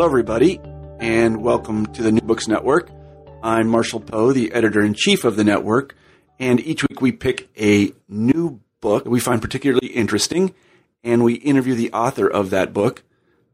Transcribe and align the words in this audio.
Hello, 0.00 0.08
everybody, 0.08 0.58
and 0.98 1.42
welcome 1.42 1.84
to 1.92 2.02
the 2.02 2.10
New 2.10 2.22
Books 2.22 2.48
Network. 2.48 2.88
I'm 3.42 3.68
Marshall 3.68 4.00
Poe, 4.00 4.32
the 4.32 4.50
editor 4.52 4.80
in 4.80 4.94
chief 4.94 5.26
of 5.26 5.36
the 5.36 5.44
network, 5.44 5.94
and 6.38 6.58
each 6.58 6.82
week 6.88 7.02
we 7.02 7.12
pick 7.12 7.50
a 7.60 7.92
new 8.08 8.62
book 8.80 9.04
that 9.04 9.10
we 9.10 9.20
find 9.20 9.42
particularly 9.42 9.88
interesting, 9.88 10.54
and 11.04 11.22
we 11.22 11.34
interview 11.34 11.74
the 11.74 11.92
author 11.92 12.26
of 12.26 12.48
that 12.48 12.72
book. 12.72 13.02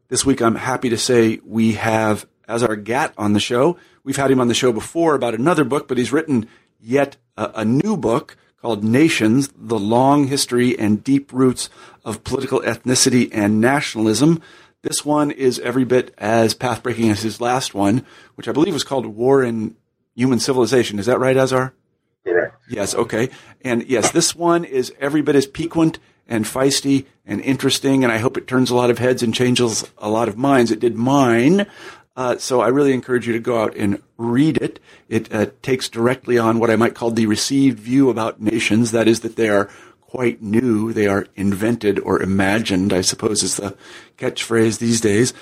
This 0.06 0.24
week, 0.24 0.40
I'm 0.40 0.54
happy 0.54 0.88
to 0.88 0.96
say 0.96 1.40
we 1.44 1.72
have 1.72 2.28
as 2.46 2.62
our 2.62 2.76
GAT 2.76 3.12
on 3.18 3.32
the 3.32 3.40
show. 3.40 3.76
We've 4.04 4.14
had 4.14 4.30
him 4.30 4.40
on 4.40 4.46
the 4.46 4.54
show 4.54 4.70
before 4.70 5.16
about 5.16 5.34
another 5.34 5.64
book, 5.64 5.88
but 5.88 5.98
he's 5.98 6.12
written 6.12 6.46
yet 6.78 7.16
a, 7.36 7.50
a 7.56 7.64
new 7.64 7.96
book 7.96 8.36
called 8.62 8.84
Nations, 8.84 9.50
The 9.56 9.80
Long 9.80 10.28
History 10.28 10.78
and 10.78 11.02
Deep 11.02 11.32
Roots 11.32 11.70
of 12.04 12.22
Political 12.22 12.60
Ethnicity 12.60 13.30
and 13.32 13.60
Nationalism. 13.60 14.40
This 14.82 15.04
one 15.04 15.30
is 15.30 15.58
every 15.60 15.84
bit 15.84 16.14
as 16.18 16.54
pathbreaking 16.54 17.10
as 17.10 17.22
his 17.22 17.40
last 17.40 17.74
one, 17.74 18.06
which 18.36 18.48
I 18.48 18.52
believe 18.52 18.74
was 18.74 18.84
called 18.84 19.06
War 19.06 19.42
in 19.42 19.76
Human 20.14 20.38
Civilization. 20.38 20.98
Is 20.98 21.06
that 21.06 21.18
right, 21.18 21.36
Azar? 21.36 21.74
Correct. 22.24 22.54
Yes, 22.68 22.94
okay. 22.94 23.30
And 23.62 23.84
yes, 23.88 24.10
this 24.10 24.34
one 24.34 24.64
is 24.64 24.92
every 25.00 25.22
bit 25.22 25.36
as 25.36 25.46
piquant 25.46 25.98
and 26.28 26.44
feisty 26.44 27.06
and 27.24 27.40
interesting, 27.40 28.02
and 28.02 28.12
I 28.12 28.18
hope 28.18 28.36
it 28.36 28.46
turns 28.46 28.70
a 28.70 28.74
lot 28.74 28.90
of 28.90 28.98
heads 28.98 29.22
and 29.22 29.34
changes 29.34 29.88
a 29.98 30.08
lot 30.08 30.28
of 30.28 30.36
minds. 30.36 30.70
It 30.70 30.80
did 30.80 30.96
mine. 30.96 31.66
Uh, 32.16 32.38
so 32.38 32.62
I 32.62 32.68
really 32.68 32.94
encourage 32.94 33.26
you 33.26 33.34
to 33.34 33.38
go 33.38 33.60
out 33.60 33.76
and 33.76 34.02
read 34.16 34.56
it. 34.56 34.80
It 35.08 35.32
uh, 35.34 35.46
takes 35.62 35.88
directly 35.88 36.38
on 36.38 36.58
what 36.58 36.70
I 36.70 36.76
might 36.76 36.94
call 36.94 37.10
the 37.10 37.26
received 37.26 37.78
view 37.78 38.08
about 38.08 38.40
nations. 38.40 38.92
That 38.92 39.06
is 39.06 39.20
that 39.20 39.36
they 39.36 39.50
are 39.50 39.68
quite 40.16 40.40
new. 40.40 40.94
They 40.94 41.08
are 41.08 41.26
invented 41.36 41.98
or 41.98 42.22
imagined, 42.22 42.94
I 42.94 43.02
suppose 43.02 43.42
is 43.42 43.56
the 43.56 43.76
catchphrase 44.16 44.78
these 44.78 44.98
days. 44.98 45.34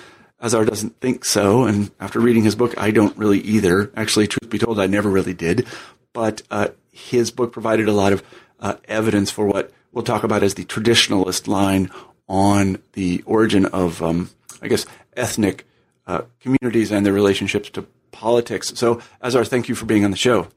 Azar 0.43 0.65
doesn't 0.65 1.01
think 1.01 1.25
so. 1.25 1.63
And 1.63 1.93
after 2.01 2.19
reading 2.19 2.43
his 2.43 2.57
book, 2.57 2.75
I 2.77 2.91
don't 2.91 3.17
really 3.17 3.39
either. 3.39 3.93
Actually, 3.95 4.27
truth 4.27 4.51
be 4.51 4.59
told, 4.59 4.81
I 4.81 4.89
never 4.89 5.09
really 5.09 5.33
did. 5.33 5.69
But 6.13 6.43
uh, 6.51 6.69
his 6.91 7.31
book 7.31 7.53
provided 7.53 7.87
a 7.87 7.93
lot 7.93 8.13
of 8.13 8.25
uh, 8.59 8.75
evidence 8.87 9.31
for 9.31 9.47
what 9.47 9.73
we'll 9.93 10.03
talk 10.03 10.25
about 10.25 10.43
as 10.43 10.55
the 10.55 10.65
traditionalist 10.65 11.47
line 11.47 11.89
on 12.29 12.83
the 12.95 13.23
origin 13.27 13.67
of, 13.67 14.03
um, 14.03 14.31
I 14.61 14.67
guess, 14.67 14.87
ethnic 15.17 15.69
uh, 16.09 16.23
communities 16.41 16.91
and 16.91 17.07
their 17.07 17.13
relationships 17.13 17.71
to 17.71 17.87
politics. 18.11 18.73
So, 18.75 19.01
Azar, 19.23 19.45
thank 19.45 19.69
you 19.69 19.77
for 19.77 19.87
being 19.87 20.05
on 20.05 20.11
the 20.11 20.17
show. 20.17 20.49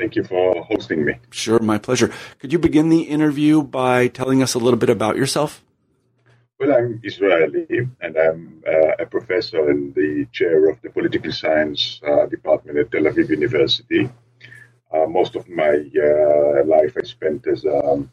Thank 0.00 0.16
you 0.16 0.24
for 0.24 0.64
hosting 0.64 1.04
me. 1.04 1.12
Sure, 1.30 1.58
my 1.58 1.76
pleasure. 1.76 2.10
Could 2.38 2.54
you 2.54 2.58
begin 2.58 2.88
the 2.88 3.02
interview 3.02 3.62
by 3.62 4.08
telling 4.08 4.42
us 4.42 4.54
a 4.54 4.58
little 4.58 4.78
bit 4.78 4.88
about 4.88 5.16
yourself? 5.16 5.62
Well, 6.58 6.72
I'm 6.72 7.02
Israeli, 7.04 7.66
and 8.00 8.16
I'm 8.16 8.64
uh, 8.66 8.92
a 8.98 9.04
professor 9.04 9.68
and 9.68 9.94
the 9.94 10.26
chair 10.32 10.70
of 10.70 10.80
the 10.80 10.88
political 10.88 11.32
science 11.32 12.00
uh, 12.02 12.24
department 12.24 12.78
at 12.78 12.90
Tel 12.90 13.02
Aviv 13.02 13.28
University. 13.28 14.08
Uh, 14.90 15.04
most 15.04 15.36
of 15.36 15.46
my 15.50 15.74
uh, 16.08 16.64
life 16.64 16.96
I 16.96 17.04
spent 17.04 17.46
as 17.46 17.66
a 17.66 18.08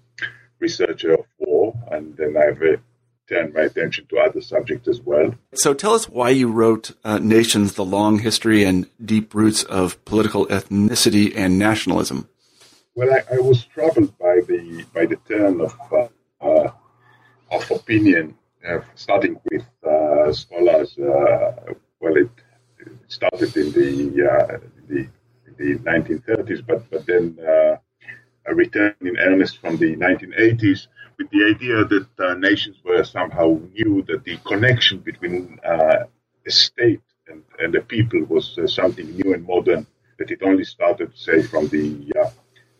researcher 0.60 1.14
of 1.14 1.26
war, 1.38 1.74
and 1.90 2.18
then 2.18 2.36
I've 2.36 2.62
uh, 2.62 2.76
turned 3.28 3.54
my 3.54 3.62
attention 3.62 4.06
to 4.08 4.18
other 4.18 4.42
subjects 4.42 4.88
as 4.88 5.02
well. 5.02 5.34
So 5.54 5.74
tell 5.74 5.94
us 5.94 6.08
why 6.10 6.30
you 6.30 6.52
wrote 6.52 6.92
uh, 7.04 7.20
Nations, 7.20 7.74
the 7.74 7.86
Long 7.86 8.20
History 8.20 8.64
and 8.64 8.90
Deep 9.04 9.34
Roots 9.34 9.64
of 9.64 10.04
Political 10.06 10.48
Ethnicity 10.48 11.34
and 11.36 11.60
Nationalism. 11.60 12.30
Well, 12.96 13.14
I, 13.14 13.36
I 13.36 13.40
was 13.40 13.66
troubled 13.66 14.18
by 14.18 14.42
the 14.48 14.86
by 14.94 15.06
the 15.06 15.18
turn 15.18 15.62
of 15.62 15.76
uh, 15.92 16.08
uh, 16.42 16.72
of 17.52 17.72
opinion, 17.72 18.36
uh, 18.68 18.80
starting 18.96 19.40
with 19.52 19.66
uh, 19.86 20.34
scholars. 20.34 20.98
Uh, 20.98 21.74
well, 22.00 22.18
it, 22.18 22.30
it, 22.80 22.92
started 23.08 23.56
in 23.56 23.72
the 23.72 24.10
the, 24.88 25.08
the 25.58 25.78
1930s, 25.78 26.66
but 26.66 26.90
but 26.90 27.06
then 27.06 27.38
a 28.48 28.56
return 28.56 28.96
in 29.02 29.18
earnest 29.18 29.58
from 29.60 29.78
the 29.78 29.96
1980s 29.96 30.88
with 31.18 31.30
the 31.32 31.44
idea 31.46 31.84
that 31.86 32.08
uh, 32.20 32.34
nations 32.36 32.78
were 32.84 33.04
somehow 33.04 33.60
new, 33.74 34.04
that 34.08 34.24
the 34.24 34.38
connection 34.46 35.00
between 35.00 35.60
uh, 35.66 36.04
a 36.46 36.52
state 36.52 37.02
and, 37.28 37.44
and 37.60 37.76
a 37.76 37.82
people 37.82 38.24
was 38.26 38.58
uh, 38.58 38.68
something 38.68 39.10
new 39.18 39.34
and 39.34 39.46
modern, 39.46 39.86
that 40.20 40.32
it 40.32 40.42
only 40.44 40.64
started, 40.64 41.12
say, 41.16 41.42
from 41.42 41.68
the 41.70 42.14
uh, 42.20 42.30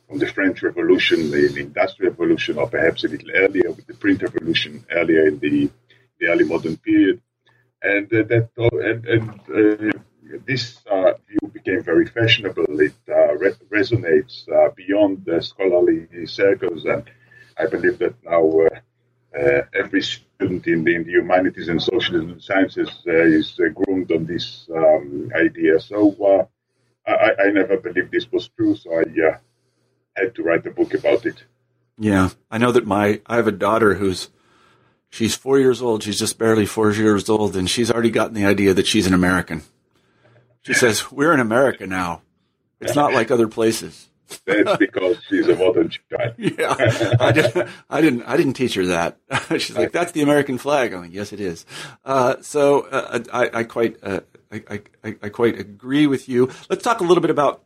from 0.08 0.20
the 0.20 0.28
French 0.28 0.64
Revolution, 0.64 1.32
the, 1.32 1.50
the, 1.50 1.60
Industrial 1.60 2.12
Revolution, 2.12 2.58
or 2.58 2.70
perhaps 2.70 3.04
a 3.04 3.10
little 3.10 3.30
earlier 3.32 3.72
with 3.72 3.86
the 3.88 3.94
Print 3.94 4.22
Revolution, 4.24 4.86
earlier 4.92 5.28
in 5.28 5.38
the, 5.40 5.70
the 6.20 6.28
early 6.28 6.46
modern 6.46 6.78
period, 6.78 7.22
and 7.82 8.06
uh, 8.14 8.24
that 8.24 8.50
and, 8.58 9.06
and 9.06 9.30
uh, 9.30 10.00
this 10.46 10.80
uh, 10.90 11.12
view 11.28 11.52
became 11.52 11.84
very 11.84 12.06
fashionable. 12.06 12.80
It 12.80 12.94
uh, 13.10 13.36
re- 13.36 13.54
resonates 13.70 14.48
uh, 14.50 14.72
beyond 14.76 15.26
the 15.26 15.42
scholarly 15.42 16.08
circles, 16.26 16.86
and 16.86 17.04
I 17.60 17.66
believe 17.66 17.98
that 18.00 18.16
now 18.24 18.68
uh, 19.38 19.62
every 19.74 20.02
student 20.02 20.66
in 20.68 20.84
the, 20.84 20.96
in 20.96 21.04
the, 21.04 21.12
humanities 21.12 21.68
and 21.68 21.82
social 21.82 22.40
sciences 22.40 22.90
uh, 23.08 23.12
is 23.12 23.60
uh, 23.60 23.70
groomed 23.70 24.12
on 24.12 24.26
this 24.26 24.68
um, 24.76 25.32
idea. 25.36 25.80
So 25.80 26.50
I, 27.06 27.32
I, 27.40 27.52
never 27.52 27.78
believed 27.78 28.12
this 28.12 28.32
was 28.32 28.50
true, 28.50 28.76
so 28.76 29.00
I 29.00 29.04
had 30.16 30.36
to 30.36 30.44
write 30.44 30.66
a 30.66 30.72
book 30.72 30.94
about 30.94 31.26
it. 31.26 31.44
Yeah, 31.98 32.30
I 32.52 32.58
know 32.58 32.72
that 32.72 32.86
my 32.86 33.22
I 33.26 33.38
have 33.38 33.48
a 33.48 33.52
daughter 33.52 33.96
who's 33.96 34.30
she's 35.10 35.36
four 35.36 35.58
years 35.60 35.82
old. 35.82 36.04
She's 36.04 36.20
just 36.20 36.38
barely 36.38 36.66
four 36.66 36.92
years 36.92 37.30
old, 37.30 37.56
and 37.56 37.70
she's 37.70 37.92
already 37.92 38.12
gotten 38.12 38.34
the 38.34 38.46
idea 38.46 38.74
that 38.74 38.88
she's 38.88 39.08
an 39.08 39.14
American. 39.14 39.64
She 40.62 40.74
says, 40.84 41.12
"We're 41.12 41.34
in 41.34 41.40
America 41.40 41.88
now. 41.88 42.22
It's 42.80 42.96
not 42.96 43.14
like 43.14 43.32
other 43.32 43.48
places." 43.48 44.08
That's 44.46 44.78
because 44.78 45.18
she's 45.30 45.48
a 45.48 45.56
modern 45.56 45.90
child. 45.90 46.34
yeah, 46.38 46.76
I 47.20 47.32
didn't, 47.32 47.70
I 47.90 48.02
didn't, 48.02 48.24
I 48.24 48.38
didn't 48.38 48.54
teach 48.54 48.76
her 48.76 48.86
that. 48.88 49.18
she's 49.52 49.78
like, 49.78 49.92
"That's 49.92 50.12
the 50.12 50.22
American 50.22 50.58
flag." 50.58 50.94
I'm 50.94 51.02
like, 51.02 51.14
"Yes, 51.14 51.34
it 51.34 51.40
is." 51.40 51.66
Uh, 52.06 52.36
so 52.42 52.82
uh, 52.82 53.24
I, 53.32 53.60
I, 53.60 53.64
quite, 53.64 53.98
uh, 54.04 54.22
I, 54.52 54.82
I, 55.04 55.16
I 55.22 55.30
quite 55.30 55.60
agree 55.60 56.08
with 56.08 56.28
you. 56.28 56.50
Let's 56.70 56.84
talk 56.84 57.00
a 57.00 57.04
little 57.04 57.22
bit 57.22 57.32
about 57.32 57.64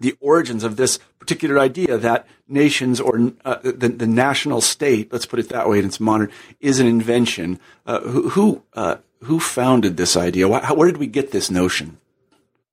the 0.00 0.16
origins 0.20 0.64
of 0.64 0.76
this 0.76 0.98
particular 1.18 1.58
idea 1.58 1.98
that 1.98 2.26
nations 2.46 3.00
or 3.00 3.32
uh, 3.44 3.56
the, 3.62 3.88
the, 3.88 4.06
national 4.06 4.60
state, 4.60 5.12
let's 5.12 5.26
put 5.26 5.38
it 5.38 5.48
that 5.48 5.68
way, 5.68 5.78
and 5.78 5.86
it's 5.86 6.00
modern, 6.00 6.30
is 6.60 6.78
an 6.80 6.86
invention. 6.86 7.58
Uh, 7.84 8.00
who 8.00 8.28
who, 8.30 8.62
uh, 8.74 8.96
who 9.24 9.40
founded 9.40 9.96
this 9.96 10.16
idea? 10.16 10.48
Why, 10.48 10.60
where 10.72 10.86
did 10.86 10.98
we 10.98 11.06
get 11.06 11.32
this 11.32 11.50
notion? 11.50 11.98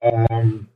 Um, 0.02 0.70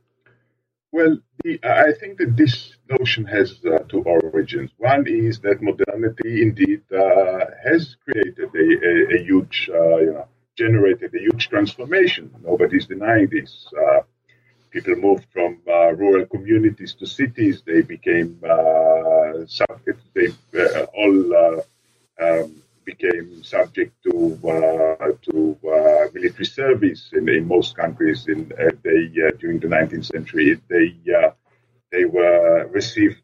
well, 0.92 1.18
the, 1.44 1.60
I 1.62 1.92
think 2.00 2.18
that 2.18 2.36
this 2.36 2.76
notion 2.88 3.24
has 3.26 3.58
uh, 3.64 3.78
two 3.88 4.02
origins. 4.02 4.70
One 4.78 5.06
is 5.06 5.38
that 5.40 5.62
modernity 5.62 6.42
indeed 6.42 6.82
uh, 6.92 7.46
has 7.64 7.96
created 8.04 8.50
a, 8.54 8.66
a, 8.88 9.16
a 9.16 9.24
huge, 9.24 9.70
uh, 9.72 9.96
you 9.98 10.12
know, 10.14 10.28
generated 10.56 11.14
a 11.14 11.20
huge 11.20 11.48
transformation. 11.48 12.34
Nobody's 12.42 12.86
denying 12.86 13.28
this. 13.30 13.66
Uh, 13.72 14.00
people 14.70 14.96
moved 14.96 15.26
from 15.32 15.58
uh, 15.68 15.92
rural 15.92 16.26
communities 16.26 16.94
to 16.94 17.06
cities. 17.06 17.62
They 17.64 17.82
became 17.82 18.40
uh, 18.48 19.46
subject. 19.46 20.00
They 20.14 20.28
all 20.94 21.62
um, 22.20 22.62
became 22.84 23.42
subject 23.42 23.92
to 24.04 24.38
uh, 24.44 25.12
to 25.22 25.58
uh, 25.66 26.08
military 26.14 26.44
service 26.44 27.10
in, 27.12 27.28
in, 27.28 27.46
most 27.46 27.76
countries. 27.76 28.26
In 28.28 28.52
uh, 28.58 28.70
they 28.82 29.08
during 29.38 29.58
the 29.60 29.68
19th 29.68 30.06
century, 30.06 30.60
they 30.68 30.96
they 31.92 32.04
were 32.04 32.68
received 32.68 33.22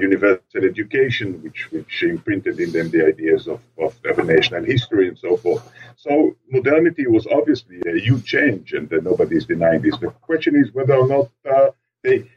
universal 0.00 0.64
education, 0.64 1.42
which 1.42 1.70
which 1.70 2.02
imprinted 2.02 2.58
in 2.58 2.72
them 2.72 2.90
the 2.90 3.06
ideas 3.06 3.46
of, 3.46 3.60
of, 3.78 3.94
of 4.04 4.26
national 4.26 4.64
history 4.64 5.08
and 5.08 5.18
so 5.18 5.36
forth. 5.36 5.70
So 5.96 6.36
modernity 6.50 7.06
was 7.06 7.26
obviously 7.26 7.82
a 7.86 7.98
huge 7.98 8.24
change, 8.24 8.72
and 8.72 8.90
nobody 8.90 9.36
is 9.36 9.46
denying 9.46 9.82
this. 9.82 9.98
The 9.98 10.10
question 10.28 10.56
is 10.56 10.72
whether 10.72 10.94
or 10.94 11.08
not 11.08 11.26
they 12.02 12.30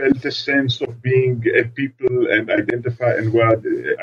felt 0.00 0.24
a 0.24 0.32
sense 0.32 0.80
of 0.80 1.02
being 1.02 1.44
a 1.60 1.64
people 1.80 2.16
and 2.34 2.50
identify 2.50 3.12
and 3.18 3.32
were 3.32 3.54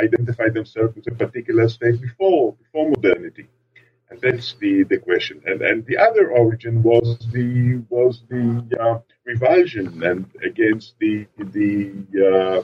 identify 0.05 0.47
themselves 0.49 0.95
with 0.95 1.07
a 1.13 1.15
particular 1.23 1.67
state 1.77 1.99
before 2.01 2.53
before 2.63 2.89
modernity. 2.89 3.47
And 4.09 4.21
that's 4.21 4.55
the, 4.61 4.83
the 4.91 4.99
question. 5.09 5.41
And 5.49 5.61
and 5.69 5.85
the 5.85 5.97
other 6.07 6.25
origin 6.41 6.75
was 6.83 7.07
the 7.35 7.83
was 7.89 8.13
the 8.33 8.45
uh, 8.85 8.99
revulsion 9.25 9.87
and 10.09 10.25
against 10.49 10.87
the 11.01 11.13
the 11.57 11.75
uh, 12.29 12.63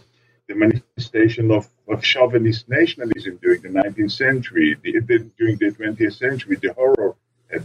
the 0.50 0.56
manifestation 0.56 1.52
of, 1.52 1.70
of 1.88 2.04
chauvinist 2.04 2.68
nationalism 2.68 3.40
during 3.42 3.62
the 3.62 3.70
19th 3.70 4.12
century, 4.12 4.76
the, 4.84 5.00
the, 5.00 5.20
during 5.40 5.56
the 5.56 5.72
20th 5.72 6.18
century, 6.18 6.58
the 6.62 6.74
horror 6.74 7.16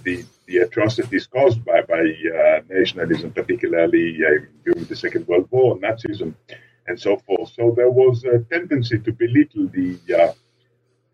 the, 0.05 0.25
the 0.47 0.59
atrocities 0.59 1.27
caused 1.27 1.65
by, 1.65 1.83
by 1.83 2.01
uh, 2.01 2.61
nationalism, 2.69 3.33
particularly 3.33 4.19
uh, 4.25 4.45
during 4.65 4.85
the 4.85 4.97
Second 4.97 5.27
World 5.27 5.49
War, 5.51 5.77
Nazism, 5.79 6.35
and 6.87 7.01
so 7.01 7.17
forth. 7.19 7.51
So 7.53 7.73
there 7.77 7.91
was 7.91 8.25
a 8.25 8.41
tendency 8.41 8.99
to 8.99 9.13
belittle 9.13 9.69
the 9.69 9.99
uh, 10.19 10.33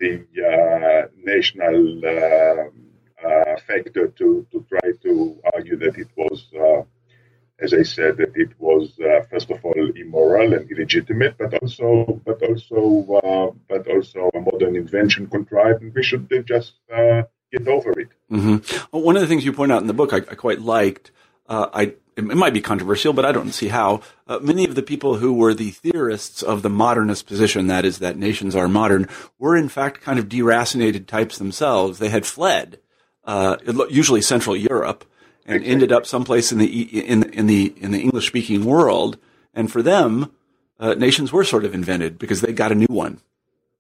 the 0.01 0.25
uh, 0.53 1.09
national 1.23 2.01
uh, 2.05 3.27
uh, 3.27 3.57
factor 3.67 4.09
to, 4.09 4.47
to 4.51 4.67
try 4.69 4.91
to 5.03 5.41
argue 5.55 5.77
that 5.77 5.97
it 5.97 6.09
was 6.17 6.47
as 7.61 7.73
I 7.73 7.85
said, 7.85 8.17
that 8.17 8.33
it 8.35 8.51
was 8.59 8.95
first 9.31 9.49
of 9.51 9.65
all 9.65 9.91
immoral 9.95 10.55
and 10.55 10.69
illegitimate, 10.71 11.39
but 11.39 11.55
also, 11.55 12.21
but 12.27 12.43
also, 12.43 13.55
but 13.69 13.87
also 13.87 14.29
a 14.35 14.41
modern 14.41 14.75
invention 14.75 15.29
contrived, 15.29 15.81
and 15.81 15.95
we 15.95 16.03
should 16.03 16.29
just 16.47 16.73
get 17.59 17.69
over 17.69 17.99
it. 17.99 18.09
Mm-hmm. 18.31 18.87
Well, 18.93 19.03
one 19.03 19.17
of 19.17 19.23
the 19.23 19.29
things 19.29 19.45
you 19.45 19.53
point 19.53 19.73
out 19.73 19.81
in 19.81 19.87
the 19.87 19.95
book, 19.95 20.13
I, 20.13 20.19
I 20.19 20.35
quite 20.35 20.61
liked. 20.61 21.11
Uh, 21.47 21.69
I 21.73 21.95
it 22.17 22.25
might 22.25 22.55
be 22.55 22.61
controversial, 22.61 23.13
but 23.13 23.25
I 23.25 23.33
don't 23.33 23.53
see 23.53 23.69
how. 23.69 24.01
Uh, 24.27 24.39
many 24.39 24.65
of 24.65 24.77
the 24.77 24.83
people 24.83 25.17
who 25.17 25.33
were 25.33 25.53
the 25.53 25.73
theorists 25.73 26.43
of 26.43 26.63
the 26.63 26.71
modernist 26.71 27.27
position, 27.27 27.67
that 27.67 27.85
is, 27.85 27.99
that 27.99 28.17
nations 28.17 28.55
are 28.55 28.69
modern, 28.69 29.09
were 29.39 29.57
in 29.57 29.69
fact 29.69 30.01
kind 30.01 30.19
of 30.19 30.29
deracinated 30.29 31.07
types 31.07 31.39
themselves. 31.39 31.99
They 31.99 32.11
had 32.11 32.25
fled, 32.25 32.79
uh, 33.25 33.57
usually 33.91 34.23
Central 34.23 34.57
Europe, 34.57 35.05
and 35.45 35.57
exactly. 35.57 35.73
ended 35.73 35.93
up 35.93 36.07
someplace 36.07 36.53
in 36.53 36.59
the 36.59 36.83
in 37.01 37.25
in 37.33 37.47
the 37.47 37.75
in 37.77 37.91
the 37.91 38.01
English 38.01 38.29
speaking 38.29 38.65
world. 38.65 39.19
And 39.53 39.71
for 39.71 39.83
them, 39.83 40.33
uh, 40.81 40.95
nations 40.95 41.33
were 41.33 41.45
sort 41.45 41.65
of 41.65 41.75
invented 41.75 42.19
because 42.19 42.41
they 42.41 42.53
got 42.53 42.73
a 42.73 42.77
new 42.77 42.87
one. 42.89 43.21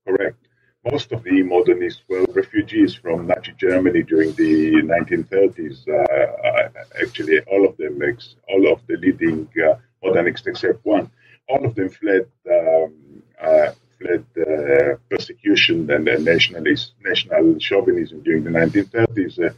Correct. 0.06 0.43
Most 0.90 1.12
of 1.12 1.22
the 1.22 1.42
modernists 1.42 2.02
were 2.08 2.24
refugees 2.34 2.94
from 2.94 3.26
Nazi 3.26 3.54
Germany 3.56 4.02
during 4.02 4.32
the 4.32 4.82
1930s. 4.82 5.88
Uh, 5.88 6.68
actually, 7.02 7.40
all 7.50 7.66
of 7.66 7.76
them, 7.78 8.00
all 8.48 8.72
of 8.72 8.80
the 8.86 8.96
leading 8.96 9.48
uh, 9.66 9.76
modernists 10.02 10.46
except 10.46 10.84
one, 10.84 11.10
all 11.48 11.64
of 11.64 11.74
them 11.74 11.88
fled 11.88 12.26
um, 12.50 13.22
uh, 13.40 13.72
fled 13.98 14.24
uh, 14.36 14.96
persecution 15.10 15.90
and 15.90 16.04
nationalist 16.24 16.92
national 17.02 17.58
chauvinism 17.58 18.22
during 18.22 18.44
the 18.44 18.50
1930s 18.50 19.54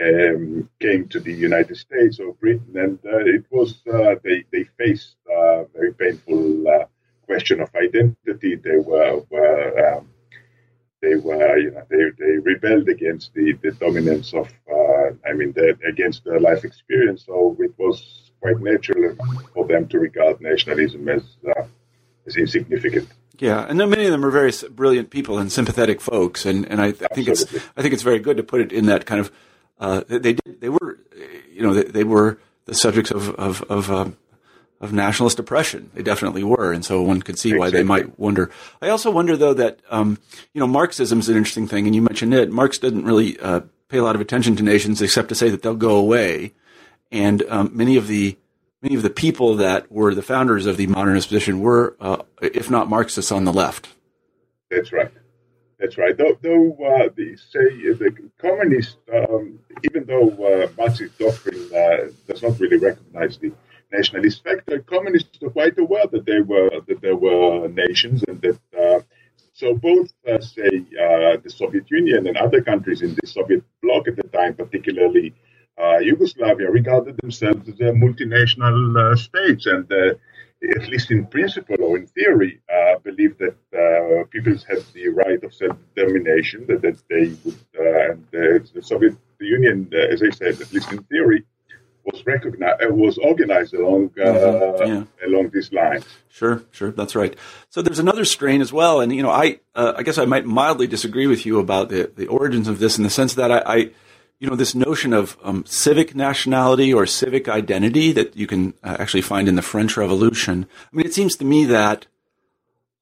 um, 0.00 0.68
came 0.80 1.06
to 1.08 1.20
the 1.20 1.32
United 1.32 1.76
States 1.76 2.18
or 2.18 2.34
Britain, 2.34 2.72
and 2.74 2.98
uh, 3.04 3.18
it 3.18 3.44
was 3.50 3.80
uh, 3.92 4.16
they 4.24 4.44
they 4.52 4.64
faced 4.78 5.16
a 5.30 5.64
very 5.72 5.92
painful 5.94 6.68
uh, 6.68 6.84
question 7.26 7.60
of 7.60 7.70
identity. 7.74 8.56
They 8.56 8.78
were, 8.78 9.22
were 9.30 9.96
um, 9.96 10.08
they 11.04 11.16
were 11.16 11.58
you 11.58 11.70
know 11.72 11.84
they, 11.90 12.04
they 12.18 12.34
rebelled 12.38 12.88
against 12.88 13.34
the, 13.34 13.52
the 13.62 13.72
dominance 13.72 14.32
of 14.32 14.46
uh, 14.70 15.08
I 15.28 15.32
mean 15.38 15.52
the, 15.52 15.76
against 15.86 16.24
their 16.24 16.40
life 16.40 16.64
experience. 16.64 17.24
So 17.26 17.56
it 17.60 17.74
was 17.78 18.30
quite 18.40 18.60
natural 18.60 19.16
for 19.52 19.66
them 19.66 19.88
to 19.88 19.98
regard 19.98 20.40
nationalism 20.40 21.08
as 21.08 21.22
uh, 21.46 21.64
as 22.26 22.36
insignificant. 22.36 23.08
Yeah, 23.38 23.66
and 23.68 23.78
then 23.80 23.90
many 23.90 24.04
of 24.06 24.12
them 24.12 24.24
are 24.24 24.30
very 24.30 24.52
brilliant 24.70 25.10
people 25.10 25.38
and 25.38 25.50
sympathetic 25.50 26.00
folks, 26.00 26.46
and, 26.46 26.66
and 26.70 26.80
I, 26.80 26.92
th- 26.92 27.08
I 27.10 27.14
think 27.14 27.28
it's 27.28 27.42
I 27.76 27.82
think 27.82 27.92
it's 27.92 28.02
very 28.02 28.20
good 28.20 28.36
to 28.36 28.44
put 28.44 28.60
it 28.60 28.72
in 28.72 28.86
that 28.86 29.06
kind 29.06 29.20
of 29.20 29.32
uh, 29.78 30.02
they 30.06 30.34
did, 30.34 30.60
they 30.60 30.68
were 30.68 30.98
you 31.52 31.62
know 31.62 31.74
they, 31.74 31.84
they, 31.84 32.04
were 32.04 32.38
the 32.66 32.74
subjects 32.74 33.10
of 33.10 33.30
of 33.30 33.62
of, 33.62 33.90
um, 33.90 34.16
of 34.84 34.92
nationalist 34.92 35.38
oppression. 35.38 35.90
They 35.94 36.02
definitely 36.02 36.44
were, 36.44 36.72
and 36.72 36.84
so 36.84 37.02
one 37.02 37.22
could 37.22 37.38
see 37.38 37.56
why 37.56 37.70
they 37.70 37.82
might 37.82 38.18
wonder. 38.18 38.50
I 38.82 38.90
also 38.90 39.10
wonder 39.10 39.36
though 39.36 39.54
that 39.54 39.80
um, 39.90 40.18
you 40.52 40.60
know 40.60 40.66
Marxism 40.66 41.18
is 41.18 41.28
an 41.28 41.36
interesting 41.36 41.66
thing, 41.66 41.86
and 41.86 41.94
you 41.94 42.02
mentioned 42.02 42.34
it. 42.34 42.52
Marx 42.52 42.78
didn't 42.78 43.04
really 43.04 43.40
uh, 43.40 43.60
pay 43.88 43.98
a 43.98 44.04
lot 44.04 44.14
of 44.14 44.20
attention 44.20 44.56
to 44.56 44.62
nations 44.62 45.00
except 45.00 45.30
to 45.30 45.34
say 45.34 45.48
that 45.48 45.62
they'll 45.62 45.74
go 45.74 45.96
away, 45.96 46.52
and 47.10 47.42
um, 47.48 47.70
many 47.72 47.96
of 47.96 48.06
the 48.08 48.36
many 48.82 48.94
of 48.94 49.02
the 49.02 49.10
people 49.10 49.56
that 49.56 49.90
were 49.90 50.14
the 50.14 50.22
founders 50.22 50.66
of 50.66 50.76
the 50.76 50.86
modernist 50.86 51.28
position 51.28 51.60
were, 51.60 51.96
uh, 52.00 52.18
if 52.42 52.70
not 52.70 52.88
Marxists, 52.88 53.32
on 53.32 53.44
the 53.44 53.52
left. 53.52 53.88
That's 54.70 54.92
right. 54.92 55.10
That's 55.78 55.96
right. 55.96 56.16
Though, 56.16 56.36
though 56.42 56.72
uh, 56.84 57.08
the 57.16 57.36
say 57.36 57.68
the 57.92 58.30
communist, 58.38 58.98
um, 59.12 59.58
even 59.82 60.04
though 60.04 60.28
uh, 60.28 60.68
Marxist 60.76 61.18
doctrine 61.18 61.70
uh, 61.74 62.10
does 62.28 62.42
not 62.42 62.60
really 62.60 62.76
recognize 62.76 63.38
the 63.38 63.52
nationalist 63.96 64.38
factor, 64.48 64.76
communists 64.94 65.36
were 65.40 65.54
quite 65.58 65.76
aware 65.84 66.06
that 66.14 66.24
they 66.30 66.40
were 66.52 66.70
that 66.88 67.00
there 67.06 67.18
were 67.26 67.68
nations 67.84 68.18
and 68.28 68.36
that. 68.44 68.58
Uh, 68.82 69.00
so 69.60 69.66
both, 69.88 70.10
uh, 70.30 70.40
say, 70.56 70.72
uh, 71.04 71.34
the 71.44 71.52
Soviet 71.60 71.86
Union 72.00 72.20
and 72.28 72.36
other 72.46 72.60
countries 72.70 73.00
in 73.06 73.12
the 73.18 73.26
Soviet 73.36 73.62
bloc 73.82 74.02
at 74.10 74.16
the 74.20 74.28
time, 74.38 74.52
particularly 74.62 75.26
Yugoslavia, 76.10 76.68
regarded 76.80 77.14
themselves 77.22 77.62
as 77.68 77.78
multinational 78.04 78.76
states, 79.28 79.64
and 79.74 79.86
at 80.80 80.88
least 80.88 81.10
in 81.10 81.26
principle 81.26 81.80
or 81.82 81.96
in 82.00 82.06
theory, 82.18 82.60
uh, 82.74 82.98
believe 83.08 83.34
that 83.38 83.56
uh, 83.82 84.24
peoples 84.34 84.62
have 84.70 84.82
the 84.92 85.08
right 85.08 85.42
of 85.44 85.52
self-determination, 85.54 86.58
that, 86.68 86.80
that 86.82 86.98
they 87.10 87.24
would, 87.44 87.60
uh, 87.78 88.12
and 88.12 88.26
the 88.76 88.82
Soviet 88.82 89.16
Union, 89.40 89.90
uh, 89.92 89.98
as 90.14 90.22
I 90.22 90.30
said, 90.30 90.60
at 90.60 90.72
least 90.72 90.90
in 90.92 91.02
theory, 91.04 91.44
was 92.04 92.24
recognized, 92.26 92.82
uh, 92.82 92.94
was 92.94 93.18
organized 93.18 93.74
along 93.74 94.10
uh, 94.18 94.24
mm-hmm. 94.24 94.92
yeah. 94.92 95.26
along 95.26 95.50
these 95.52 95.72
lines. 95.72 96.04
Sure, 96.28 96.62
sure, 96.70 96.90
that's 96.90 97.14
right. 97.14 97.36
So 97.70 97.82
there's 97.82 97.98
another 97.98 98.24
strain 98.24 98.60
as 98.60 98.72
well, 98.72 99.00
and 99.00 99.14
you 99.14 99.22
know, 99.22 99.30
I 99.30 99.60
I 99.74 100.02
guess 100.02 100.18
I 100.18 100.24
might 100.24 100.44
mildly 100.46 100.86
disagree 100.86 101.26
with 101.26 101.46
you 101.46 101.58
about 101.58 101.88
the 101.88 102.10
the 102.14 102.26
origins 102.26 102.68
of 102.68 102.78
this 102.78 102.98
in 102.98 103.04
the 103.04 103.10
sense 103.10 103.34
that 103.34 103.50
I, 103.50 103.62
I 103.66 103.90
you 104.44 104.50
know, 104.50 104.56
this 104.56 104.74
notion 104.74 105.12
of 105.12 105.38
um, 105.42 105.64
civic 105.66 106.14
nationality 106.14 106.92
or 106.92 107.06
civic 107.06 107.48
identity 107.48 108.12
that 108.12 108.36
you 108.36 108.46
can 108.46 108.74
uh, 108.82 108.96
actually 108.98 109.22
find 109.22 109.48
in 109.48 109.54
the 109.54 109.62
French 109.62 109.96
Revolution. 109.96 110.66
I 110.92 110.96
mean, 110.96 111.06
it 111.06 111.14
seems 111.14 111.36
to 111.36 111.44
me 111.44 111.64
that 111.66 112.06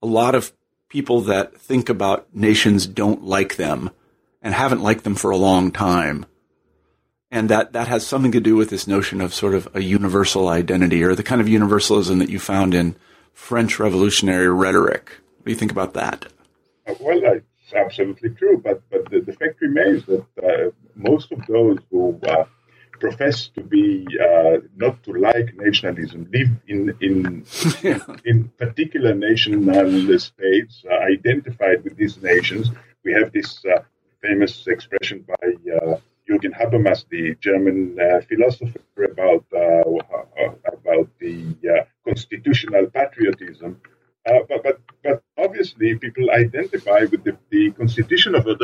a 0.01 0.07
lot 0.07 0.35
of 0.35 0.53
people 0.89 1.21
that 1.21 1.59
think 1.59 1.89
about 1.89 2.33
nations 2.33 2.85
don't 2.85 3.23
like 3.23 3.55
them 3.55 3.89
and 4.41 4.53
haven't 4.53 4.83
liked 4.83 5.03
them 5.03 5.15
for 5.15 5.31
a 5.31 5.37
long 5.37 5.71
time. 5.71 6.25
And 7.33 7.49
that, 7.49 7.73
that 7.73 7.87
has 7.87 8.05
something 8.05 8.31
to 8.33 8.39
do 8.39 8.55
with 8.55 8.69
this 8.69 8.85
notion 8.87 9.19
of 9.19 9.33
sort 9.33 9.55
of 9.55 9.67
a 9.73 9.81
universal 9.81 10.49
identity 10.49 11.03
or 11.03 11.15
the 11.15 11.23
kind 11.23 11.41
of 11.41 11.47
universalism 11.47 12.19
that 12.19 12.29
you 12.29 12.37
found 12.37 12.75
in 12.75 12.95
French 13.33 13.79
revolutionary 13.79 14.49
rhetoric. 14.49 15.09
What 15.37 15.45
do 15.45 15.51
you 15.51 15.57
think 15.57 15.71
about 15.71 15.95
that? 15.95 16.27
Well, 16.99 17.19
it's 17.23 17.73
absolutely 17.73 18.29
true, 18.29 18.61
but, 18.63 18.83
but 18.91 19.09
the, 19.09 19.21
the 19.21 19.33
fact 19.33 19.59
remains 19.61 20.05
that 20.05 20.25
uh, 20.43 20.69
most 20.93 21.31
of 21.31 21.43
those 21.47 21.79
who 21.89 22.19
uh, 22.21 22.45
profess 22.99 23.47
to 23.55 23.61
be 23.61 24.05
uh, 24.21 24.57
not 24.75 25.01
to 25.01 25.13
like 25.13 25.55
nationalism 25.55 26.29
live 26.31 26.49
in 26.67 26.95
in 27.01 27.45
yeah. 27.81 27.99
in 28.25 28.47
particular 28.59 29.15
national 29.15 30.19
states 30.19 30.83
uh, 30.87 30.93
identified 31.11 31.83
with 31.83 31.97
these 31.97 32.21
nations. 32.21 32.69
We 33.03 33.13
have 33.13 33.31
this 33.31 33.65
uh, 33.65 33.81
famous 34.21 34.67
expression 34.67 35.25
by 35.27 35.73
uh, 35.73 35.97
Jürgen 36.33 36.53
Habermas, 36.53 37.05
the 37.09 37.35
German 37.39 37.97
uh, 37.99 38.21
philosopher, 38.21 38.79
about 39.11 39.45
uh, 39.53 39.57
uh, 39.59 40.53
about 40.65 41.07
the 41.19 41.55
uh, 41.69 41.83
constitutional 42.07 42.87
patriotism. 42.87 43.79
but, 44.25 44.63
but 44.63 44.79
but 45.03 45.23
obviously 45.37 45.95
people 45.95 46.31
identify 46.31 47.01
with 47.11 47.23
the, 47.23 47.37
the 47.49 47.71
constitution 47.71 48.35
of 48.35 48.45
the, 48.45 48.57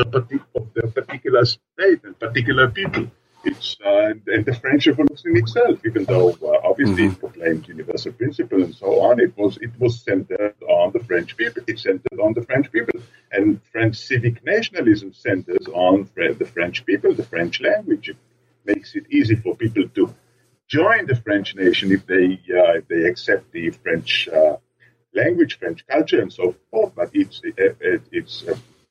of 0.56 0.66
the 0.74 0.88
particular 0.88 1.46
state 1.46 2.02
and 2.04 2.18
particular 2.20 2.70
people. 2.70 3.06
It's 3.44 3.78
uh, 3.86 4.14
and 4.28 4.46
the 4.46 4.54
French 4.54 4.86
Revolution 4.88 5.38
itself, 5.38 5.80
even 5.86 6.04
though 6.04 6.32
uh, 6.44 6.60
obviously 6.70 7.04
mm-hmm. 7.04 7.14
it 7.14 7.20
proclaimed 7.20 7.68
universal 7.70 8.12
principle 8.12 8.62
and 8.64 8.76
so 8.76 9.00
on, 9.02 9.20
it 9.22 9.38
was 9.38 9.58
it 9.62 9.72
was 9.80 10.02
centered 10.02 10.56
on 10.68 10.92
the 10.92 11.00
French 11.00 11.38
people. 11.38 11.64
It 11.66 11.80
centered 11.80 12.20
on 12.22 12.34
the 12.34 12.44
French 12.44 12.70
people, 12.70 13.00
and 13.32 13.62
French 13.72 13.96
civic 13.96 14.44
nationalism 14.44 15.14
centers 15.14 15.68
on 15.74 16.10
the 16.16 16.46
French 16.54 16.86
people, 16.86 17.14
the 17.14 17.24
French 17.24 17.62
language. 17.62 18.10
It 18.10 18.18
makes 18.66 18.96
it 18.96 19.06
easy 19.10 19.36
for 19.36 19.56
people 19.56 19.88
to 19.88 20.14
join 20.68 21.06
the 21.08 21.16
French 21.16 21.56
nation 21.56 21.94
if 21.94 22.06
they 22.06 22.34
uh, 22.54 22.80
if 22.80 22.88
they 22.90 23.04
accept 23.06 23.54
the 23.54 23.70
French 23.70 24.28
uh, 24.28 24.58
language, 25.14 25.60
French 25.60 25.88
culture, 25.88 26.22
and 26.22 26.32
so 26.32 26.56
forth. 26.72 26.94
But 26.94 27.12
it's 27.14 27.40
it, 27.44 28.04
it's 28.12 28.44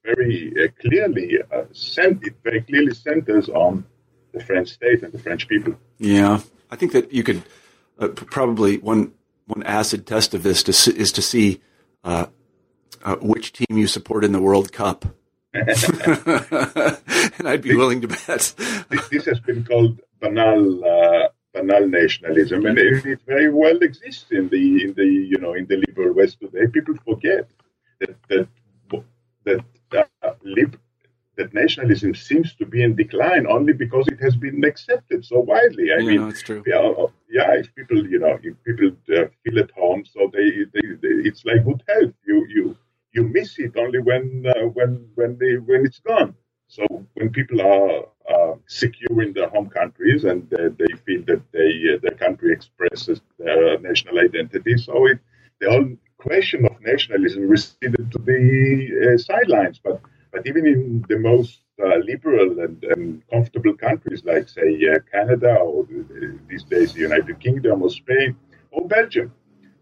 very 0.02 0.55
uh, 0.59 0.69
clearly 0.81 1.38
uh, 1.52 1.64
cent- 1.73 2.25
it 2.25 2.37
very 2.43 2.62
clearly 2.62 2.95
centers 2.95 3.50
on 3.50 3.85
the 4.38 4.45
French 4.45 4.68
state 4.68 5.02
and 5.02 5.12
the 5.12 5.18
French 5.18 5.49
people. 5.49 5.75
Yeah, 5.99 6.40
I 6.71 6.76
think 6.76 6.92
that 6.92 7.12
you 7.12 7.23
could 7.23 7.42
uh, 7.99 8.09
probably 8.09 8.78
one 8.78 9.12
one 9.47 9.62
acid 9.62 10.07
test 10.07 10.35
of 10.35 10.42
this 10.42 10.62
to, 10.64 10.73
is 10.95 11.11
to 11.12 11.23
see 11.23 11.61
uh, 12.04 12.26
uh, 13.02 13.16
which 13.16 13.52
team 13.52 13.76
you 13.78 13.87
support 13.87 14.25
in 14.25 14.33
the 14.33 14.40
World 14.40 14.73
Cup. 14.73 15.07
and 15.54 17.49
I'd 17.49 17.62
be 17.62 17.75
willing 17.75 18.02
to 18.02 18.09
bet. 18.09 18.54
this, 18.90 19.09
this, 19.09 19.25
has 19.25 19.40
been 19.40 19.64
called 19.64 19.99
banal 20.21 20.85
uh, 20.85 21.28
banal 21.54 21.88
nationalism, 21.88 22.66
and 22.66 22.78
it, 22.78 23.07
it, 23.07 23.21
very 23.26 23.50
well 23.50 23.78
exists 23.78 24.26
in 24.30 24.49
the 24.50 24.85
in 24.85 24.92
the 24.95 25.07
you 25.07 25.38
know 25.38 25.54
in 25.54 25.66
the 25.66 25.76
liberal 25.88 26.14
West 26.14 26.38
today. 26.40 26.66
People 26.66 26.95
forget 27.04 27.49
that 28.00 28.14
that 28.28 28.49
that 29.45 30.09
uh, 30.23 30.33
lib- 30.42 30.78
that 31.38 31.54
nationalism 31.54 32.14
seems 32.14 32.49
to 32.57 32.66
be 32.66 32.83
in 32.83 32.95
decline 33.04 33.47
only 33.57 33.73
because 33.85 34.07
it 34.09 34.21
has 34.26 34.35
been 34.37 34.62
accepted 34.64 35.25
so 35.25 35.38
widely. 35.52 35.87
I 35.90 35.99
yeah, 36.00 36.09
mean, 36.09 36.28
it's 36.28 36.42
true. 36.42 36.62
Yeah, 36.66 36.80
uh, 36.80 37.07
yeah. 37.30 37.50
If 37.61 37.75
people, 37.78 38.00
you 38.12 38.18
know, 38.18 38.35
if 38.42 38.54
people 38.68 38.90
uh, 39.16 39.26
feel 39.42 39.59
at 39.64 39.71
home, 39.83 40.02
so 40.14 40.21
they, 40.37 40.49
they, 40.75 40.87
they, 41.02 41.14
it's 41.28 41.42
like 41.49 41.64
good 41.64 41.83
health. 41.88 42.14
You, 42.26 42.38
you, 42.54 42.76
you 43.14 43.23
miss 43.37 43.50
it 43.59 43.75
only 43.76 44.00
when, 44.00 44.45
uh, 44.52 44.66
when, 44.76 45.09
when 45.14 45.38
they, 45.40 45.54
when 45.68 45.87
it's 45.87 46.00
gone. 46.00 46.35
So 46.66 46.85
when 47.14 47.30
people 47.30 47.61
are 47.62 47.92
uh, 48.35 48.54
secure 48.66 49.23
in 49.23 49.33
their 49.33 49.49
home 49.49 49.71
countries 49.71 50.25
and 50.25 50.52
uh, 50.52 50.68
they 50.78 50.92
feel 51.07 51.23
that 51.30 51.42
they, 51.52 51.71
uh, 51.95 51.99
their 52.02 52.18
country 52.25 52.52
expresses 52.52 53.21
their 53.38 53.78
national 53.78 54.18
identity, 54.18 54.76
so 54.76 55.07
it, 55.07 55.18
the 55.61 55.71
whole 55.71 55.88
question 56.18 56.66
of 56.66 56.75
nationalism 56.83 57.49
receded 57.49 58.12
to 58.12 58.18
the 58.18 59.16
sidelines. 59.18 59.80
But 59.83 60.02
but 60.38 60.47
even 60.47 60.66
in 60.66 61.04
the 61.09 61.18
most 61.18 61.59
uh, 61.83 61.97
liberal 62.11 62.61
and, 62.61 62.85
and, 62.85 63.23
comfortable 63.28 63.75
countries 63.75 64.23
like, 64.25 64.49
say, 64.49 64.71
uh, 64.88 64.99
Canada 65.12 65.54
or 65.57 65.87
these 66.49 66.62
days 66.64 66.92
the 66.92 67.00
United 67.00 67.40
Kingdom 67.40 67.83
or 67.83 67.90
Spain 67.90 68.37
or 68.71 68.87
Belgium, 68.87 69.33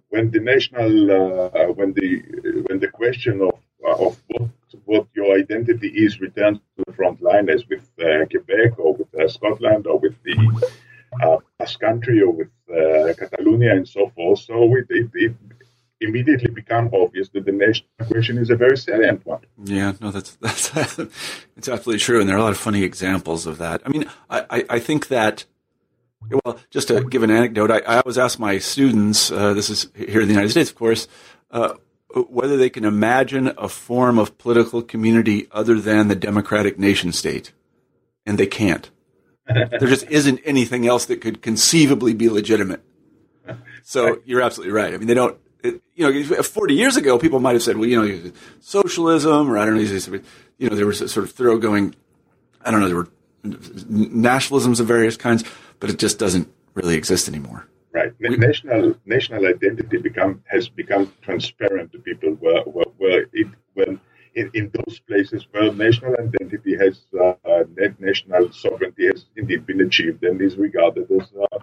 when 0.08 0.30
the 0.30 0.40
national, 0.40 0.92
uh, 1.10 1.66
when 1.78 1.92
the 1.92 2.10
when 2.66 2.78
the 2.80 2.88
question 2.88 3.42
of 3.42 3.58
of 4.02 4.16
what 4.28 4.50
what 4.84 5.06
your 5.14 5.36
identity 5.36 5.88
is 5.88 6.20
returns 6.20 6.58
to 6.76 6.84
the 6.86 6.92
front 6.92 7.20
line, 7.20 7.50
as 7.50 7.62
with 7.68 7.86
uh, 8.00 8.24
Quebec 8.30 8.78
or 8.78 8.94
with 8.94 9.12
uh, 9.20 9.28
Scotland 9.28 9.86
or 9.86 9.98
with 9.98 10.16
the 10.22 10.38
uh, 11.22 11.36
Basque 11.58 11.80
Country 11.80 12.22
or 12.22 12.32
with 12.40 12.52
Catalonia 13.18 13.72
and 13.72 13.88
so 13.88 14.10
forth. 14.14 14.40
So 14.40 14.74
it, 14.76 14.86
it, 14.88 15.10
it 15.14 15.34
immediately 16.00 16.50
become 16.50 16.90
obvious 16.92 17.28
that 17.30 17.44
the 17.44 17.52
national 17.52 17.88
question 18.06 18.38
is 18.38 18.50
a 18.50 18.56
very 18.56 18.76
salient 18.76 19.24
one. 19.24 19.40
Yeah, 19.64 19.92
no, 20.00 20.10
that's 20.10 20.34
that's 20.40 20.98
it's 21.56 21.68
absolutely 21.68 21.98
true, 21.98 22.20
and 22.20 22.28
there 22.28 22.36
are 22.36 22.40
a 22.40 22.42
lot 22.42 22.52
of 22.52 22.58
funny 22.58 22.82
examples 22.82 23.46
of 23.46 23.58
that. 23.58 23.82
I 23.84 23.88
mean, 23.88 24.10
I, 24.30 24.64
I 24.68 24.78
think 24.78 25.08
that. 25.08 25.44
Well, 26.44 26.58
just 26.70 26.88
to 26.88 27.04
give 27.04 27.22
an 27.22 27.30
anecdote, 27.30 27.70
I, 27.70 27.78
I 27.80 28.00
always 28.00 28.18
ask 28.18 28.38
my 28.38 28.58
students, 28.58 29.30
uh, 29.30 29.52
this 29.52 29.70
is 29.70 29.88
here 29.94 30.20
in 30.20 30.26
the 30.26 30.34
United 30.34 30.50
States, 30.50 30.70
of 30.70 30.74
course, 30.74 31.06
uh, 31.52 31.74
whether 32.14 32.56
they 32.56 32.70
can 32.70 32.84
imagine 32.84 33.52
a 33.58 33.68
form 33.68 34.18
of 34.18 34.36
political 34.36 34.82
community 34.82 35.46
other 35.52 35.78
than 35.78 36.08
the 36.08 36.16
democratic 36.16 36.80
nation 36.80 37.12
state. 37.12 37.52
And 38.24 38.38
they 38.38 38.46
can't. 38.46 38.90
there 39.46 39.78
just 39.88 40.10
isn't 40.10 40.40
anything 40.44 40.86
else 40.88 41.04
that 41.04 41.20
could 41.20 41.42
conceivably 41.42 42.12
be 42.12 42.28
legitimate. 42.28 42.82
So 43.84 44.20
you're 44.24 44.42
absolutely 44.42 44.72
right. 44.72 44.92
I 44.92 44.96
mean, 44.96 45.06
they 45.06 45.14
don't, 45.14 45.38
you 45.94 46.12
know, 46.12 46.42
40 46.42 46.74
years 46.74 46.96
ago, 46.96 47.18
people 47.18 47.40
might 47.40 47.52
have 47.52 47.62
said, 47.62 47.76
well, 47.76 47.88
you 47.88 48.02
know, 48.02 48.32
socialism, 48.60 49.50
or 49.50 49.58
I 49.58 49.64
don't 49.64 49.76
know, 49.76 50.20
you 50.58 50.70
know, 50.70 50.76
there 50.76 50.86
was 50.86 51.00
a 51.00 51.08
sort 51.08 51.24
of 51.24 51.32
thoroughgoing, 51.32 51.94
I 52.64 52.70
don't 52.70 52.80
know, 52.80 52.88
there 52.88 52.96
were 52.96 53.08
nationalisms 53.44 54.80
of 54.80 54.86
various 54.86 55.16
kinds, 55.16 55.44
but 55.80 55.90
it 55.90 55.98
just 55.98 56.18
doesn't 56.18 56.48
really 56.74 56.96
exist 56.96 57.28
anymore. 57.28 57.66
Right. 57.92 58.12
We, 58.20 58.36
national 58.36 58.94
national 59.06 59.46
identity 59.46 59.96
become 59.96 60.42
has 60.44 60.68
become 60.68 61.10
transparent 61.22 61.92
to 61.92 61.98
people 61.98 62.32
where 62.32 62.62
where, 62.64 62.84
where 62.98 63.26
it 63.32 63.46
when 63.72 63.98
in, 64.34 64.50
in 64.52 64.70
those 64.74 64.98
places 64.98 65.46
where 65.50 65.72
national 65.72 66.12
identity 66.12 66.76
has 66.76 67.00
uh, 67.18 67.64
national 67.98 68.52
sovereignty 68.52 69.06
has 69.06 69.24
indeed 69.34 69.64
been 69.64 69.80
achieved 69.80 70.22
and 70.24 70.42
is 70.42 70.56
regarded 70.56 71.10
as 71.10 71.26
uh, 71.40 71.58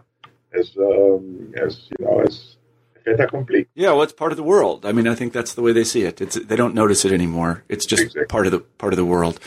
as 0.59 0.75
um, 0.77 1.53
as 1.55 1.89
you 1.91 2.03
know 2.03 2.21
as 2.21 2.57
fait 3.03 3.19
accompli. 3.19 3.67
Yeah, 3.75 3.91
well, 3.91 4.03
it's 4.03 4.13
part 4.13 4.31
of 4.31 4.37
the 4.37 4.43
world. 4.43 4.85
I 4.85 4.91
mean, 4.91 5.07
I 5.07 5.15
think 5.15 5.33
that's 5.33 5.53
the 5.53 5.61
way 5.61 5.73
they 5.73 5.83
see 5.83 6.03
it. 6.03 6.21
It's 6.21 6.35
they 6.35 6.55
don't 6.55 6.73
notice 6.73 7.05
it 7.05 7.11
anymore. 7.11 7.63
It's 7.69 7.85
just 7.85 8.03
exactly. 8.03 8.25
part 8.25 8.45
of 8.45 8.51
the 8.51 8.59
part 8.59 8.93
of 8.93 8.97
the 8.97 9.05
world. 9.05 9.39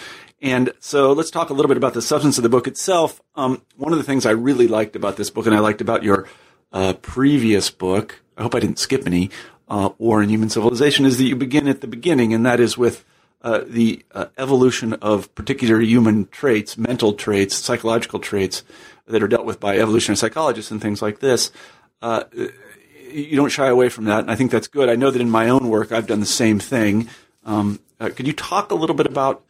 And 0.43 0.73
so 0.81 1.13
let's 1.13 1.31
talk 1.31 1.51
a 1.51 1.55
little 1.55 1.69
bit 1.69 1.79
about 1.79 1.95
the 1.95 2.03
substance 2.03 2.37
of 2.37 2.43
the 2.43 2.49
book 2.49 2.67
itself. 2.67 3.23
Um, 3.35 3.63
one 3.77 3.93
of 3.93 3.99
the 3.99 4.05
things 4.05 4.27
I 4.27 4.33
really 4.33 4.69
liked 4.69 4.95
about 4.95 5.17
this 5.17 5.31
book, 5.31 5.47
and 5.47 5.55
I 5.55 5.61
liked 5.61 5.81
about 5.81 6.03
your 6.03 6.29
uh, 6.73 6.93
previous 6.95 7.71
book, 7.71 8.21
I 8.37 8.43
hope 8.43 8.55
I 8.55 8.61
didn't 8.61 8.79
skip 8.79 9.07
any, 9.07 9.31
uh, 9.69 9.91
War 9.99 10.23
in 10.23 10.29
Human 10.29 10.51
Civilization, 10.51 11.07
is 11.07 11.17
that 11.19 11.25
you 11.25 11.37
begin 11.37 11.69
at 11.69 11.81
the 11.81 11.87
beginning, 11.87 12.35
and 12.35 12.45
that 12.45 12.61
is 12.61 12.77
with 12.77 13.05
uh, 13.43 13.63
the 13.67 14.05
uh, 14.13 14.27
evolution 14.37 14.93
of 14.95 15.35
particular 15.35 15.81
human 15.81 16.27
traits, 16.27 16.77
mental 16.77 17.15
traits, 17.15 17.55
psychological 17.55 18.19
traits 18.19 18.63
that 19.07 19.23
are 19.23 19.29
dealt 19.29 19.47
with 19.47 19.59
by 19.59 19.79
evolutionary 19.79 20.17
psychologists 20.17 20.71
and 20.71 20.83
things 20.83 21.01
like 21.01 21.21
this. 21.21 21.51
Uh, 22.03 22.25
you 23.11 23.37
don't 23.37 23.51
shy 23.51 23.69
away 23.69 23.89
from 23.89 24.05
that, 24.05 24.21
and 24.21 24.31
I 24.31 24.37
think 24.37 24.51
that's 24.51 24.69
good. 24.69 24.89
I 24.89 24.97
know 24.97 25.11
that 25.11 25.21
in 25.21 25.31
my 25.31 25.49
own 25.49 25.69
work, 25.69 25.93
I've 25.93 26.07
done 26.07 26.21
the 26.21 26.27
same 26.27 26.59
thing. 26.59 27.09
Um, 27.45 27.81
uh, 28.01 28.11
could 28.11 28.27
you 28.27 28.33
talk 28.33 28.71
a 28.71 28.75
little 28.75 28.97
bit 28.97 29.07
about, 29.07 29.45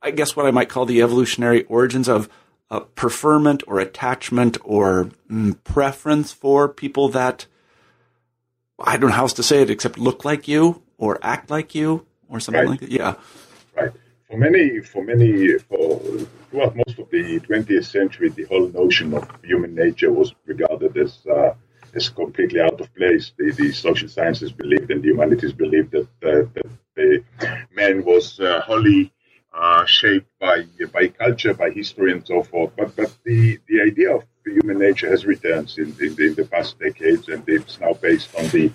I 0.00 0.10
guess, 0.10 0.34
what 0.34 0.46
I 0.46 0.50
might 0.50 0.68
call 0.68 0.86
the 0.86 1.02
evolutionary 1.02 1.64
origins 1.64 2.08
of 2.08 2.28
uh, 2.70 2.80
preferment 2.80 3.62
or 3.66 3.78
attachment 3.78 4.56
or 4.64 5.10
mm, 5.30 5.62
preference 5.62 6.32
for 6.32 6.68
people 6.68 7.08
that 7.10 7.46
I 8.78 8.96
don't 8.96 9.10
know 9.10 9.16
how 9.16 9.22
else 9.22 9.34
to 9.34 9.42
say 9.42 9.62
it 9.62 9.70
except 9.70 9.98
look 9.98 10.24
like 10.24 10.48
you 10.48 10.82
or 10.98 11.18
act 11.22 11.50
like 11.50 11.74
you 11.74 12.06
or 12.28 12.40
something 12.40 12.62
right. 12.62 12.70
like 12.70 12.80
that. 12.80 12.90
Yeah. 12.90 13.14
Right. 13.76 13.92
For 14.28 14.38
many, 14.38 14.80
for 14.80 15.04
many, 15.04 15.58
for 15.58 16.00
throughout 16.50 16.74
most 16.74 16.98
of 16.98 17.10
the 17.10 17.38
20th 17.40 17.84
century, 17.84 18.30
the 18.30 18.44
whole 18.44 18.68
notion 18.68 19.12
of 19.14 19.28
human 19.44 19.74
nature 19.74 20.10
was 20.10 20.34
regarded 20.46 20.96
as 20.96 21.18
uh, 21.26 21.54
is 21.94 22.08
completely 22.08 22.60
out 22.60 22.80
of 22.80 22.94
place. 22.94 23.32
The, 23.38 23.52
the 23.52 23.72
social 23.72 24.08
sciences 24.08 24.52
believed 24.52 24.90
and 24.90 25.02
the 25.02 25.08
humanities 25.08 25.52
believed 25.52 25.92
that, 25.92 26.08
uh, 26.22 26.48
that 26.54 26.70
the 26.96 27.24
man 27.74 28.04
was 28.04 28.40
uh, 28.40 28.60
wholly 28.60 29.12
uh, 29.54 29.84
shaped 29.84 30.30
by 30.40 30.64
by 30.92 31.08
culture, 31.08 31.54
by 31.54 31.70
history, 31.70 32.12
and 32.12 32.26
so 32.26 32.42
forth. 32.42 32.72
But 32.76 32.96
but 32.96 33.16
the, 33.24 33.58
the 33.68 33.82
idea 33.82 34.16
of 34.16 34.24
human 34.44 34.78
nature 34.78 35.10
has 35.10 35.24
returned 35.26 35.72
in, 35.76 35.94
in, 36.00 36.20
in 36.20 36.34
the 36.34 36.48
past 36.50 36.78
decades, 36.78 37.28
and 37.28 37.42
it's 37.46 37.78
now 37.78 37.92
based 37.92 38.34
on 38.38 38.48
the 38.48 38.72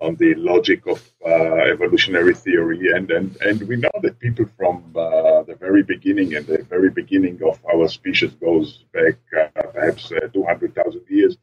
on 0.00 0.16
the 0.16 0.34
logic 0.34 0.86
of 0.86 1.00
uh, 1.24 1.72
evolutionary 1.74 2.34
theory, 2.34 2.90
and, 2.94 3.10
and 3.10 3.36
and 3.42 3.62
we 3.68 3.76
know 3.76 3.96
that 4.02 4.18
people 4.18 4.46
from 4.56 4.82
uh, 4.96 5.42
the 5.42 5.56
very 5.60 5.82
beginning, 5.82 6.34
and 6.34 6.46
the 6.46 6.62
very 6.64 6.90
beginning 6.90 7.40
of 7.42 7.58
our 7.72 7.86
species 7.88 8.32
goes 8.34 8.84
back 8.92 9.16
uh, 9.38 9.62
perhaps 9.72 10.10
uh, 10.10 10.28
two 10.32 10.44
hundred 10.44 10.74
thousand 10.74 11.04
years, 11.08 11.36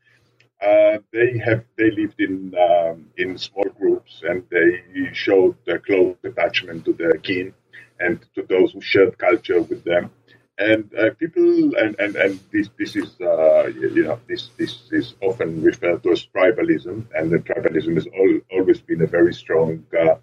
uh, 0.61 0.99
they 1.11 1.37
have 1.39 1.63
they 1.77 1.91
lived 1.91 2.19
in 2.19 2.53
um, 2.55 3.07
in 3.17 3.37
small 3.37 3.69
groups 3.79 4.21
and 4.23 4.43
they 4.49 4.81
showed 5.13 5.55
a 5.67 5.79
close 5.79 6.15
attachment 6.23 6.85
to 6.85 6.93
their 6.93 7.13
kin 7.13 7.53
and 7.99 8.19
to 8.35 8.43
those 8.43 8.71
who 8.71 8.81
shared 8.81 9.17
culture 9.17 9.61
with 9.61 9.83
them. 9.83 10.11
And 10.57 10.91
uh, 10.95 11.11
people 11.17 11.75
and, 11.75 11.99
and, 11.99 12.15
and 12.15 12.39
this 12.51 12.69
this 12.77 12.95
is 12.95 13.19
uh, 13.21 13.67
you 13.67 14.03
know 14.03 14.19
this 14.27 14.49
this 14.57 14.83
is 14.91 15.15
often 15.21 15.63
referred 15.63 16.03
to 16.03 16.11
as 16.11 16.27
tribalism, 16.35 17.05
and 17.15 17.31
the 17.31 17.39
tribalism 17.39 17.95
has 17.95 18.07
always 18.51 18.81
been 18.81 19.01
a 19.01 19.07
very 19.07 19.33
strong 19.33 19.83
uh, 19.99 20.15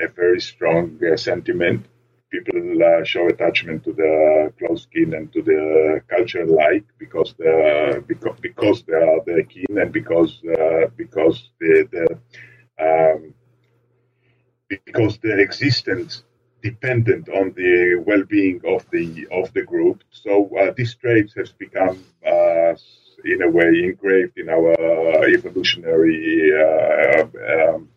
a 0.00 0.08
very 0.08 0.40
strong 0.40 0.98
uh, 1.04 1.16
sentiment 1.16 1.86
people 2.30 2.60
uh, 2.82 3.04
show 3.04 3.26
attachment 3.28 3.84
to 3.84 3.92
the 3.92 4.52
close 4.58 4.86
kin 4.92 5.14
and 5.14 5.32
to 5.32 5.42
the 5.42 6.00
culture 6.08 6.42
alike 6.42 6.84
because 6.98 7.34
they 7.38 8.00
because 8.06 8.36
because 8.40 8.82
they 8.82 8.94
are 8.94 9.20
their 9.26 9.42
kin 9.44 9.78
and 9.78 9.92
because 9.92 10.32
uh, 10.58 10.86
because 10.96 11.50
the, 11.60 11.74
the 11.92 12.06
um, 12.86 13.34
because 14.68 15.18
their 15.18 15.38
existence 15.40 16.24
dependent 16.62 17.28
on 17.28 17.52
the 17.56 18.02
well-being 18.06 18.60
of 18.66 18.84
the 18.90 19.26
of 19.30 19.52
the 19.54 19.62
group. 19.62 20.02
So 20.10 20.50
uh, 20.58 20.72
these 20.76 20.94
traits 20.96 21.34
has 21.34 21.52
become 21.52 22.04
uh, 22.26 22.74
in 23.24 23.42
a 23.42 23.50
way 23.50 23.68
engraved 23.84 24.38
in 24.38 24.48
our 24.48 24.74
evolutionary 25.26 26.52
uh, 26.52 27.24
um, 27.54 27.88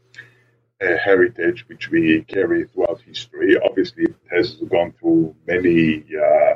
heritage 0.81 1.65
which 1.67 1.89
we 1.89 2.23
carry 2.23 2.65
throughout 2.65 3.01
history. 3.01 3.57
Obviously, 3.63 4.03
it 4.03 4.15
has 4.29 4.55
gone 4.69 4.93
through 4.99 5.35
many 5.47 6.03
uh, 6.15 6.55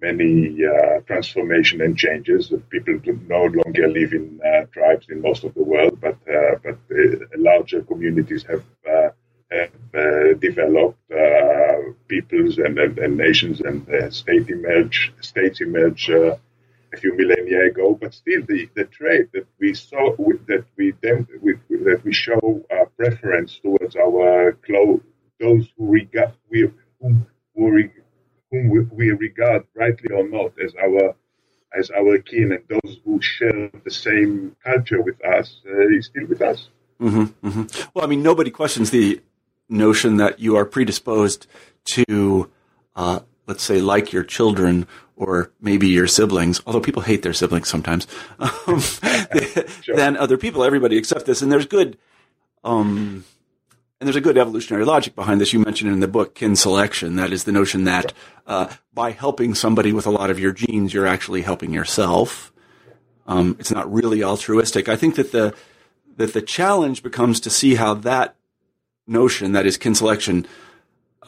many 0.00 0.64
uh, 0.64 1.00
transformation 1.00 1.80
and 1.82 1.96
changes. 1.96 2.52
People 2.70 2.98
no 3.28 3.42
longer 3.44 3.88
live 3.88 4.12
in 4.12 4.40
uh, 4.44 4.64
tribes 4.72 5.06
in 5.10 5.20
most 5.20 5.44
of 5.44 5.52
the 5.54 5.62
world, 5.62 6.00
but 6.00 6.16
uh, 6.28 6.56
but 6.62 6.78
uh, 6.90 7.16
larger 7.36 7.82
communities 7.82 8.44
have, 8.44 8.64
uh, 8.90 9.10
have 9.50 10.40
developed. 10.40 10.96
peoples 12.08 12.58
and, 12.58 12.76
and, 12.84 12.98
and, 12.98 13.16
nations 13.16 13.60
and 13.60 13.78
state 14.12 14.48
emerge 14.48 15.12
states 15.20 15.60
emerge 15.60 16.10
a 16.92 16.96
few 16.96 17.16
millennia 17.16 17.66
ago, 17.66 17.96
but 18.00 18.12
still 18.14 18.42
the, 18.46 18.68
the 18.74 18.84
trait 18.84 19.32
that 19.32 19.46
we 19.58 19.74
saw 19.74 20.14
that 20.46 20.64
we 20.76 20.92
dem- 21.02 21.26
that 21.70 22.00
we 22.04 22.12
show 22.12 22.64
preference 22.96 23.58
towards 23.62 23.96
our 23.96 24.52
close 24.66 25.00
those 25.40 25.66
who 25.76 25.90
regard 25.90 26.32
we 26.50 26.70
who, 27.00 27.16
who, 27.54 27.70
re, 27.70 27.90
whom 28.50 28.68
we, 28.68 28.80
we 28.80 29.10
regard, 29.12 29.64
rightly 29.74 30.14
or 30.14 30.28
not, 30.28 30.52
as 30.62 30.74
our 30.76 31.14
as 31.78 31.90
our 31.90 32.18
kin 32.18 32.52
and 32.52 32.64
those 32.68 32.98
who 33.04 33.20
share 33.22 33.70
the 33.84 33.90
same 33.90 34.56
culture 34.64 35.00
with 35.00 35.24
us 35.24 35.60
uh, 35.66 35.88
is 35.88 36.06
still 36.06 36.26
with 36.26 36.42
us. 36.42 36.68
Mm-hmm, 37.00 37.48
mm-hmm. 37.48 37.90
Well, 37.94 38.04
I 38.04 38.08
mean, 38.08 38.22
nobody 38.22 38.50
questions 38.50 38.90
the 38.90 39.20
notion 39.68 40.16
that 40.16 40.40
you 40.40 40.56
are 40.56 40.64
predisposed 40.64 41.46
to, 41.92 42.50
uh, 42.96 43.20
let's 43.50 43.64
say, 43.64 43.80
like 43.80 44.12
your 44.12 44.22
children 44.22 44.86
or 45.16 45.50
maybe 45.60 45.88
your 45.88 46.06
siblings, 46.06 46.62
although 46.66 46.80
people 46.80 47.02
hate 47.02 47.22
their 47.22 47.32
siblings 47.32 47.68
sometimes, 47.68 48.06
um, 48.38 48.80
sure. 49.82 49.96
than 49.96 50.16
other 50.16 50.38
people. 50.38 50.62
Everybody 50.62 50.96
accepts 50.96 51.24
this, 51.24 51.42
and 51.42 51.50
there's 51.50 51.66
good, 51.66 51.98
um, 52.62 53.24
and 53.98 54.06
there's 54.06 54.14
a 54.14 54.20
good 54.20 54.38
evolutionary 54.38 54.84
logic 54.84 55.16
behind 55.16 55.40
this. 55.40 55.52
You 55.52 55.58
mentioned 55.58 55.92
in 55.92 55.98
the 55.98 56.06
book 56.06 56.36
kin 56.36 56.54
selection. 56.54 57.16
That 57.16 57.32
is 57.32 57.42
the 57.42 57.50
notion 57.50 57.82
that 57.84 58.12
uh, 58.46 58.72
by 58.94 59.10
helping 59.10 59.56
somebody 59.56 59.92
with 59.92 60.06
a 60.06 60.10
lot 60.10 60.30
of 60.30 60.38
your 60.38 60.52
genes, 60.52 60.94
you're 60.94 61.08
actually 61.08 61.42
helping 61.42 61.72
yourself. 61.72 62.52
Um, 63.26 63.56
it's 63.58 63.72
not 63.72 63.92
really 63.92 64.22
altruistic. 64.22 64.88
I 64.88 64.94
think 64.94 65.16
that 65.16 65.32
the 65.32 65.56
that 66.18 66.34
the 66.34 66.42
challenge 66.42 67.02
becomes 67.02 67.40
to 67.40 67.50
see 67.50 67.74
how 67.74 67.94
that 67.94 68.36
notion, 69.08 69.52
that 69.52 69.66
is 69.66 69.76
kin 69.76 69.96
selection, 69.96 70.46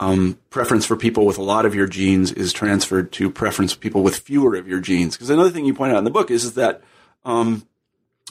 um, 0.00 0.38
preference 0.50 0.86
for 0.86 0.96
people 0.96 1.26
with 1.26 1.38
a 1.38 1.42
lot 1.42 1.66
of 1.66 1.74
your 1.74 1.86
genes 1.86 2.32
is 2.32 2.52
transferred 2.52 3.12
to 3.12 3.30
preference 3.30 3.72
for 3.72 3.78
people 3.78 4.02
with 4.02 4.18
fewer 4.18 4.54
of 4.56 4.66
your 4.66 4.80
genes. 4.80 5.16
Because 5.16 5.30
another 5.30 5.50
thing 5.50 5.64
you 5.64 5.74
point 5.74 5.92
out 5.92 5.98
in 5.98 6.04
the 6.04 6.10
book 6.10 6.30
is, 6.30 6.44
is 6.44 6.54
that, 6.54 6.82
um, 7.24 7.66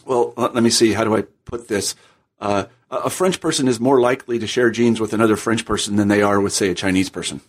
well, 0.06 0.34
let, 0.38 0.56
let, 0.56 0.64
me 0.64 0.70
see, 0.70 0.94
how 0.94 1.04
do 1.04 1.16
I 1.16 1.24
put 1.46 1.68
this? 1.68 1.96
Uh, 2.40 2.66
a 2.90 3.10
French 3.10 3.40
person 3.40 3.68
is 3.68 3.80
more 3.80 4.02
likely 4.02 4.40
to 4.40 4.48
share 4.48 4.72
genes 4.72 5.00
with 5.00 5.14
another 5.14 5.36
French 5.36 5.66
person 5.66 5.96
than 5.96 6.08
they 6.08 6.22
are 6.22 6.42
with, 6.42 6.54
say, 6.54 6.70
a 6.70 6.76
Chinese 6.76 7.10
person. 7.10 7.42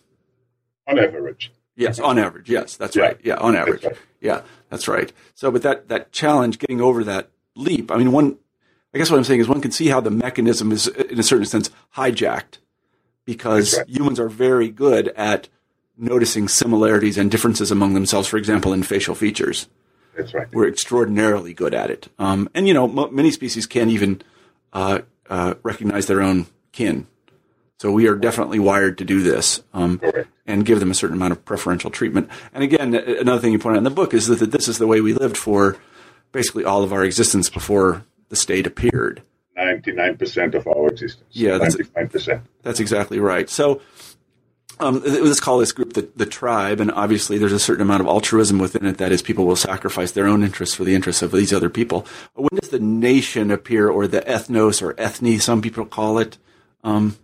On 0.86 0.98
average. 0.98 1.50
Yes, 1.74 1.98
on 1.98 2.18
average. 2.18 2.50
Yes, 2.50 2.76
that's 2.76 2.94
yeah. 2.94 3.02
right. 3.02 3.20
Yeah, 3.24 3.36
on 3.36 3.56
average. 3.56 3.84
Right. 3.84 3.96
Yeah, 4.20 4.42
that's 4.68 4.86
right. 4.88 5.10
So, 5.34 5.50
but 5.50 5.62
that, 5.62 5.88
that 5.88 6.12
challenge, 6.12 6.58
getting 6.58 6.82
over 6.82 7.02
that 7.04 7.30
leap, 7.56 7.90
I 7.90 7.96
mean, 7.96 8.12
one, 8.12 8.36
I 8.94 8.98
guess 8.98 9.10
what 9.10 9.16
I'm 9.16 9.24
saying 9.24 9.40
is 9.40 9.48
one 9.48 9.62
can 9.62 9.70
see 9.70 9.88
how 9.88 10.00
the 10.00 10.10
mechanism 10.10 10.70
is, 10.70 10.86
in 10.86 11.18
a 11.18 11.22
certain 11.22 11.46
sense, 11.46 11.70
hijacked 11.96 12.58
because 13.24 13.76
right. 13.76 13.88
humans 13.88 14.18
are 14.18 14.28
very 14.28 14.68
good 14.68 15.08
at 15.08 15.48
noticing 15.96 16.48
similarities 16.48 17.18
and 17.18 17.30
differences 17.30 17.70
among 17.70 17.94
themselves. 17.94 18.28
For 18.28 18.36
example, 18.36 18.72
in 18.72 18.82
facial 18.82 19.14
features. 19.14 19.68
That's 20.16 20.34
right. 20.34 20.52
We're 20.52 20.68
extraordinarily 20.68 21.54
good 21.54 21.74
at 21.74 21.90
it. 21.90 22.08
Um, 22.18 22.48
and 22.54 22.68
you 22.68 22.74
know, 22.74 22.88
m- 22.88 23.14
many 23.14 23.30
species 23.30 23.66
can't 23.66 23.90
even 23.90 24.22
uh, 24.72 25.00
uh, 25.28 25.54
recognize 25.62 26.06
their 26.06 26.22
own 26.22 26.46
kin. 26.72 27.06
So 27.78 27.90
we 27.90 28.06
are 28.06 28.14
definitely 28.14 28.60
wired 28.60 28.98
to 28.98 29.04
do 29.04 29.22
this 29.22 29.62
um, 29.74 30.00
and 30.46 30.64
give 30.64 30.78
them 30.78 30.92
a 30.92 30.94
certain 30.94 31.16
amount 31.16 31.32
of 31.32 31.44
preferential 31.44 31.90
treatment. 31.90 32.28
And 32.54 32.62
again, 32.62 32.94
another 32.94 33.40
thing 33.40 33.50
you 33.50 33.58
point 33.58 33.74
out 33.74 33.78
in 33.78 33.84
the 33.84 33.90
book 33.90 34.14
is 34.14 34.28
that, 34.28 34.38
that 34.38 34.52
this 34.52 34.68
is 34.68 34.78
the 34.78 34.86
way 34.86 35.00
we 35.00 35.14
lived 35.14 35.36
for 35.36 35.76
basically 36.30 36.64
all 36.64 36.84
of 36.84 36.92
our 36.92 37.02
existence 37.02 37.50
before 37.50 38.04
the 38.28 38.36
state 38.36 38.68
appeared. 38.68 39.22
99% 39.56 40.54
of 40.54 40.66
our 40.66 40.88
existence. 40.88 41.28
Yeah, 41.32 41.58
that's, 41.58 41.76
99%. 41.76 42.42
That's 42.62 42.80
exactly 42.80 43.18
right. 43.18 43.48
So 43.50 43.80
um, 44.80 45.02
let's 45.04 45.40
call 45.40 45.58
this 45.58 45.72
group 45.72 45.92
the, 45.92 46.08
the 46.16 46.26
tribe, 46.26 46.80
and 46.80 46.90
obviously 46.90 47.38
there's 47.38 47.52
a 47.52 47.58
certain 47.58 47.82
amount 47.82 48.00
of 48.00 48.06
altruism 48.06 48.58
within 48.58 48.86
it. 48.86 48.98
That 48.98 49.12
is, 49.12 49.22
people 49.22 49.46
will 49.46 49.56
sacrifice 49.56 50.12
their 50.12 50.26
own 50.26 50.42
interests 50.42 50.74
for 50.74 50.84
the 50.84 50.94
interests 50.94 51.22
of 51.22 51.30
these 51.30 51.52
other 51.52 51.70
people. 51.70 52.06
When 52.34 52.48
does 52.58 52.70
the 52.70 52.80
nation 52.80 53.50
appear, 53.50 53.88
or 53.88 54.06
the 54.06 54.22
ethnos, 54.22 54.82
or 54.82 54.98
ethne, 54.98 55.38
some 55.38 55.62
people 55.62 55.86
call 55.86 56.18
it? 56.18 56.38
Um, 56.82 57.16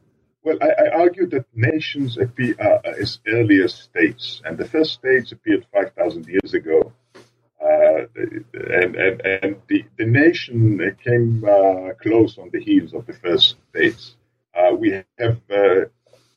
well, 0.44 0.56
I, 0.62 0.85
I, 0.85 1.00
argue 1.00 1.26
that 1.26 1.47
nations 1.54 2.16
appear 2.16 2.54
uh, 2.61 2.78
as 3.00 3.18
early 3.26 3.62
as 3.62 3.75
states, 3.75 4.40
and 4.44 4.56
the 4.56 4.64
first 4.66 4.92
states 4.92 5.32
appeared 5.32 5.66
5,000 5.73 6.26
years 6.26 6.54
ago. 6.54 6.92
Uh, 7.62 8.07
and 8.71 8.95
and, 8.97 9.21
and 9.21 9.57
the, 9.69 9.85
the 9.99 10.07
nation 10.07 10.97
came 11.03 11.45
uh, 11.45 11.93
close 12.00 12.39
on 12.39 12.50
the 12.52 12.61
heels 12.61 12.95
of 12.95 13.04
the 13.06 13.13
first 13.13 13.56
states. 13.71 14.17
Uh, 14.54 14.75
we 14.75 14.91
have 15.19 15.41
uh, 15.50 15.85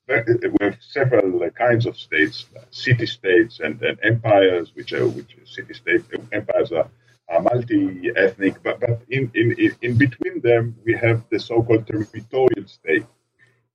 we 0.08 0.58
have 0.62 0.78
several 0.82 1.50
kinds 1.52 1.86
of 1.86 1.98
states, 1.98 2.45
city 2.72 3.06
states 3.06 3.60
and, 3.60 3.82
and 3.82 3.98
empires, 4.04 4.72
which 4.76 4.93
are 4.93 5.08
which 5.08 5.36
city 5.45 5.74
state 5.74 6.04
empires 6.32 6.72
are, 6.72 6.89
are 7.30 7.41
multi-ethnic, 7.41 8.62
but, 8.63 8.80
but 8.80 9.02
in, 9.10 9.32
in, 9.36 9.56
in 9.82 9.98
between 9.98 10.41
them 10.41 10.76
we 10.86 10.93
have 10.93 11.24
the 11.30 11.39
so-called 11.39 11.88
territorial 11.88 12.67
state 12.67 13.06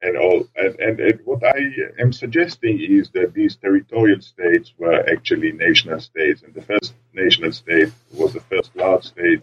and 0.03 0.17
all. 0.17 0.47
And, 0.57 0.79
and, 0.79 1.01
and, 1.01 1.21
what 1.25 1.43
I 1.45 1.59
am 1.99 2.13
suggesting 2.13 2.81
is 2.81 3.11
that 3.11 3.33
these 3.33 3.57
territorial 3.57 4.21
states 4.21 4.75
were 4.79 5.09
actually 5.09 5.53
national 5.53 6.01
states, 6.01 6.43
and 6.43 6.53
the 6.55 6.63
first 6.63 6.95
national 7.17 7.53
state 7.53 7.93
was 8.13 8.33
the 8.33 8.41
first 8.41 8.75
large 8.77 9.05
state, 9.05 9.43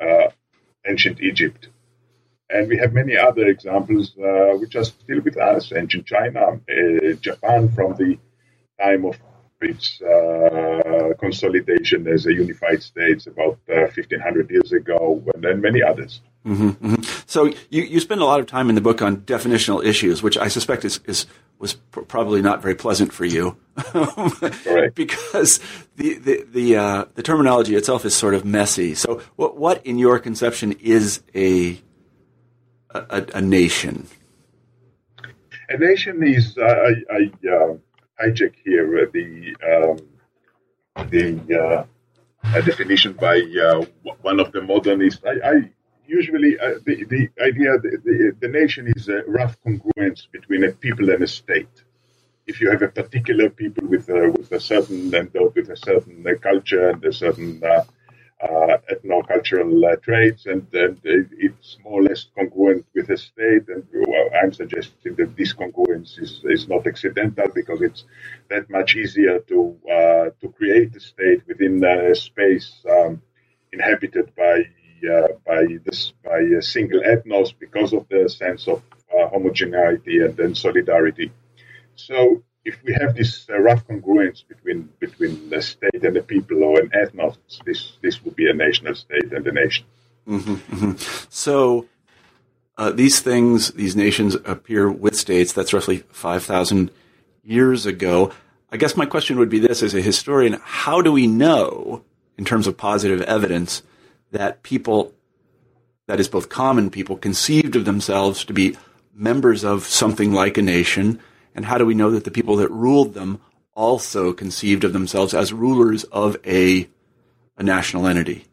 uh, 0.00 0.28
ancient 0.86 1.20
Egypt. 1.20 1.68
And 2.48 2.68
we 2.68 2.78
have 2.78 2.92
many 2.92 3.16
other 3.16 3.46
examples 3.46 4.16
uh, 4.18 4.56
which 4.60 4.76
are 4.76 4.84
still 4.84 5.20
with 5.20 5.36
us. 5.36 5.72
Ancient 5.72 6.06
China, 6.06 6.40
uh, 6.52 7.12
Japan 7.20 7.68
from 7.70 7.96
the 7.96 8.18
time 8.80 9.04
of 9.04 9.16
its 9.60 10.00
uh, 10.02 11.12
consolidation 11.18 12.06
as 12.06 12.26
a 12.26 12.32
unified 12.32 12.82
state 12.82 13.26
about 13.26 13.58
1500 13.66 14.46
uh, 14.46 14.52
years 14.52 14.72
ago, 14.72 15.22
and 15.34 15.42
then 15.42 15.60
many 15.60 15.82
others. 15.82 16.20
Mm-hmm, 16.46 16.68
mm-hmm. 16.68 17.02
So 17.26 17.46
you, 17.70 17.82
you 17.82 18.00
spend 18.00 18.20
a 18.20 18.24
lot 18.24 18.38
of 18.38 18.46
time 18.46 18.68
in 18.68 18.74
the 18.74 18.80
book 18.80 19.02
on 19.02 19.18
definitional 19.22 19.84
issues, 19.84 20.22
which 20.22 20.36
I 20.36 20.48
suspect 20.48 20.84
is, 20.84 21.00
is 21.06 21.26
was 21.58 21.74
pr- 21.74 22.00
probably 22.00 22.42
not 22.42 22.62
very 22.62 22.74
pleasant 22.74 23.12
for 23.12 23.24
you, 23.24 23.56
because 24.94 25.60
the 25.96 26.14
the 26.14 26.46
the, 26.50 26.76
uh, 26.76 27.04
the, 27.14 27.22
terminology 27.22 27.74
itself 27.74 28.04
is 28.04 28.14
sort 28.14 28.34
of 28.34 28.44
messy. 28.44 28.94
So 28.94 29.22
what 29.36 29.56
what 29.56 29.84
in 29.86 29.98
your 29.98 30.18
conception 30.18 30.72
is 30.72 31.22
a 31.34 31.80
a, 32.90 33.26
a 33.34 33.40
nation? 33.40 34.06
A 35.68 35.78
nation 35.78 36.22
is 36.22 36.56
uh, 36.58 36.62
I, 36.64 37.14
I 37.14 37.48
uh, 37.48 37.76
hijack 38.20 38.54
here 38.64 38.98
uh, 38.98 39.06
the 39.12 39.56
um, 39.74 41.08
the 41.10 41.86
uh, 42.44 42.60
definition 42.62 43.12
by 43.14 43.40
uh, 43.62 43.84
one 44.22 44.40
of 44.40 44.52
the 44.52 44.62
modernists. 44.62 45.22
I, 45.26 45.48
I 45.48 45.70
usually 46.06 46.58
uh, 46.58 46.74
the, 46.84 47.04
the 47.04 47.28
idea 47.42 47.78
the, 47.78 47.98
the, 48.04 48.36
the, 48.40 48.48
nation 48.48 48.92
is 48.96 49.08
a 49.08 49.22
rough 49.26 49.56
congruence 49.66 50.26
between 50.30 50.64
a 50.64 50.72
people 50.72 51.10
and 51.10 51.22
a 51.22 51.26
state. 51.26 51.82
If 52.46 52.60
you 52.60 52.70
have 52.70 52.82
a 52.82 52.88
particular 52.88 53.50
people 53.50 53.86
with 53.88 54.08
a, 54.08 54.30
with 54.30 54.52
a 54.52 54.60
certain 54.60 55.14
and 55.14 55.30
with 55.54 55.68
a 55.70 55.76
certain 55.76 56.24
uh, 56.26 56.38
culture 56.40 56.90
and 56.90 57.04
a 57.04 57.12
certain 57.12 57.62
uh, 57.64 57.84
uh, 58.42 58.76
ethno-cultural 58.92 59.84
uh, 59.86 59.96
traits, 59.96 60.44
and, 60.46 60.66
and, 60.74 61.00
it's 61.04 61.78
more 61.82 62.00
or 62.00 62.02
less 62.02 62.26
congruent 62.36 62.84
with 62.94 63.08
a 63.10 63.16
state. 63.16 63.66
And 63.68 63.82
well, 64.06 64.28
I'm 64.42 64.52
suggesting 64.52 65.14
that 65.16 65.34
this 65.36 65.54
congruence 65.54 66.20
is, 66.20 66.42
is 66.44 66.68
not 66.68 66.86
accidental 66.86 67.46
because 67.54 67.80
it's 67.80 68.04
that 68.50 68.68
much 68.68 68.94
easier 68.94 69.38
to 69.48 69.76
uh, 69.90 70.30
to 70.40 70.48
create 70.56 70.94
a 70.94 71.00
state 71.00 71.42
within 71.48 71.82
a 71.82 72.14
space 72.14 72.70
um, 72.90 73.22
inhabited 73.72 74.34
by 74.36 74.66
uh, 75.04 75.28
by 75.46 75.78
this 75.84 76.12
by 76.24 76.38
a 76.38 76.62
single 76.62 77.00
ethnos 77.00 77.52
because 77.58 77.92
of 77.92 78.06
the 78.08 78.28
sense 78.28 78.68
of 78.68 78.82
uh, 79.16 79.28
homogeneity 79.28 80.20
and 80.20 80.36
then 80.36 80.54
solidarity. 80.54 81.30
So 81.94 82.42
if 82.64 82.82
we 82.84 82.94
have 82.94 83.14
this 83.14 83.46
uh, 83.48 83.58
rough 83.58 83.86
congruence 83.86 84.46
between 84.46 84.88
between 84.98 85.50
the 85.50 85.62
state 85.62 86.02
and 86.02 86.16
the 86.16 86.22
people 86.22 86.62
or 86.64 86.80
an 86.80 86.90
ethnos, 86.90 87.36
this 87.64 87.92
this 88.02 88.24
would 88.24 88.36
be 88.36 88.48
a 88.48 88.54
national 88.54 88.94
state 88.94 89.32
and 89.32 89.46
a 89.46 89.52
nation. 89.52 89.86
Mm-hmm, 90.28 90.54
mm-hmm. 90.54 91.26
So. 91.30 91.86
Uh, 92.78 92.90
these 92.90 93.20
things, 93.20 93.70
these 93.70 93.96
nations 93.96 94.34
appear 94.44 94.90
with 94.90 95.16
states. 95.16 95.50
That's 95.50 95.72
roughly 95.72 96.04
5,000 96.10 96.90
years 97.42 97.86
ago. 97.86 98.32
I 98.70 98.76
guess 98.76 98.96
my 98.96 99.06
question 99.06 99.38
would 99.38 99.48
be 99.48 99.58
this 99.58 99.82
as 99.82 99.94
a 99.94 100.02
historian, 100.02 100.60
how 100.62 101.00
do 101.00 101.12
we 101.12 101.26
know, 101.26 102.04
in 102.36 102.44
terms 102.44 102.66
of 102.66 102.76
positive 102.76 103.22
evidence, 103.22 103.82
that 104.32 104.62
people, 104.62 105.12
that 106.06 106.20
is 106.20 106.28
both 106.28 106.48
common 106.48 106.90
people, 106.90 107.16
conceived 107.16 107.76
of 107.76 107.84
themselves 107.84 108.44
to 108.44 108.52
be 108.52 108.76
members 109.14 109.64
of 109.64 109.84
something 109.84 110.32
like 110.32 110.58
a 110.58 110.62
nation? 110.62 111.20
And 111.54 111.64
how 111.64 111.78
do 111.78 111.86
we 111.86 111.94
know 111.94 112.10
that 112.10 112.24
the 112.24 112.30
people 112.30 112.56
that 112.56 112.70
ruled 112.70 113.14
them 113.14 113.40
also 113.74 114.32
conceived 114.32 114.84
of 114.84 114.92
themselves 114.92 115.34
as 115.34 115.52
rulers 115.52 116.04
of 116.04 116.36
a, 116.46 116.88
a 117.56 117.62
national 117.62 118.06
entity? 118.06 118.46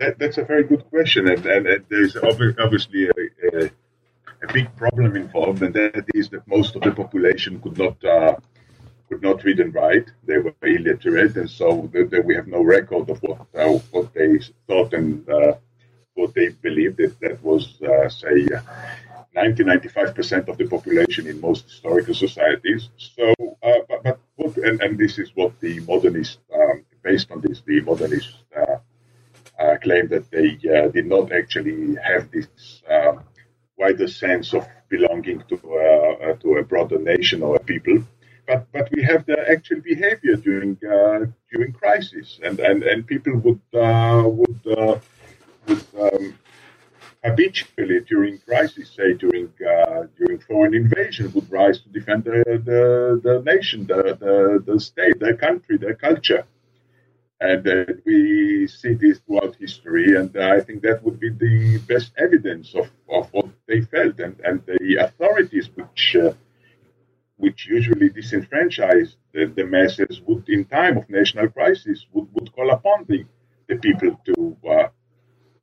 That, 0.00 0.18
that's 0.18 0.38
a 0.38 0.44
very 0.44 0.64
good 0.64 0.88
question. 0.90 1.28
And, 1.28 1.44
and, 1.44 1.66
and 1.66 1.84
there's 1.88 2.16
obviously 2.16 3.08
a, 3.08 3.64
a, 3.64 3.70
a, 4.42 4.52
big 4.52 4.74
problem 4.76 5.16
involved, 5.16 5.62
and 5.62 5.74
that 5.74 6.04
is 6.14 6.28
that 6.30 6.46
most 6.46 6.76
of 6.76 6.82
the 6.82 6.92
population 6.92 7.60
could 7.60 7.78
not. 7.78 8.04
Uh, 8.04 8.36
could 9.08 9.22
not 9.22 9.44
read 9.44 9.60
and 9.60 9.74
write. 9.74 10.10
They 10.24 10.38
were 10.38 10.54
illiterate, 10.62 11.36
and 11.36 11.50
so 11.50 11.90
we 12.28 12.34
have 12.34 12.46
no 12.46 12.62
record 12.62 13.10
of 13.10 13.18
what 13.22 13.46
uh, 13.54 13.78
what 13.90 14.12
they 14.14 14.38
thought 14.66 14.92
and 14.94 15.28
uh, 15.28 15.54
what 16.14 16.34
they 16.34 16.48
believed. 16.48 16.98
That 16.98 17.18
that 17.20 17.42
was, 17.42 17.80
uh, 17.82 18.08
say, 18.08 18.46
90 19.34 19.64
95% 19.64 20.48
of 20.48 20.58
the 20.58 20.66
population 20.66 21.26
in 21.26 21.40
most 21.40 21.64
historical 21.64 22.14
societies. 22.14 22.88
So, 22.96 23.34
uh, 23.62 23.80
but, 23.88 24.02
but 24.02 24.18
what, 24.36 24.56
and, 24.58 24.80
and, 24.82 24.98
this 24.98 25.18
is 25.18 25.30
what 25.34 25.58
the 25.60 25.80
modernists, 25.80 26.38
um, 26.54 26.84
based 27.02 27.30
on 27.30 27.40
this, 27.40 27.62
the 27.66 27.80
modernists 27.80 28.34
uh, 28.56 28.78
uh, 29.62 29.76
claim 29.82 30.08
that 30.08 30.30
they 30.30 30.58
uh, 30.74 30.88
did 30.88 31.06
not 31.06 31.32
actually 31.32 31.96
have 32.02 32.30
this 32.30 32.48
um, 32.90 33.20
wider 33.76 34.08
sense 34.08 34.54
of 34.54 34.66
belonging 34.88 35.42
to, 35.48 35.56
uh, 35.56 36.32
to 36.42 36.56
a 36.56 36.64
broader 36.64 36.98
nation 36.98 37.42
or 37.42 37.56
a 37.56 37.60
people. 37.60 38.02
But, 38.48 38.60
but 38.72 38.86
we 38.94 39.02
have 39.10 39.22
the 39.26 39.38
actual 39.54 39.80
behavior 39.92 40.36
during 40.48 40.70
during 41.50 41.72
crisis, 41.82 42.28
and, 42.46 42.56
and, 42.68 42.82
and 42.90 43.06
people 43.06 43.34
would 43.44 43.60
would 44.38 44.60
would 45.66 45.84
um, 46.04 46.24
habitually 47.22 48.00
during 48.12 48.38
crisis, 48.38 48.86
say 48.98 49.12
during 49.24 49.52
uh, 49.72 50.04
during 50.18 50.38
foreign 50.50 50.74
invasion, 50.74 51.30
would 51.34 51.50
rise 51.60 51.78
to 51.82 51.88
defend 51.98 52.24
the, 52.24 52.42
the, 52.70 52.82
the 53.26 53.42
nation, 53.52 53.86
the, 53.86 54.02
the, 54.24 54.36
the 54.66 54.80
state, 54.80 55.16
their 55.20 55.36
country, 55.36 55.76
their 55.76 55.94
culture. 55.94 56.44
And 57.40 57.62
uh, 57.68 57.84
we 58.04 58.66
see 58.66 58.94
this 58.94 59.18
throughout 59.24 59.54
history, 59.56 60.16
and 60.16 60.34
uh, 60.36 60.54
I 60.56 60.60
think 60.60 60.82
that 60.82 61.04
would 61.04 61.20
be 61.20 61.30
the 61.30 61.78
best 61.92 62.12
evidence 62.16 62.74
of, 62.74 62.88
of 63.08 63.28
what 63.32 63.48
they 63.68 63.80
felt. 63.82 64.18
And, 64.18 64.34
and 64.48 64.56
the 64.66 64.96
authorities, 65.06 65.68
which 65.74 66.16
uh, 66.16 66.32
which 67.38 67.66
usually 67.66 68.10
disenfranchise 68.10 69.14
the, 69.32 69.46
the, 69.46 69.64
masses, 69.64 70.20
would, 70.26 70.48
in 70.48 70.64
time 70.64 70.98
of 70.98 71.08
national 71.08 71.48
crisis, 71.48 72.04
would, 72.12 72.28
would 72.34 72.52
call 72.52 72.70
upon 72.70 73.04
the, 73.08 73.24
the 73.68 73.76
people 73.76 74.20
to 74.26 74.56
uh, 74.68 74.88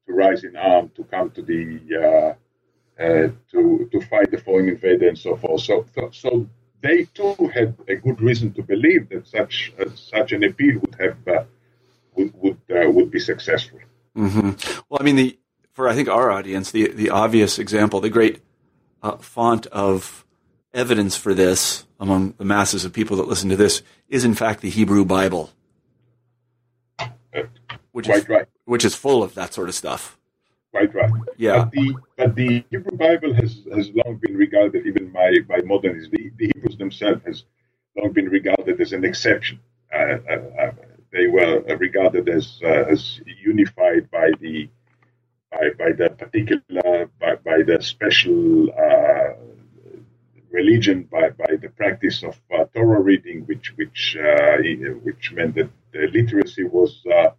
to 0.08 0.14
rise 0.14 0.44
in 0.44 0.56
arms, 0.56 0.92
to 0.96 1.04
come 1.06 1.32
to 1.32 1.42
the 1.42 1.64
uh, 2.04 3.02
uh, 3.04 3.28
to 3.52 3.90
to 3.92 4.02
fight 4.02 4.32
the 4.32 4.38
foreign 4.38 4.70
invader 4.70 5.08
and 5.08 5.18
so 5.18 5.36
forth. 5.36 5.62
So, 5.62 5.86
so, 5.94 6.10
so 6.12 6.48
they 6.82 7.06
too 7.06 7.36
had 7.54 7.76
a 7.88 7.96
good 7.96 8.22
reason 8.22 8.54
to 8.54 8.64
believe 8.64 9.10
that 9.10 9.28
such 9.28 9.74
such 9.96 10.32
an 10.32 10.44
appeal 10.44 10.80
would 10.80 10.96
have 11.00 11.48
would 12.16 12.34
would, 12.36 12.58
uh, 12.70 12.90
would 12.90 13.12
be 13.12 13.20
successful. 13.20 13.80
Mm-hmm. 14.16 14.80
Well, 14.90 15.00
I 15.02 15.04
mean, 15.04 15.16
the 15.16 15.40
for 15.74 15.90
I 15.90 15.96
think 15.96 16.08
our 16.08 16.32
audience, 16.32 16.72
the 16.72 16.88
the 16.92 17.10
obvious 17.10 17.60
example, 17.60 18.00
the 18.00 18.10
great 18.10 18.42
uh, 19.04 19.18
font 19.18 19.68
of 19.68 20.25
evidence 20.76 21.16
for 21.16 21.34
this 21.34 21.86
among 22.00 22.36
the 22.38 22.46
masses 22.46 22.86
of 22.86 22.94
people 22.94 23.18
that 23.18 23.28
listen 23.28 23.50
to 23.50 23.56
this 23.56 23.82
is, 24.10 24.26
in 24.26 24.36
fact, 24.36 24.62
the 24.62 24.70
Hebrew 24.70 25.06
Bible, 25.06 25.52
which 27.92 28.06
Quite 28.06 28.18
is 28.18 28.30
right. 28.30 28.48
which 28.66 28.86
is 28.86 28.94
full 28.94 29.24
of 29.24 29.34
that 29.36 29.54
sort 29.54 29.70
of 29.70 29.76
stuff. 29.76 30.18
Quite 30.72 30.94
right. 30.94 31.12
Yeah. 31.38 31.64
But 31.64 31.72
the, 31.72 31.96
but 32.18 32.36
the 32.36 32.64
Hebrew 32.70 32.98
Bible 32.98 33.34
has, 33.34 33.62
has 33.74 33.90
long 34.06 34.18
been 34.18 34.36
regarded, 34.36 34.86
even 34.86 35.10
by, 35.10 35.32
by 35.48 35.62
modernists, 35.62 36.10
the, 36.12 36.32
the 36.38 36.52
Hebrews 36.54 36.78
themselves 36.78 37.22
has 37.26 37.44
long 37.96 38.12
been 38.12 38.30
regarded 38.30 38.80
as 38.82 38.92
an 38.92 39.06
exception. 39.06 39.60
Uh, 39.94 40.18
uh, 40.30 40.62
uh 40.62 40.72
they 41.12 41.28
were 41.28 41.62
regarded 41.78 42.28
as 42.28 42.60
uh, 42.62 42.68
as 42.68 43.22
unified 43.42 44.12
by 44.12 44.32
the 44.42 44.68
by, 45.50 45.70
by 45.80 45.92
the 45.94 46.10
particular 46.10 47.10
by, 47.22 47.36
by 47.36 47.64
the 47.66 47.82
special 47.82 48.70
uh, 48.72 49.34
religion 50.62 50.98
by, 51.15 51.26
by 51.44 51.52
the 51.63 51.70
practice 51.82 52.18
of 52.30 52.36
uh, 52.56 52.65
Torah 52.74 53.02
reading, 53.02 53.38
which 53.50 53.68
which 53.80 54.02
uh, 54.30 54.58
which 55.08 55.26
meant 55.38 55.54
that 55.56 55.70
the 55.94 56.08
literacy 56.18 56.65
was 56.78 56.91
uh, 57.18 57.30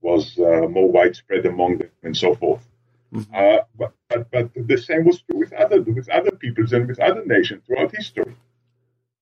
was 0.00 0.24
uh, 0.38 0.66
more 0.76 0.90
widespread 0.98 1.44
among 1.46 1.78
them 1.78 1.92
and 2.06 2.16
so 2.24 2.34
forth. 2.42 2.64
Mm-hmm. 3.12 3.58
but, 3.80 3.92
but 4.08 4.22
but 4.34 4.46
the 4.72 4.80
same 4.88 5.04
was 5.04 5.22
true 5.22 5.38
with 5.42 5.52
other 5.64 5.78
with 5.98 6.08
other 6.18 6.32
peoples 6.42 6.72
and 6.74 6.88
with 6.88 6.98
other 7.08 7.24
nations 7.36 7.60
throughout 7.64 7.94
history 7.94 8.34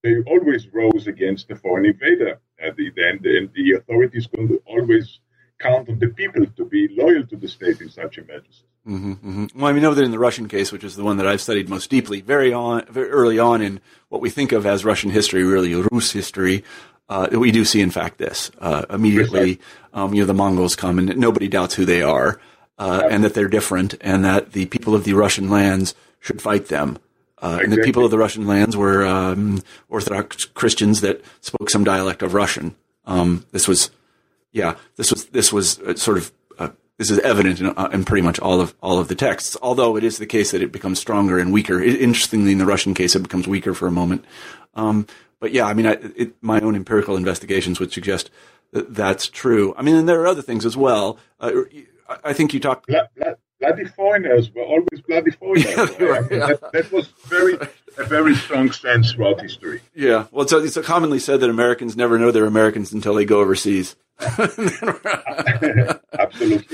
they 0.02 0.20
always 0.26 0.68
rose 0.72 1.06
against 1.06 1.48
the 1.48 1.56
foreign 1.56 1.86
invader. 1.86 2.40
Uh, 2.62 2.70
the, 2.76 2.90
the, 2.90 3.48
the 3.54 3.72
authorities 3.72 4.26
could 4.26 4.58
always 4.66 5.20
count 5.60 5.88
on 5.88 5.98
the 5.98 6.08
people 6.08 6.44
to 6.44 6.64
be 6.64 6.88
loyal 6.90 7.24
to 7.26 7.36
the 7.36 7.48
state 7.48 7.80
in 7.80 7.88
such 7.88 8.18
emergencies. 8.18 8.64
Mm-hmm, 8.86 9.12
mm-hmm. 9.12 9.60
Well, 9.60 9.68
I 9.68 9.72
mean, 9.72 9.82
know 9.82 9.94
that 9.94 10.02
in 10.02 10.10
the 10.10 10.18
Russian 10.18 10.48
case, 10.48 10.72
which 10.72 10.82
is 10.82 10.96
the 10.96 11.04
one 11.04 11.16
that 11.18 11.26
I've 11.26 11.40
studied 11.40 11.68
most 11.68 11.88
deeply, 11.88 12.20
very 12.20 12.52
on, 12.52 12.84
very 12.86 13.10
early 13.10 13.38
on 13.38 13.62
in 13.62 13.80
what 14.08 14.20
we 14.20 14.28
think 14.28 14.50
of 14.50 14.66
as 14.66 14.84
Russian 14.84 15.10
history, 15.10 15.44
really 15.44 15.74
Rus 15.74 16.10
history, 16.10 16.64
uh, 17.08 17.28
we 17.32 17.50
do 17.50 17.64
see, 17.64 17.80
in 17.80 17.90
fact, 17.90 18.18
this 18.18 18.50
uh, 18.58 18.84
immediately. 18.90 19.60
Um, 19.92 20.14
you 20.14 20.22
know, 20.22 20.26
the 20.26 20.34
Mongols 20.34 20.74
come, 20.74 20.98
and 20.98 21.16
nobody 21.16 21.46
doubts 21.46 21.74
who 21.74 21.84
they 21.84 22.02
are, 22.02 22.40
uh, 22.78 23.06
and 23.10 23.22
that 23.22 23.34
they're 23.34 23.48
different, 23.48 23.94
and 24.00 24.24
that 24.24 24.52
the 24.52 24.66
people 24.66 24.94
of 24.94 25.04
the 25.04 25.12
Russian 25.12 25.50
lands 25.50 25.94
should 26.18 26.40
fight 26.40 26.68
them. 26.68 26.98
Uh, 27.38 27.58
and 27.62 27.72
the 27.72 27.82
people 27.82 28.04
of 28.04 28.10
the 28.10 28.18
Russian 28.18 28.46
lands 28.46 28.76
were 28.76 29.04
um, 29.04 29.60
Orthodox 29.88 30.44
Christians 30.44 31.00
that 31.02 31.22
spoke 31.40 31.68
some 31.70 31.84
dialect 31.84 32.22
of 32.22 32.34
Russian. 32.34 32.76
Um, 33.04 33.44
this 33.50 33.66
was, 33.68 33.90
yeah, 34.52 34.76
this 34.96 35.10
was 35.10 35.26
this 35.26 35.52
was 35.52 35.80
uh, 35.80 35.94
sort 35.96 36.18
of 36.18 36.32
this 37.02 37.10
is 37.10 37.18
evident 37.18 37.60
in, 37.60 37.66
uh, 37.66 37.90
in, 37.92 38.04
pretty 38.04 38.22
much 38.22 38.38
all 38.38 38.60
of 38.60 38.76
all 38.80 39.00
of 39.00 39.08
the 39.08 39.16
texts. 39.16 39.56
Although 39.60 39.96
it 39.96 40.04
is 40.04 40.18
the 40.18 40.26
case 40.26 40.52
that 40.52 40.62
it 40.62 40.70
becomes 40.70 41.00
stronger 41.00 41.36
and 41.36 41.52
weaker. 41.52 41.82
It, 41.82 42.00
interestingly, 42.00 42.52
in 42.52 42.58
the 42.58 42.64
Russian 42.64 42.94
case, 42.94 43.16
it 43.16 43.24
becomes 43.24 43.48
weaker 43.48 43.74
for 43.74 43.88
a 43.88 43.90
moment. 43.90 44.24
Um, 44.74 45.08
but 45.40 45.50
yeah, 45.50 45.66
I 45.66 45.74
mean, 45.74 45.86
I, 45.86 45.98
it, 46.14 46.34
my 46.40 46.60
own 46.60 46.76
empirical 46.76 47.16
investigations 47.16 47.80
would 47.80 47.92
suggest 47.92 48.30
that 48.70 48.94
that's 48.94 49.26
true. 49.28 49.74
I 49.76 49.82
mean, 49.82 49.96
and 49.96 50.08
there 50.08 50.20
are 50.20 50.28
other 50.28 50.42
things 50.42 50.64
as 50.64 50.76
well. 50.76 51.18
Uh, 51.40 51.62
I 52.22 52.32
think 52.34 52.54
you 52.54 52.60
talked 52.60 52.88
bloody 53.62 53.84
foreigners 53.84 54.52
were 54.52 54.64
always 54.64 55.00
bloody 55.06 55.30
foreigners. 55.30 55.90
Yeah, 56.00 56.06
right? 56.06 56.24
Yeah. 56.30 56.46
that, 56.46 56.72
that, 56.72 56.90
was 56.92 57.08
very 57.26 57.54
a 57.96 58.04
very 58.04 58.34
strong 58.34 58.72
sense 58.72 59.12
throughout 59.12 59.40
history. 59.40 59.80
Yeah, 59.94 60.26
well, 60.32 60.42
it's, 60.42 60.52
it's 60.52 60.76
commonly 60.86 61.20
said 61.20 61.40
that 61.40 61.50
Americans 61.50 61.96
never 61.96 62.18
know 62.18 62.32
they're 62.32 62.46
Americans 62.46 62.92
until 62.92 63.14
they 63.14 63.24
go 63.24 63.40
overseas. 63.40 63.96
Absolutely, 64.20 64.90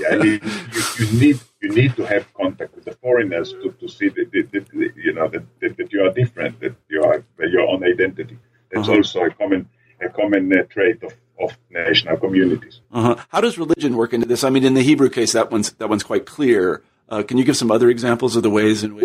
I 0.07 0.17
mean, 0.17 0.41
you, 0.73 0.83
you, 0.99 1.21
need 1.21 1.41
you 1.63 1.69
need 1.71 1.95
to 1.97 2.07
have 2.07 2.33
contact 2.35 2.75
with 2.75 2.85
the 2.85 2.93
foreigners 2.93 3.53
to, 3.53 3.75
to 3.81 3.89
see 3.89 4.09
that, 4.09 4.31
that, 4.33 4.53
that 4.53 4.93
you 4.97 5.13
know 5.13 5.29
that, 5.29 5.45
that, 5.61 5.93
you 5.93 6.05
are 6.05 6.13
different, 6.13 6.59
that 6.61 6.75
you 6.89 7.03
are 7.03 7.25
your 7.47 7.69
own 7.69 7.85
identity. 7.85 8.39
That's 8.71 8.89
uh-huh. 8.89 8.99
also 8.99 9.25
a 9.25 9.31
common 9.31 9.69
a 10.01 10.09
common 10.09 10.53
uh, 10.53 10.63
trait 10.65 11.03
of 11.03 11.13
of 11.41 11.57
national 11.71 12.17
communities. 12.17 12.81
Uh-huh. 12.93 13.17
How 13.29 13.41
does 13.41 13.59
religion 13.59 13.97
work 13.97 14.13
into 14.13 14.27
this? 14.27 14.45
I 14.45 14.51
mean, 14.51 14.65
in 14.65 14.75
the 14.75 14.83
Hebrew 14.83 15.11
case, 15.11 15.33
that 15.33 15.51
one's 15.51 15.73
that 15.73 15.89
one's 15.89 16.03
quite 16.03 16.27
clear. 16.27 16.83
Uh, 17.09 17.23
can 17.23 17.39
you 17.39 17.45
give 17.45 17.57
some 17.57 17.71
other 17.71 17.89
examples 17.89 18.37
of 18.37 18.43
the 18.43 18.51
ways 18.51 18.85
in 18.85 18.95
which? 18.95 19.05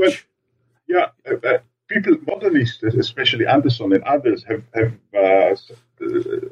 Well, 0.89 1.09
yeah, 1.25 1.31
uh, 1.31 1.47
uh 1.47 1.57
people, 1.87 2.15
modernists, 2.27 2.83
especially 2.83 3.45
Anderson 3.47 3.93
and 3.93 4.03
others, 4.03 4.43
have 4.43 4.63
have, 4.73 4.93
uh, 5.15 5.55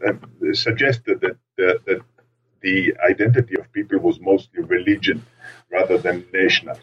have 0.06 0.20
suggested 0.54 1.22
that, 1.22 1.38
that 1.58 1.86
that 1.86 2.02
the 2.62 2.96
identity 3.10 3.56
of 3.60 3.72
people 3.74 4.00
was 4.00 4.20
mostly 4.20 4.64
religion 4.64 5.26
rather 5.72 5.98
than 5.98 6.26
national. 6.34 6.80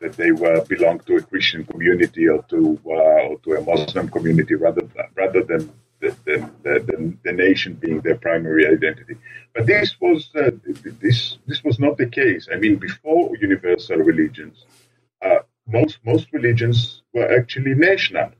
That 0.00 0.14
they 0.14 0.32
were 0.32 0.64
belonged 0.64 1.06
to 1.06 1.16
a 1.16 1.22
Christian 1.22 1.64
community 1.64 2.28
or 2.28 2.42
to 2.50 2.80
uh, 2.86 3.28
or 3.28 3.38
to 3.44 3.52
a 3.52 3.60
Muslim 3.62 4.08
community 4.08 4.54
rather 4.56 4.82
rather 5.14 5.42
than 5.44 5.72
the, 6.02 6.16
the, 6.24 6.50
the, 6.64 7.16
the, 7.24 7.32
nation 7.32 7.74
being 7.74 8.00
their 8.00 8.16
primary 8.16 8.66
identity. 8.66 9.16
But 9.54 9.66
this 9.66 10.00
was 10.00 10.30
uh, 10.34 10.50
this 11.00 11.38
this 11.46 11.62
was 11.62 11.78
not 11.78 11.96
the 11.96 12.06
case. 12.06 12.48
I 12.52 12.56
mean, 12.56 12.76
before 12.76 13.36
universal 13.36 13.98
religions, 13.98 14.66
uh, 15.24 15.40
most 15.66 15.98
most 16.04 16.26
religions 16.32 17.02
were 17.14 17.28
actually 17.38 17.74
national. 17.74 18.30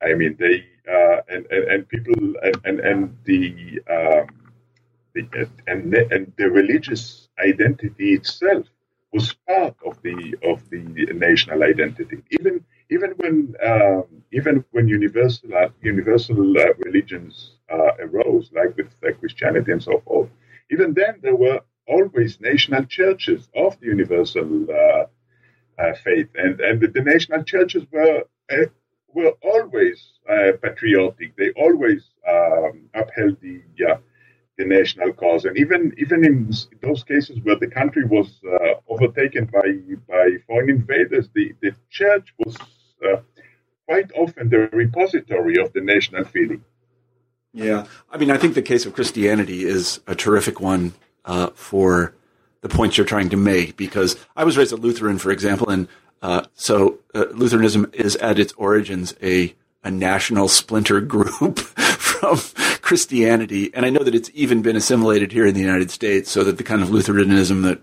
I 0.00 0.14
mean, 0.14 0.36
they 0.38 0.64
uh, 0.88 1.18
and, 1.28 1.46
and, 1.50 1.64
and 1.72 1.88
people 1.88 2.34
and 2.42 2.56
and, 2.64 2.80
and 2.80 3.16
the, 3.24 3.80
um, 3.90 4.26
the 5.14 5.48
and 5.66 5.92
and 5.92 6.32
the 6.38 6.48
religious 6.48 7.28
identity 7.44 8.14
itself 8.14 8.66
was 9.12 9.34
part 9.48 9.74
of 9.84 10.00
the 10.02 10.36
of 10.44 10.58
the 10.70 10.82
national 11.14 11.64
identity. 11.64 12.22
Even 12.30 12.64
even 12.90 13.10
when 13.16 13.54
um, 13.66 14.04
even 14.32 14.64
when 14.70 14.86
universal 14.88 15.50
uh, 15.54 15.68
universal 15.82 16.56
uh, 16.58 16.72
religions 16.78 17.52
uh, 17.70 17.92
arose, 18.00 18.50
like 18.52 18.76
with 18.76 18.94
uh, 19.04 19.12
Christianity 19.18 19.72
and 19.72 19.82
so 19.82 20.00
forth, 20.06 20.30
even 20.70 20.94
then 20.94 21.18
there 21.22 21.34
were 21.36 21.60
always 21.88 22.40
national 22.40 22.84
churches 22.84 23.48
of 23.54 23.78
the 23.80 23.86
universal 23.86 24.66
uh, 24.70 25.06
uh, 25.82 25.94
faith, 26.04 26.28
and 26.36 26.60
and 26.60 26.80
the, 26.80 26.88
the, 26.88 27.02
national 27.02 27.42
churches 27.42 27.84
were 27.90 28.24
were 29.12 29.32
always 29.42 30.12
patriotic. 30.62 31.36
They 31.36 31.50
always 31.56 32.04
um, 32.28 32.88
upheld 32.94 33.40
the 33.40 33.62
the 34.58 34.64
national 34.64 35.12
cause, 35.12 35.44
and 35.44 35.56
even 35.58 35.92
even 35.98 36.24
in 36.24 36.52
those 36.82 37.02
cases 37.02 37.40
where 37.42 37.56
the 37.58 37.66
country 37.66 38.04
was 38.04 38.40
overtaken 38.88 39.46
by 39.46 39.68
by 40.08 40.28
foreign 40.46 40.70
invaders, 40.70 41.28
the, 41.34 41.52
the 41.60 41.72
church 41.90 42.32
was 42.38 42.56
uh, 43.04 43.20
quite 43.86 44.10
often 44.12 44.48
the 44.48 44.68
repository 44.72 45.58
of 45.58 45.72
the 45.72 45.80
national 45.80 46.24
feeling. 46.24 46.64
Yeah, 47.52 47.86
I 48.10 48.18
mean, 48.18 48.30
I 48.30 48.36
think 48.36 48.54
the 48.54 48.62
case 48.62 48.86
of 48.86 48.94
Christianity 48.94 49.64
is 49.64 50.00
a 50.06 50.14
terrific 50.14 50.60
one 50.60 50.92
uh, 51.24 51.48
for 51.54 52.14
the 52.60 52.68
points 52.68 52.96
you're 52.96 53.06
trying 53.06 53.30
to 53.30 53.36
make 53.36 53.76
because 53.76 54.16
I 54.36 54.44
was 54.44 54.56
raised 54.56 54.72
a 54.72 54.76
Lutheran, 54.76 55.18
for 55.18 55.30
example, 55.30 55.68
and 55.70 55.88
Uh, 56.22 56.42
so 56.54 56.98
uh, 57.14 57.26
Lutheranism 57.34 57.90
is 57.92 58.16
at 58.16 58.38
its 58.38 58.52
origins 58.56 59.14
a 59.22 59.54
a 59.84 59.90
national 59.90 60.48
splinter 60.48 61.00
group 61.00 61.58
from 61.60 62.38
Christianity, 62.82 63.70
and 63.74 63.86
I 63.86 63.90
know 63.90 64.02
that 64.02 64.14
it's 64.14 64.30
even 64.34 64.62
been 64.62 64.74
assimilated 64.74 65.30
here 65.30 65.46
in 65.46 65.54
the 65.54 65.60
United 65.60 65.90
States, 65.92 66.30
so 66.30 66.42
that 66.42 66.56
the 66.56 66.64
kind 66.64 66.82
of 66.82 66.90
Lutheranism 66.90 67.62
that 67.62 67.78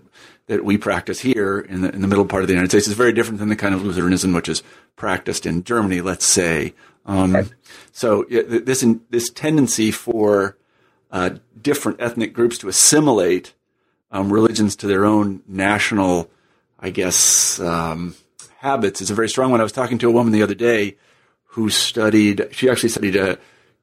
that 0.46 0.64
we 0.64 0.76
practice 0.76 1.20
here 1.20 1.58
in 1.58 1.82
the 1.82 1.90
in 1.90 2.02
the 2.02 2.08
middle 2.08 2.26
part 2.26 2.42
of 2.42 2.48
the 2.48 2.54
United 2.54 2.70
States 2.70 2.86
is 2.86 2.94
very 2.94 3.12
different 3.12 3.38
than 3.38 3.48
the 3.48 3.56
kind 3.56 3.74
of 3.74 3.82
Lutheranism 3.82 4.32
which 4.32 4.48
is 4.48 4.62
practiced 4.96 5.46
in 5.46 5.64
Germany, 5.64 6.00
let's 6.00 6.26
say. 6.26 6.74
Um. 7.06 7.50
So 7.92 8.24
this 8.24 8.84
this 9.10 9.30
tendency 9.30 9.90
for 9.90 10.56
uh, 11.10 11.36
different 11.60 12.00
ethnic 12.00 12.32
groups 12.32 12.58
to 12.58 12.68
assimilate 12.68 13.54
um, 14.10 14.32
religions 14.32 14.76
to 14.76 14.86
their 14.86 15.04
own 15.04 15.42
national, 15.46 16.30
I 16.78 16.90
guess, 16.90 17.60
um, 17.60 18.14
habits 18.58 19.00
is 19.00 19.10
a 19.10 19.14
very 19.14 19.28
strong 19.28 19.50
one. 19.50 19.60
I 19.60 19.64
was 19.64 19.72
talking 19.72 19.98
to 19.98 20.08
a 20.08 20.12
woman 20.12 20.32
the 20.32 20.42
other 20.42 20.54
day 20.54 20.96
who 21.48 21.70
studied, 21.70 22.48
she 22.50 22.68
actually 22.68 22.88
studied 22.88 23.16
a 23.16 23.38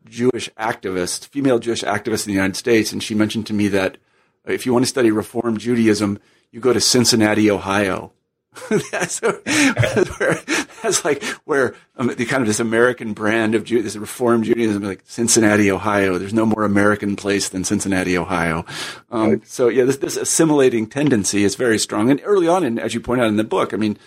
Jewish 0.06 0.50
activist, 0.60 1.28
female 1.28 1.60
Jewish 1.60 1.84
activist 1.84 2.26
in 2.26 2.32
the 2.32 2.36
United 2.36 2.56
States, 2.56 2.91
and 2.91 3.02
she 3.02 3.15
mentioned 3.15 3.47
to 3.47 3.54
me 3.54 3.67
that 3.69 3.97
if 4.45 4.65
you 4.65 4.74
want 4.74 4.84
to 4.84 4.89
study 4.89 5.12
Reform 5.12 5.58
Judaism, 5.58 6.19
you 6.51 6.59
go 6.59 6.73
to 6.73 6.81
Cincinnati, 6.81 7.49
Ohio. 7.49 8.11
that's, 8.91 9.21
where, 9.21 9.39
that's 10.83 11.05
like 11.05 11.23
where 11.45 11.73
um, 11.95 12.07
the 12.07 12.25
kind 12.25 12.41
of 12.41 12.47
this 12.47 12.59
American 12.59 13.13
brand 13.13 13.55
of 13.55 13.65
this 13.65 13.95
Reform 13.95 14.43
Judaism, 14.43 14.83
like 14.83 15.03
Cincinnati, 15.05 15.71
Ohio. 15.71 16.17
There's 16.17 16.33
no 16.33 16.45
more 16.45 16.65
American 16.65 17.15
place 17.15 17.47
than 17.47 17.63
Cincinnati, 17.63 18.17
Ohio. 18.17 18.65
Um, 19.09 19.29
right. 19.29 19.47
So 19.47 19.69
yeah, 19.69 19.85
this, 19.85 19.97
this 19.97 20.17
assimilating 20.17 20.87
tendency 20.87 21.45
is 21.45 21.55
very 21.55 21.79
strong. 21.79 22.11
And 22.11 22.19
early 22.25 22.49
on, 22.49 22.65
and 22.65 22.77
as 22.77 22.93
you 22.93 22.99
point 22.99 23.21
out 23.21 23.27
in 23.27 23.37
the 23.37 23.45
book, 23.45 23.73
I 23.73 23.77
mean, 23.77 23.97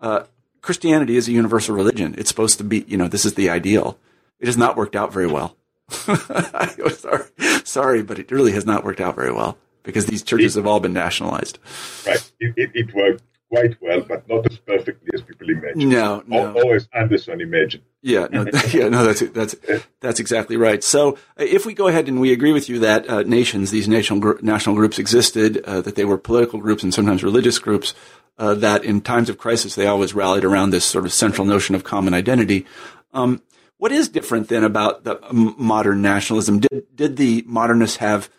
uh, 0.00 0.24
Christianity 0.60 1.16
is 1.16 1.26
a 1.26 1.32
universal 1.32 1.74
religion. 1.74 2.14
It's 2.18 2.28
supposed 2.28 2.58
to 2.58 2.64
be, 2.64 2.84
you 2.86 2.98
know, 2.98 3.08
this 3.08 3.24
is 3.24 3.34
the 3.34 3.48
ideal. 3.48 3.98
It 4.38 4.46
has 4.46 4.58
not 4.58 4.76
worked 4.76 4.96
out 4.96 5.14
very 5.14 5.26
well. 5.26 5.56
sorry, 5.88 7.24
sorry, 7.64 8.02
but 8.02 8.18
it 8.18 8.30
really 8.30 8.52
has 8.52 8.66
not 8.66 8.84
worked 8.84 9.00
out 9.00 9.14
very 9.14 9.32
well 9.32 9.56
because 9.84 10.06
these 10.06 10.22
churches 10.22 10.56
it, 10.56 10.60
have 10.60 10.66
all 10.66 10.80
been 10.80 10.92
nationalized. 10.92 11.60
Right. 12.04 12.32
It, 12.40 12.54
it, 12.56 12.70
it, 12.74 12.94
worked 12.94 13.22
quite 13.48 13.80
well, 13.80 14.00
but 14.00 14.28
not 14.28 14.50
as 14.50 14.58
perfectly 14.58 15.10
as 15.14 15.22
people 15.22 15.48
imagine. 15.48 15.88
No, 15.88 16.24
no. 16.26 16.52
Always 16.60 16.88
Anderson 16.92 17.40
imagined. 17.40 17.84
Yeah, 18.02 18.26
no, 18.30 18.44
yeah, 18.72 18.88
no, 18.88 19.04
that's 19.04 19.20
that's 19.20 19.54
that's 20.00 20.18
exactly 20.20 20.56
right. 20.56 20.82
So, 20.82 21.16
if 21.36 21.64
we 21.64 21.74
go 21.74 21.86
ahead 21.86 22.08
and 22.08 22.20
we 22.20 22.32
agree 22.32 22.52
with 22.52 22.68
you 22.68 22.80
that 22.80 23.08
uh, 23.08 23.22
nations, 23.22 23.70
these 23.70 23.86
national 23.86 24.34
national 24.42 24.74
groups 24.74 24.98
existed, 24.98 25.62
uh, 25.64 25.80
that 25.82 25.94
they 25.94 26.04
were 26.04 26.18
political 26.18 26.58
groups 26.58 26.82
and 26.82 26.92
sometimes 26.92 27.22
religious 27.22 27.58
groups, 27.58 27.94
uh, 28.38 28.54
that 28.54 28.84
in 28.84 29.00
times 29.00 29.28
of 29.28 29.38
crisis 29.38 29.74
they 29.74 29.86
always 29.86 30.14
rallied 30.14 30.44
around 30.44 30.70
this 30.70 30.84
sort 30.84 31.04
of 31.04 31.12
central 31.12 31.46
notion 31.46 31.74
of 31.74 31.84
common 31.84 32.14
identity. 32.14 32.66
Um, 33.12 33.42
what 33.78 33.92
is 33.92 34.08
different 34.08 34.48
then 34.48 34.64
about 34.64 35.04
the 35.04 35.18
modern 35.30 36.02
nationalism? 36.02 36.60
Did 36.60 36.96
did 36.96 37.16
the 37.16 37.44
modernists 37.46 37.98
have 37.98 38.30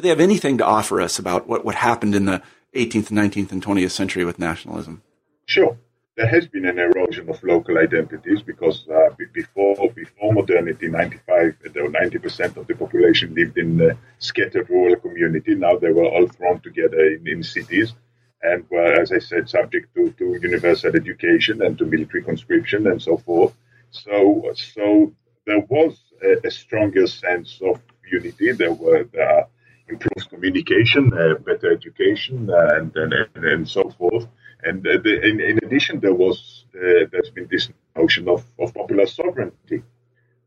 do 0.00 0.04
they 0.04 0.08
have 0.08 0.20
anything 0.20 0.56
to 0.58 0.64
offer 0.64 1.00
us 1.00 1.18
about 1.18 1.46
what, 1.46 1.64
what 1.64 1.74
happened 1.74 2.14
in 2.14 2.24
the 2.24 2.42
18th, 2.74 3.10
19th, 3.10 3.52
and 3.52 3.62
20th 3.62 3.90
century 3.90 4.24
with 4.24 4.38
nationalism? 4.38 5.02
Sure. 5.44 5.76
There 6.16 6.26
has 6.26 6.46
been 6.46 6.64
an 6.64 6.78
erosion 6.78 7.28
of 7.28 7.42
local 7.42 7.76
identities 7.78 8.42
because 8.42 8.86
uh, 8.88 9.14
before 9.32 9.76
before 9.94 10.32
modernity, 10.32 10.88
95, 10.88 11.56
90% 11.64 12.56
of 12.56 12.66
the 12.66 12.74
population 12.74 13.34
lived 13.34 13.58
in 13.58 13.96
scattered 14.18 14.68
rural 14.70 14.96
community. 14.96 15.54
Now 15.54 15.76
they 15.76 15.92
were 15.92 16.06
all 16.06 16.26
thrown 16.28 16.60
together 16.60 17.00
in, 17.00 17.26
in 17.26 17.42
cities 17.42 17.94
and 18.42 18.64
were, 18.70 19.00
as 19.00 19.12
I 19.12 19.18
said, 19.18 19.48
subject 19.48 19.94
to, 19.94 20.10
to 20.12 20.38
universal 20.42 20.94
education 20.96 21.62
and 21.62 21.76
to 21.78 21.84
military 21.84 22.22
conscription 22.22 22.86
and 22.86 23.00
so 23.00 23.18
forth. 23.18 23.54
So, 23.90 24.52
so 24.54 25.12
there 25.46 25.60
was 25.68 25.98
a, 26.22 26.46
a 26.46 26.50
stronger 26.50 27.06
sense 27.06 27.60
of 27.62 27.80
unity. 28.10 28.52
There 28.52 28.72
were 28.72 29.06
uh, 29.18 29.44
improved 29.90 30.30
communication, 30.30 31.12
uh, 31.12 31.34
better 31.38 31.72
education, 31.72 32.48
uh, 32.50 32.76
and, 32.76 32.96
and, 32.96 33.44
and 33.44 33.68
so 33.68 33.90
forth. 33.90 34.26
And 34.62 34.86
uh, 34.86 34.98
the, 35.02 35.20
in, 35.28 35.40
in, 35.40 35.58
addition, 35.64 36.00
there 36.00 36.14
was 36.14 36.64
there's 36.72 37.30
been 37.30 37.48
this 37.50 37.68
notion 37.96 38.28
of, 38.28 38.44
of 38.58 38.72
popular 38.74 39.06
sovereignty, 39.06 39.82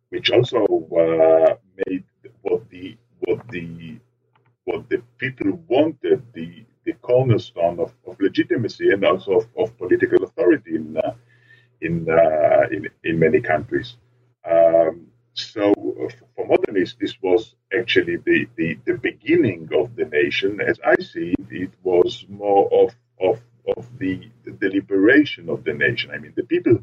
which 0.10 0.32
also 0.32 0.60
made 1.86 2.03
what 2.41 2.69
the 2.69 2.97
what 3.19 3.47
the 3.49 3.97
what 4.65 4.89
the 4.89 5.01
people 5.17 5.60
wanted 5.67 6.21
the 6.34 6.63
the 6.86 6.93
cornerstone 7.01 7.79
of, 7.79 7.93
of 8.06 8.19
legitimacy 8.19 8.91
and 8.91 9.06
also 9.06 9.32
of, 9.39 9.47
of 9.58 9.77
political 9.77 10.23
authority 10.23 10.75
in 10.75 10.97
uh, 10.97 11.13
in, 11.82 12.08
uh, 12.10 12.67
in 12.71 12.88
in 13.03 13.19
many 13.19 13.41
countries. 13.41 13.95
Um, 14.49 15.08
so 15.34 15.74
for 16.36 16.48
modernists, 16.48 16.98
this 17.00 17.15
was 17.22 17.56
actually 17.78 18.17
the, 18.17 18.48
the, 18.56 18.78
the 18.86 18.98
beginning 18.98 19.69
of 19.76 19.96
the 19.96 20.06
nation. 20.06 20.62
As 20.62 20.80
I 20.86 20.96
see 21.02 21.34
it, 21.39 21.48
it 21.50 21.72
was 21.84 22.26
more 22.30 22.69
of, 22.72 22.96
of, 23.19 23.41
of 23.76 23.98
the, 23.98 24.30
the 24.46 24.69
liberation 24.69 25.50
of 25.50 25.63
the 25.63 25.74
nation. 25.74 26.12
I 26.12 26.19
mean, 26.19 26.34
the 26.36 26.43
people 26.43 26.80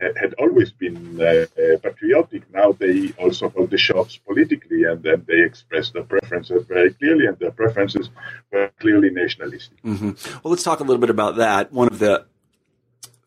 had 0.00 0.34
always 0.38 0.70
been 0.72 1.20
uh, 1.20 1.24
uh, 1.24 1.78
patriotic. 1.82 2.50
Now 2.52 2.72
they 2.72 3.12
also 3.18 3.50
hold 3.50 3.70
the 3.70 3.78
shots 3.78 4.16
politically, 4.16 4.84
and 4.84 5.02
then 5.02 5.24
they 5.28 5.42
express 5.42 5.90
their 5.90 6.04
preferences 6.04 6.64
very 6.66 6.94
clearly, 6.94 7.26
and 7.26 7.38
their 7.38 7.50
preferences 7.50 8.08
were 8.50 8.70
clearly 8.80 9.10
nationalistic. 9.10 9.82
Mm-hmm. 9.82 10.12
Well, 10.42 10.50
let's 10.50 10.62
talk 10.62 10.80
a 10.80 10.84
little 10.84 11.00
bit 11.00 11.10
about 11.10 11.36
that. 11.36 11.72
One 11.72 11.88
of 11.88 11.98
the 11.98 12.24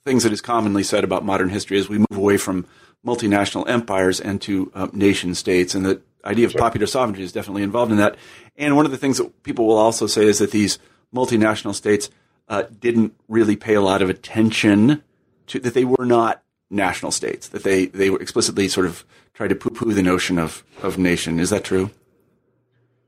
things 0.04 0.24
that 0.24 0.34
is 0.34 0.42
commonly 0.42 0.84
said 0.84 1.04
about 1.04 1.24
modern 1.24 1.50
history 1.50 1.78
is 1.78 1.88
we 1.88 2.00
move 2.00 2.18
away 2.18 2.38
from 2.38 2.66
multinational 3.06 3.68
empires 3.68 4.20
and 4.20 4.42
to 4.42 4.72
uh, 4.74 4.88
nation 4.94 5.36
states, 5.36 5.76
and 5.76 5.86
the 5.86 6.02
idea 6.26 6.46
of 6.46 6.54
popular 6.54 6.88
sovereignty 6.88 7.24
is 7.24 7.32
definitely 7.32 7.64
involved 7.64 7.92
in 7.92 7.98
that. 7.98 8.16
And 8.56 8.76
one 8.76 8.86
of 8.86 8.92
the 8.92 8.98
things 8.98 9.18
that 9.18 9.44
people 9.44 9.68
will 9.68 9.78
also 9.78 10.08
say 10.08 10.26
is 10.26 10.40
that 10.40 10.52
these 10.52 10.80
multinational 11.14 11.76
states 11.76 12.10
uh, 12.48 12.64
didn't 12.80 13.14
really 13.28 13.56
pay 13.56 13.74
a 13.74 13.82
lot 13.82 14.02
of 14.02 14.10
attention 14.10 15.04
to 15.48 15.60
that 15.60 15.74
they 15.74 15.86
were 15.86 16.06
not 16.06 16.44
national 16.70 17.12
states, 17.12 17.50
that 17.50 17.64
they, 17.64 17.88
they 17.88 18.14
explicitly 18.14 18.68
sort 18.68 18.86
of 18.86 19.06
tried 19.34 19.50
to 19.50 19.56
poo 19.56 19.70
poo 19.70 19.94
the 19.94 20.02
notion 20.02 20.40
of, 20.40 20.64
of 20.82 20.98
nation. 20.98 21.40
Is 21.40 21.50
that 21.50 21.64
true? 21.64 21.92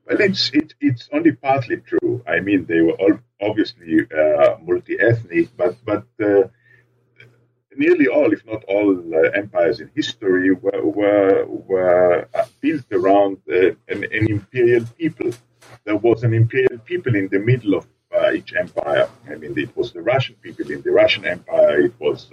Well, 0.05 0.21
it's, 0.21 0.51
it, 0.53 0.73
it's 0.81 1.10
only 1.12 1.31
partly 1.31 1.77
true. 1.77 2.23
I 2.27 2.39
mean, 2.39 2.65
they 2.65 2.81
were 2.81 2.93
all 2.93 3.19
obviously 3.41 4.01
uh, 4.15 4.58
multi 4.62 4.99
ethnic, 4.99 5.49
but, 5.58 5.75
but 5.84 6.05
uh, 6.23 6.47
nearly 7.77 8.07
all, 8.07 8.31
if 8.31 8.45
not 8.45 8.63
all, 8.65 8.97
uh, 9.13 9.29
empires 9.31 9.79
in 9.79 9.89
history 9.95 10.51
were, 10.51 10.83
were, 10.83 11.45
were 11.45 12.27
uh, 12.33 12.45
built 12.61 12.85
around 12.91 13.38
uh, 13.51 13.67
an, 13.88 14.03
an, 14.03 14.29
imperial 14.29 14.85
people. 14.97 15.31
There 15.83 15.95
was 15.95 16.23
an 16.23 16.33
imperial 16.33 16.79
people 16.79 17.15
in 17.15 17.27
the 17.29 17.39
middle 17.39 17.75
of 17.75 17.88
uh, 18.15 18.31
each 18.31 18.53
empire. 18.55 19.09
I 19.29 19.35
mean, 19.35 19.57
it 19.57 19.75
was 19.75 19.91
the 19.91 20.01
Russian 20.01 20.35
people 20.41 20.71
in 20.71 20.81
the 20.81 20.91
Russian 20.91 21.25
Empire. 21.25 21.81
It 21.81 21.93
was 21.99 22.29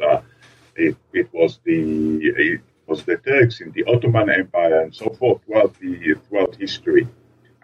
it, 0.76 0.96
it 1.12 1.28
was 1.32 1.60
the 1.64 2.18
it 2.22 2.60
was 2.86 3.04
the 3.04 3.16
Turks 3.16 3.60
in 3.60 3.72
the 3.72 3.84
Ottoman 3.84 4.30
Empire 4.30 4.80
and 4.82 4.94
so 4.94 5.10
forth 5.10 5.42
throughout 5.44 5.74
the 5.80 6.14
throughout 6.28 6.56
history. 6.56 7.06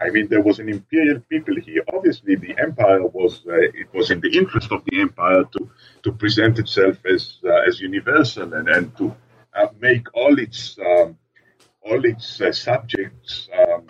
I 0.01 0.11
mean, 0.11 0.29
there 0.29 0.43
was 0.43 0.59
an 0.61 0.69
imperial 0.69 1.21
people 1.29 1.57
here. 1.57 1.83
Obviously, 1.93 2.37
the 2.37 2.55
empire 2.59 3.05
was 3.07 3.43
uh, 3.47 3.55
it 3.83 3.93
was 3.93 4.11
in 4.11 4.21
the 4.21 4.31
interest 4.31 4.71
of 4.71 4.85
the 4.87 5.01
empire 5.01 5.45
to 5.53 5.71
to 6.05 6.13
present 6.13 6.59
itself 6.59 6.97
as 7.07 7.39
uh, 7.45 7.69
as 7.69 7.81
universal 7.81 8.55
and, 8.55 8.69
and 8.69 8.97
to 8.97 9.15
uh, 9.55 9.69
make 9.81 10.07
all 10.15 10.39
its 10.39 10.79
um, 10.79 11.19
all 11.83 12.05
its 12.05 12.41
uh, 12.41 12.53
subjects 12.53 13.49
um, 13.61 13.87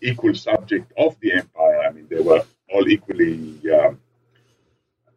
equal 0.00 0.34
subject 0.34 0.92
of 0.96 1.16
the 1.20 1.32
empire. 1.32 1.78
I 1.86 1.92
mean, 1.92 2.06
they 2.08 2.20
were 2.20 2.42
all 2.72 2.88
equally 2.88 3.60
um, 3.72 4.00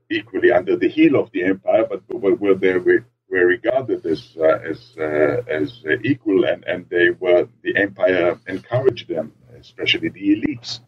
equally 0.10 0.52
under 0.52 0.76
the 0.76 0.90
heel 0.90 1.16
of 1.16 1.32
the 1.32 1.44
empire, 1.44 1.86
but 1.90 2.02
were, 2.10 2.36
were 2.36 2.56
there 2.56 2.80
were 2.80 3.06
were 3.30 3.46
regarded 3.46 4.06
as 4.06 4.36
uh, 4.40 4.60
as 4.72 4.96
uh, 4.98 5.42
as 5.48 5.84
equal, 6.04 6.46
and, 6.46 6.64
and 6.66 6.88
they 6.90 7.10
were 7.12 7.48
the 7.64 7.76
empire 7.78 8.40
encouraged 8.48 9.08
them, 9.08 9.34
especially 9.68 10.10
the 10.10 10.28
elites 10.36 10.80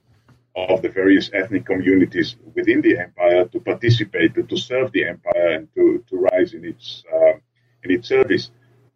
of 0.55 0.81
the 0.81 0.89
various 0.89 1.29
ethnic 1.33 1.65
communities 1.65 2.35
within 2.55 2.81
the 2.81 2.97
empire, 2.97 3.45
to 3.45 3.59
participate, 3.59 4.33
to, 4.35 4.43
to 4.43 4.57
serve 4.57 4.91
the 4.91 5.03
empire, 5.13 5.49
and 5.55 5.67
to, 5.75 6.03
to 6.09 6.15
rise 6.31 6.53
in 6.53 6.63
its 6.65 7.03
uh, 7.13 7.35
in 7.83 7.89
its 7.95 8.07
service. 8.07 8.49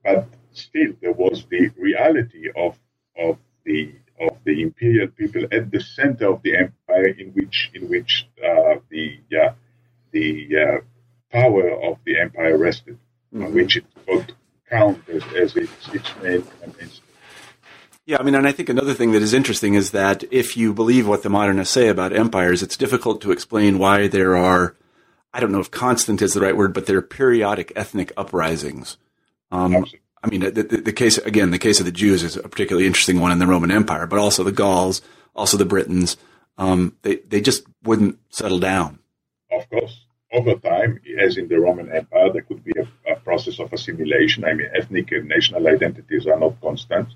But 0.03 0.27
still, 0.53 0.91
there 1.01 1.13
was 1.13 1.45
the 1.53 1.63
reality 1.77 2.45
of 2.55 2.79
of 3.17 3.37
the 3.65 3.93
of 4.19 4.37
the 4.43 4.61
imperial 4.61 5.07
people 5.07 5.43
at 5.51 5.71
the 5.71 5.81
center 5.81 6.27
of 6.33 6.41
the 6.41 6.53
empire, 6.65 7.09
in 7.21 7.27
which 7.37 7.71
in 7.75 7.89
which 7.89 8.27
uh, 8.43 8.75
the 8.89 9.05
uh, 9.43 9.53
the 10.11 10.27
uh, 10.63 10.77
power 11.31 11.65
of 11.89 11.97
the 12.05 12.19
empire 12.19 12.57
rested 12.57 12.97
mm-hmm. 13.33 13.53
which 13.53 13.77
it 13.77 13.85
could 14.07 14.33
count 14.69 14.97
as, 15.09 15.23
as 15.35 15.55
its, 15.55 15.87
its 15.93 16.09
main 16.21 16.43
convinced. 16.61 17.01
Yeah, 18.05 18.17
I 18.19 18.23
mean, 18.23 18.35
and 18.35 18.47
I 18.47 18.51
think 18.51 18.69
another 18.69 18.93
thing 18.93 19.11
that 19.11 19.21
is 19.21 19.33
interesting 19.33 19.75
is 19.75 19.91
that 19.91 20.23
if 20.31 20.57
you 20.57 20.73
believe 20.73 21.07
what 21.07 21.23
the 21.23 21.29
modernists 21.29 21.73
say 21.73 21.87
about 21.87 22.13
empires, 22.13 22.63
it's 22.63 22.75
difficult 22.75 23.21
to 23.21 23.31
explain 23.31 23.77
why 23.77 24.07
there 24.07 24.35
are 24.35 24.75
I 25.33 25.39
don't 25.39 25.51
know 25.51 25.59
if 25.59 25.71
constant 25.71 26.21
is 26.21 26.33
the 26.33 26.41
right 26.41 26.55
word, 26.55 26.73
but 26.73 26.85
there 26.85 26.97
are 26.97 27.01
periodic 27.01 27.71
ethnic 27.75 28.11
uprisings. 28.17 28.97
Um, 29.49 29.85
I 30.23 30.27
mean, 30.27 30.41
the, 30.41 30.63
the, 30.63 30.93
case 30.93 31.17
again, 31.17 31.51
the 31.51 31.57
case 31.57 31.79
of 31.79 31.85
the 31.85 31.91
Jews 31.91 32.21
is 32.21 32.35
a 32.35 32.47
particularly 32.47 32.85
interesting 32.85 33.19
one 33.19 33.31
in 33.31 33.39
the 33.39 33.47
Roman 33.47 33.71
Empire, 33.71 34.07
but 34.07 34.19
also 34.19 34.43
the 34.43 34.51
Gauls, 34.51 35.01
also 35.35 35.57
the 35.57 35.65
Britons. 35.65 36.17
Um, 36.57 36.95
they 37.01 37.15
they 37.15 37.41
just 37.41 37.63
wouldn't 37.83 38.19
settle 38.29 38.59
down. 38.59 38.99
Of 39.51 39.69
course, 39.69 40.05
over 40.33 40.55
time, 40.55 40.99
as 41.17 41.37
in 41.37 41.47
the 41.47 41.59
Roman 41.59 41.91
Empire, 41.91 42.31
there 42.31 42.41
could 42.43 42.63
be 42.63 42.73
a, 42.77 43.11
a 43.11 43.15
process 43.15 43.59
of 43.59 43.73
assimilation. 43.73 44.43
I 44.45 44.53
mean, 44.53 44.69
ethnic 44.75 45.11
and 45.11 45.27
national 45.27 45.67
identities 45.67 46.27
are 46.27 46.39
not 46.39 46.59
constant 46.61 47.07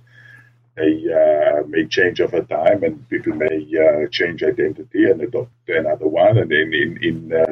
they 0.76 1.06
uh, 1.10 1.66
may 1.68 1.86
change 1.86 2.20
over 2.20 2.42
time, 2.42 2.84
and 2.84 3.08
people 3.10 3.34
may 3.34 3.66
uh, 3.86 4.08
change 4.10 4.44
identity 4.44 5.10
and 5.10 5.22
adopt 5.22 5.52
another 5.70 6.08
one. 6.08 6.38
And 6.38 6.52
then 6.52 6.74
in 6.74 6.98
in 7.02 7.34
uh, 7.34 7.46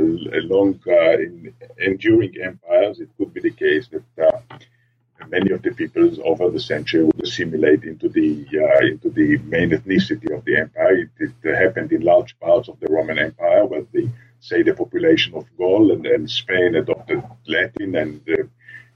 long, 0.53 0.79
uh, 0.87 1.17
in 1.25 1.53
enduring 1.77 2.35
empires, 2.41 2.99
it 2.99 3.09
could 3.17 3.33
be 3.33 3.41
the 3.41 3.51
case 3.51 3.87
that 3.93 4.03
uh, 4.27 4.57
many 5.29 5.51
of 5.51 5.61
the 5.61 5.71
peoples 5.71 6.19
over 6.23 6.49
the 6.49 6.59
century 6.59 7.03
would 7.05 7.23
assimilate 7.23 7.83
into 7.83 8.09
the 8.09 8.45
uh, 8.63 8.85
into 8.85 9.09
the 9.09 9.37
main 9.37 9.69
ethnicity 9.71 10.35
of 10.35 10.43
the 10.43 10.57
empire. 10.57 11.09
It, 11.19 11.31
it, 11.43 11.55
happened 11.55 11.93
in 11.93 12.01
large 12.01 12.37
parts 12.39 12.67
of 12.67 12.77
the 12.81 12.87
Roman 12.87 13.19
Empire, 13.19 13.65
where 13.65 13.85
the 13.93 14.09
say 14.41 14.63
the 14.63 14.73
population 14.73 15.33
of 15.35 15.45
Gaul 15.57 15.93
and, 15.93 16.05
and 16.05 16.29
Spain 16.29 16.75
adopted 16.75 17.23
Latin 17.47 17.95
and 17.95 18.21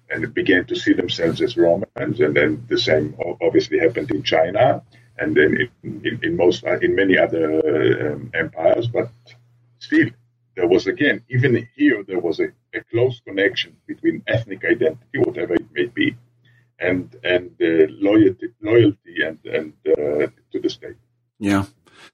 and 0.10 0.34
began 0.34 0.66
to 0.66 0.76
see 0.76 0.94
themselves 0.94 1.42
as 1.42 1.58
Romans. 1.58 2.20
And 2.20 2.36
then 2.36 2.66
the 2.68 2.78
same 2.78 3.16
obviously 3.42 3.80
happened 3.80 4.12
in 4.12 4.24
China, 4.24 4.82
and 5.18 5.36
then 5.36 5.70
in, 5.84 6.02
in, 6.06 6.20
in 6.24 6.38
most 6.38 6.64
in 6.64 6.96
many 6.96 7.18
other 7.18 8.14
um, 8.14 8.32
empires. 8.34 8.88
But 8.88 9.10
still, 9.80 10.10
there 10.56 10.68
was 10.68 10.88
again 10.88 11.24
even 11.30 11.68
here 11.76 12.04
there 12.04 12.20
was 12.20 12.40
a, 12.40 12.48
a 12.74 12.84
close 12.92 13.22
connection 13.26 13.76
between 13.86 14.24
ethnic 14.28 14.64
identity, 14.66 15.20
whatever 15.20 15.56
it 15.56 15.66
may 15.74 15.86
be, 15.86 16.16
and 16.80 17.16
and 17.24 17.52
uh, 17.62 17.88
loyalty 18.00 18.48
loyalty 18.62 19.24
and 19.26 19.40
and 19.46 19.74
uh, 19.88 20.28
to 20.52 20.60
the 20.62 20.70
state. 20.70 20.96
Yeah, 21.40 21.66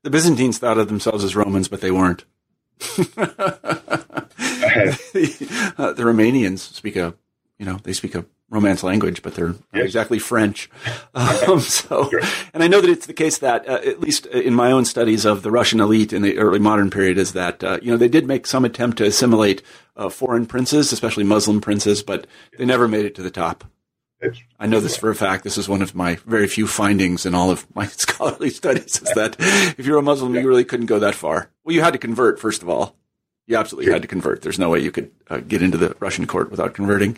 the 0.01 0.09
Byzantines 0.09 0.57
thought 0.57 0.77
of 0.77 0.87
themselves 0.87 1.23
as 1.23 1.35
Romans, 1.35 1.67
but 1.67 1.81
they 1.81 1.91
weren't. 1.91 2.25
the, 5.13 5.73
uh, 5.77 5.93
the 5.93 6.03
Romanians 6.03 6.59
speak 6.59 6.95
a 6.95 7.13
you 7.63 7.71
know, 7.71 7.79
they 7.83 7.93
speak 7.93 8.13
a 8.13 8.25
Romance 8.49 8.83
language, 8.83 9.21
but 9.21 9.35
they're 9.35 9.47
not 9.47 9.57
yes. 9.73 9.85
exactly 9.85 10.19
French. 10.19 10.69
Um, 11.15 11.59
so, 11.59 12.09
sure. 12.09 12.21
and 12.55 12.63
I 12.63 12.67
know 12.67 12.81
that 12.81 12.89
it's 12.89 13.05
the 13.05 13.13
case 13.13 13.37
that, 13.37 13.69
uh, 13.69 13.79
at 13.85 13.99
least 13.99 14.25
in 14.25 14.55
my 14.55 14.71
own 14.71 14.83
studies 14.83 15.25
of 15.25 15.43
the 15.43 15.51
Russian 15.51 15.79
elite 15.79 16.11
in 16.11 16.23
the 16.23 16.39
early 16.39 16.57
modern 16.57 16.89
period, 16.89 17.19
is 17.19 17.33
that 17.33 17.63
uh, 17.63 17.79
you 17.83 17.91
know 17.91 17.97
they 17.97 18.07
did 18.07 18.25
make 18.25 18.47
some 18.47 18.65
attempt 18.65 18.97
to 18.97 19.05
assimilate 19.05 19.61
uh, 19.95 20.09
foreign 20.09 20.47
princes, 20.47 20.91
especially 20.91 21.23
Muslim 21.23 21.61
princes, 21.61 22.01
but 22.01 22.25
they 22.57 22.65
never 22.65 22.87
made 22.87 23.05
it 23.05 23.13
to 23.15 23.21
the 23.21 23.29
top. 23.29 23.63
I 24.59 24.65
know 24.65 24.79
this 24.79 24.97
for 24.97 25.11
a 25.11 25.15
fact. 25.15 25.43
This 25.43 25.57
is 25.57 25.69
one 25.69 25.81
of 25.81 25.93
my 25.93 26.15
very 26.25 26.47
few 26.47 26.65
findings 26.65 27.25
in 27.25 27.35
all 27.35 27.51
of 27.51 27.67
my 27.75 27.85
scholarly 27.87 28.49
studies 28.49 29.01
is 29.01 29.13
that 29.13 29.35
if 29.77 29.85
you're 29.85 29.99
a 29.99 30.03
Muslim, 30.03 30.33
you 30.33 30.47
really 30.47 30.65
couldn't 30.65 30.87
go 30.87 30.99
that 30.99 31.15
far. 31.15 31.51
Well, 31.63 31.75
you 31.75 31.81
had 31.81 31.93
to 31.93 31.99
convert, 31.99 32.39
first 32.39 32.63
of 32.63 32.69
all. 32.69 32.95
You 33.47 33.57
absolutely 33.57 33.91
had 33.91 34.01
to 34.01 34.07
convert. 34.07 34.41
There's 34.41 34.59
no 34.59 34.69
way 34.69 34.79
you 34.79 34.91
could 34.91 35.11
uh, 35.29 35.37
get 35.39 35.61
into 35.61 35.77
the 35.77 35.95
Russian 35.99 36.25
court 36.25 36.49
without 36.49 36.73
converting. 36.73 37.17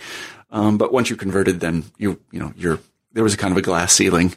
Um, 0.49 0.77
but 0.77 0.91
once 0.91 1.09
you 1.09 1.15
converted, 1.15 1.59
then 1.59 1.85
you 1.97 2.19
you 2.31 2.39
know 2.39 2.53
you're 2.55 2.79
there 3.13 3.23
was 3.23 3.33
a 3.33 3.38
kind 3.38 3.51
of 3.51 3.57
a 3.57 3.61
glass 3.61 3.93
ceiling 3.93 4.35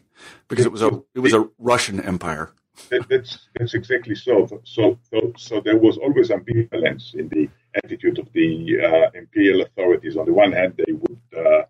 because 0.48 0.66
it 0.66 0.72
was 0.72 0.83
a 0.83 1.03
it 1.14 1.20
was 1.20 1.35
a 1.35 1.48
Russian 1.59 2.01
empire. 2.01 2.53
That, 2.90 3.09
that's 3.09 3.48
that's 3.59 3.74
exactly 3.74 4.14
so. 4.14 4.46
So 4.64 4.98
so 5.11 5.33
so 5.37 5.61
there 5.61 5.79
was 5.79 5.98
always 5.98 6.29
ambivalence 6.29 7.14
in 7.14 7.29
the 7.29 7.48
attitude 7.83 8.18
of 8.18 8.33
the 8.33 8.81
uh, 8.81 9.11
imperial 9.14 9.62
authorities. 9.62 10.16
On 10.16 10.27
the 10.27 10.33
one 10.33 10.53
hand, 10.53 10.74
they 10.77 10.92
would 10.92 11.20
uh, 11.37 11.62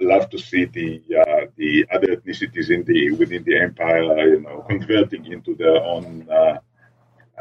love 0.00 0.28
to 0.30 0.38
see 0.38 0.64
the 0.64 1.02
uh, 1.20 1.46
the 1.56 1.86
other 1.92 2.16
ethnicities 2.16 2.70
in 2.70 2.84
the 2.84 3.12
within 3.12 3.42
the 3.44 3.58
empire, 3.58 4.28
you 4.28 4.40
know, 4.40 4.64
converting 4.68 5.26
into 5.26 5.54
their 5.54 5.82
own 5.82 6.28
uh, 6.30 6.58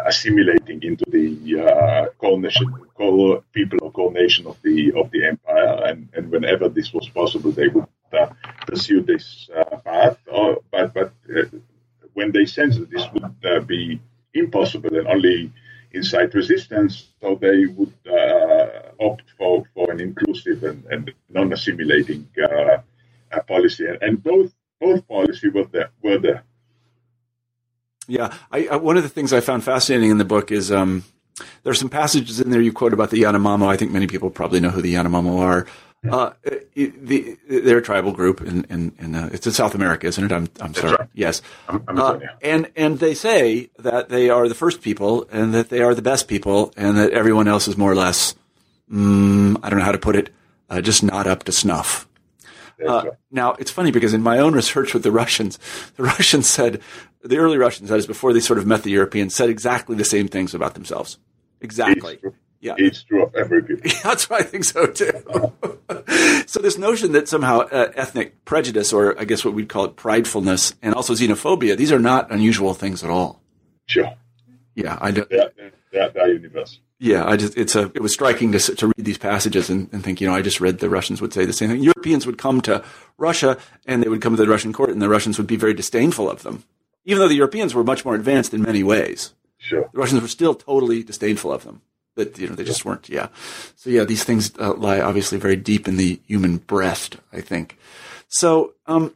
assimilating 0.06 0.82
into 0.84 1.06
the 1.10 1.62
uh, 1.62 2.06
core 2.18 3.44
people 3.54 3.80
or 3.82 3.92
core 3.92 4.12
nation 4.12 4.48
of 4.48 4.58
the 4.64 4.92
of 4.94 5.10
the 5.12 5.26
empire, 5.26 5.86
and, 5.86 6.10
and 6.16 6.32
whenever 6.32 6.70
this 6.70 6.94
was 6.94 7.10
possible, 7.10 7.52
they 7.52 7.68
would 7.68 7.88
uh, 8.14 8.28
pursue 8.68 9.02
this 9.02 9.50
uh, 9.56 9.78
path. 9.78 10.18
Or, 10.32 10.62
but 10.72 10.94
but 10.94 11.14
uh, 11.30 11.46
when 12.14 12.32
they 12.32 12.46
sensed 12.46 12.80
that 12.80 12.90
this 12.90 13.08
would 13.14 13.36
uh, 13.46 13.60
be 13.62 14.00
impossible 14.34 14.96
and 14.98 15.08
only 15.08 15.52
incite 15.94 16.34
resistance, 16.34 17.08
so 17.20 17.36
they 17.36 17.66
would 17.66 17.94
uh, 18.10 19.06
opt 19.08 19.24
for, 19.38 19.64
for 19.74 19.92
an 19.92 20.00
inclusive 20.00 20.64
and, 20.64 20.86
and 20.86 21.12
non-assimilating 21.30 22.28
policy, 23.48 23.86
and, 24.02 24.24
both 24.24 24.54
both 24.80 25.08
policies 25.08 25.54
were 25.54 25.66
there 25.66 25.90
were 26.02 26.18
there 26.18 26.44
yeah, 28.08 28.36
I, 28.52 28.68
I, 28.68 28.76
one 28.78 28.98
of 28.98 29.04
the 29.04 29.10
things 29.10 29.34
I 29.34 29.42
found 29.42 29.64
fascinating 29.64 30.10
in 30.10 30.18
the 30.18 30.26
book 30.26 30.52
is 30.52 30.72
um, 30.72 31.04
there 31.64 31.72
are 31.72 31.76
some 31.76 31.90
passages 31.90 32.40
in 32.40 32.50
there 32.50 32.62
you 32.62 32.74
quote 32.74 32.94
about 32.94 33.10
the 33.10 33.22
Yanomamo. 33.22 33.68
I 33.68 33.78
think 33.78 33.92
many 33.92 34.08
people 34.08 34.30
probably 34.30 34.60
know 34.60 34.70
who 34.70 34.82
the 34.82 34.94
Yanomamo 34.94 35.40
are. 35.40 35.68
Uh, 36.10 36.32
the, 36.74 37.38
they're 37.48 37.78
a 37.78 37.82
tribal 37.82 38.12
group 38.12 38.42
in, 38.42 38.64
in, 38.66 38.92
in 38.98 39.14
uh, 39.14 39.30
it's 39.32 39.46
in 39.46 39.54
South 39.54 39.76
America, 39.76 40.08
isn't 40.08 40.24
it? 40.24 40.32
I'm, 40.32 40.50
I'm 40.60 40.74
sorry. 40.74 40.96
Right. 40.96 41.10
Yes. 41.14 41.44
I'm, 41.70 41.84
I'm 41.88 42.00
uh, 42.00 42.20
and, 42.42 42.72
and 42.76 42.98
they 42.98 43.14
say 43.14 43.70
that 43.78 44.10
they 44.10 44.28
are 44.32 44.48
the 44.48 44.56
first 44.56 44.82
people 44.82 45.28
and 45.32 45.54
that 45.54 45.70
they 45.70 45.82
are 45.82 45.94
the 45.94 46.02
best 46.02 46.28
people 46.28 46.74
and 46.76 46.98
that 46.98 47.12
everyone 47.12 47.48
else 47.48 47.68
is 47.68 47.78
more 47.78 47.92
or 47.92 47.96
less, 47.96 48.34
mm, 48.92 49.60
I 49.62 49.70
don't 49.70 49.78
know 49.78 49.86
how 49.86 49.92
to 49.92 50.00
put 50.00 50.16
it, 50.16 50.32
uh, 50.72 50.82
just 50.82 51.04
not 51.04 51.28
up 51.28 51.44
to 51.44 51.52
snuff. 51.52 52.08
Uh, 52.84 53.06
now 53.30 53.54
it's 53.60 53.70
funny 53.70 53.92
because 53.92 54.12
in 54.12 54.24
my 54.24 54.40
own 54.40 54.54
research 54.54 54.96
with 54.96 55.04
the 55.04 55.12
Russians, 55.12 55.60
the 55.98 56.04
Russians 56.16 56.50
said 56.50 56.82
the 57.24 57.38
early 57.38 57.58
Russians, 57.58 57.90
that 57.90 57.98
is 57.98 58.08
before 58.08 58.34
they 58.34 58.40
sort 58.40 58.60
of 58.60 58.66
met 58.66 58.84
the 58.84 58.92
Europeans, 58.92 59.36
said 59.36 59.50
exactly 59.50 59.96
the 59.96 60.06
same 60.06 60.28
things 60.28 60.54
about 60.54 60.74
themselves. 60.74 61.18
Exactly. 61.62 62.20
It's 62.22 62.36
yeah, 62.60 62.76
it's 62.78 63.02
true 63.04 63.24
of 63.24 63.36
every 63.36 63.64
people. 63.64 63.90
Yeah, 63.90 64.00
that's 64.04 64.30
why 64.30 64.38
I 64.38 64.44
think 64.44 64.66
so 64.66 64.86
too. 64.86 65.12
so 66.46 66.60
this 66.62 66.78
notion 66.78 67.12
that 67.14 67.28
somehow 67.28 67.62
uh, 67.62 67.92
ethnic 67.96 68.46
prejudice, 68.46 68.94
or 68.94 69.20
I 69.20 69.26
guess 69.26 69.44
what 69.44 69.56
we'd 69.56 69.70
call 69.70 69.86
it 69.86 69.96
pridefulness, 69.96 70.76
and 70.82 70.94
also 70.94 71.14
xenophobia, 71.14 71.76
these 71.76 71.92
are 71.92 72.00
not 72.00 72.32
unusual 72.32 72.76
things 72.76 73.04
at 73.04 73.10
all. 73.10 73.42
Sure. 73.88 74.14
Yeah, 74.76 74.98
I 75.02 75.10
do. 75.12 75.26
They're, 75.30 76.10
they're 76.10 76.34
universal 76.34 76.82
yeah, 77.02 77.26
I 77.26 77.36
just 77.36 77.58
it's 77.58 77.76
a 77.76 77.92
it 77.96 78.02
was 78.02 78.14
striking 78.14 78.52
to 78.52 78.60
to 78.60 78.88
read 78.88 79.06
these 79.06 79.18
passages 79.18 79.72
and, 79.72 79.90
and 79.92 80.04
think 80.04 80.22
you 80.22 80.28
know 80.28 80.36
I 80.36 80.44
just 80.44 80.62
read 80.62 80.78
the 80.78 80.90
Russians 80.90 81.20
would 81.20 81.34
say 81.34 81.46
the 81.46 81.52
same 81.52 81.70
thing. 81.70 81.82
Europeans 81.82 82.28
would 82.28 82.38
come 82.38 82.62
to 82.62 82.84
Russia 83.18 83.58
and 83.88 84.04
they 84.04 84.08
would 84.08 84.22
come 84.22 84.36
to 84.36 84.42
the 84.42 84.48
Russian 84.48 84.72
court 84.72 84.92
and 84.92 85.02
the 85.02 85.10
Russians 85.10 85.40
would 85.40 85.48
be 85.48 85.56
very 85.56 85.74
disdainful 85.74 86.30
of 86.30 86.44
them, 86.44 86.64
even 87.06 87.20
though 87.20 87.28
the 87.28 87.36
Europeans 87.36 87.74
were 87.74 87.84
much 87.84 88.06
more 88.06 88.16
advanced 88.16 88.54
in 88.54 88.62
many 88.62 88.84
ways. 88.84 89.34
Sure, 89.58 89.90
the 89.94 90.00
Russians 90.00 90.22
were 90.22 90.28
still 90.28 90.56
totally 90.56 91.04
disdainful 91.04 91.52
of 91.52 91.64
them. 91.64 91.82
That 92.16 92.38
you 92.38 92.50
know 92.50 92.56
they 92.56 92.64
just 92.64 92.84
weren't. 92.84 93.10
Yeah, 93.10 93.28
so 93.76 93.90
yeah, 93.90 94.04
these 94.04 94.24
things 94.24 94.52
uh, 94.60 94.74
lie 94.74 95.00
obviously 95.00 95.38
very 95.38 95.56
deep 95.56 95.88
in 95.88 95.98
the 95.98 96.20
human 96.28 96.58
breast. 96.58 97.18
I 97.32 97.42
think. 97.42 97.78
So 98.28 98.74
um, 98.86 99.14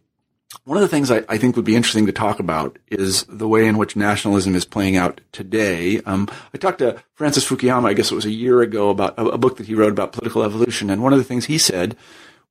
one 0.63 0.78
of 0.78 0.82
the 0.82 0.88
things 0.88 1.12
I, 1.12 1.24
I, 1.28 1.38
think 1.38 1.56
would 1.56 1.65
be 1.65 1.76
interesting 1.76 2.06
to 2.06 2.12
talk 2.12 2.39
about 2.39 2.78
is 2.88 3.24
the 3.24 3.48
way 3.48 3.67
in 3.67 3.78
which 3.78 3.95
nationalism 3.95 4.56
is 4.56 4.65
playing 4.65 4.95
out 4.95 5.21
today. 5.32 6.00
Um, 6.02 6.28
I 6.54 6.58
talked 6.58 6.80
to 6.80 7.02
Francis 7.13 7.48
Fukuyama, 7.48 7.89
I 7.89 7.93
guess 7.93 8.12
it 8.12 8.15
was 8.15 8.26
a 8.26 8.32
year 8.32 8.62
ago, 8.62 8.89
about 8.89 9.17
a, 9.17 9.26
a, 9.26 9.38
book 9.38 9.58
that 9.58 9.67
he 9.67 9.76
wrote 9.76 9.91
about 9.91 10.13
political 10.13 10.43
evolution, 10.43 10.89
and 10.89 11.04
one 11.04 11.13
of 11.13 11.19
the 11.19 11.26
things 11.26 11.45
he 11.45 11.58
said 11.58 11.95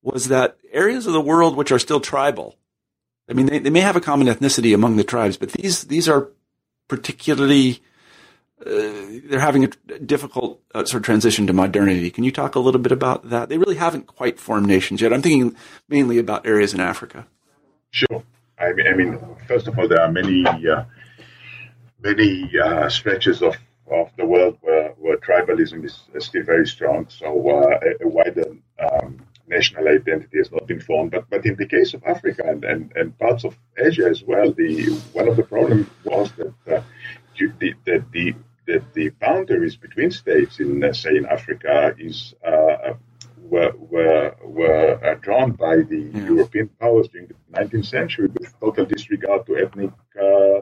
was 0.03 0.29
that 0.29 0.59
areas 0.73 1.07
of 1.07 1.12
the 1.12 1.20
world 1.20 1.57
which 1.57 1.73
are 1.73 1.79
still 1.79 2.01
tribal, 2.01 2.57
I 3.29 3.33
mean, 3.33 3.47
they, 3.47 3.59
they 3.59 3.71
may 3.71 3.81
have 3.81 3.97
a 3.97 4.01
common 4.01 4.27
ethnicity 4.27 4.75
among 4.75 4.97
the 4.97 5.05
tribes, 5.05 5.37
but 5.37 5.53
these 5.53 5.85
these 5.85 6.09
are 6.09 6.29
particularly 6.89 7.81
uh, 8.65 9.21
they're 9.25 9.41
having 9.41 9.65
a 9.65 9.99
difficult 9.99 10.61
uh, 10.75 10.85
sort 10.85 11.01
of 11.01 11.03
transition 11.03 11.47
to 11.47 11.53
modernity. 11.53 12.11
Can 12.11 12.25
you 12.25 12.33
talk 12.33 12.55
a 12.55 12.61
little 12.61 12.81
bit 12.81 12.93
about 12.93 13.29
that? 13.31 13.49
They 13.49 13.59
really 13.59 13.77
haven't 13.77 14.07
quite 14.07 14.39
formed 14.39 14.67
nations 14.67 15.01
yet. 15.01 15.13
I'm 15.13 15.23
thinking 15.23 15.57
mainly 15.89 16.19
about 16.19 16.47
areas 16.47 16.73
in 16.73 16.81
Africa. 16.81 17.27
Sure. 17.90 18.23
I 18.59 18.73
mean, 18.73 18.87
I 18.87 18.94
mean, 18.94 19.19
first 19.46 19.69
of 19.69 19.79
all, 19.79 19.88
there 19.88 20.01
are 20.01 20.11
many, 20.11 20.46
uh, 20.46 20.85
many 22.03 22.51
uh, 22.59 22.88
stretches 22.88 23.42
of, 23.42 23.57
of 23.90 24.11
the 24.17 24.25
world 24.25 24.57
where, 24.63 24.90
where 24.92 25.19
tribalism 25.19 25.85
is, 25.85 26.01
still 26.19 26.44
very 26.44 26.67
strong. 26.67 27.07
So 27.09 27.27
uh, 27.48 27.79
a, 27.83 28.05
a, 28.05 28.09
wider 28.09 28.57
um, 28.79 29.21
national 29.49 29.88
identity 29.88 30.38
has 30.38 30.51
not 30.51 30.67
been 30.67 30.81
formed. 30.81 31.13
But 31.13 31.29
but 31.31 31.45
in 31.47 31.57
the 31.57 31.67
case 31.67 31.95
of 31.95 32.03
Africa 32.05 32.42
and, 32.47 32.65
and, 32.65 32.92
and 32.97 33.19
parts 33.19 33.45
of 33.45 33.57
Asia 33.79 34.09
as 34.09 34.23
well, 34.23 34.53
the 34.53 34.90
one 35.13 35.29
of 35.29 35.37
the 35.37 35.42
problems 35.42 35.87
was 36.05 36.33
that 36.33 36.55
uh, 36.71 36.83
the, 37.38 37.75
that 37.87 38.11
the 38.13 38.35
that 38.67 38.95
the 38.95 39.11
boundaries 39.11 39.77
between 39.77 40.11
states 40.11 40.59
in, 40.59 40.83
uh, 40.83 40.92
say, 40.92 41.17
in 41.17 41.27
Africa 41.27 41.95
is 41.99 42.35
uh, 42.47 42.95
were 43.38 43.73
were, 43.77 44.35
were 44.42 45.05
uh, 45.05 45.15
drawn 45.21 45.53
by 45.53 45.77
the 45.77 46.11
yeah. 46.15 46.25
European 46.25 46.69
powers 46.81 47.09
during 47.09 47.29
the 47.29 47.35
19th 47.53 47.87
century 47.87 48.29
with 48.29 48.59
total 48.61 48.87
disregard 48.87 49.47
to 49.47 49.57
ethnic 49.57 49.90
uh, 50.21 50.61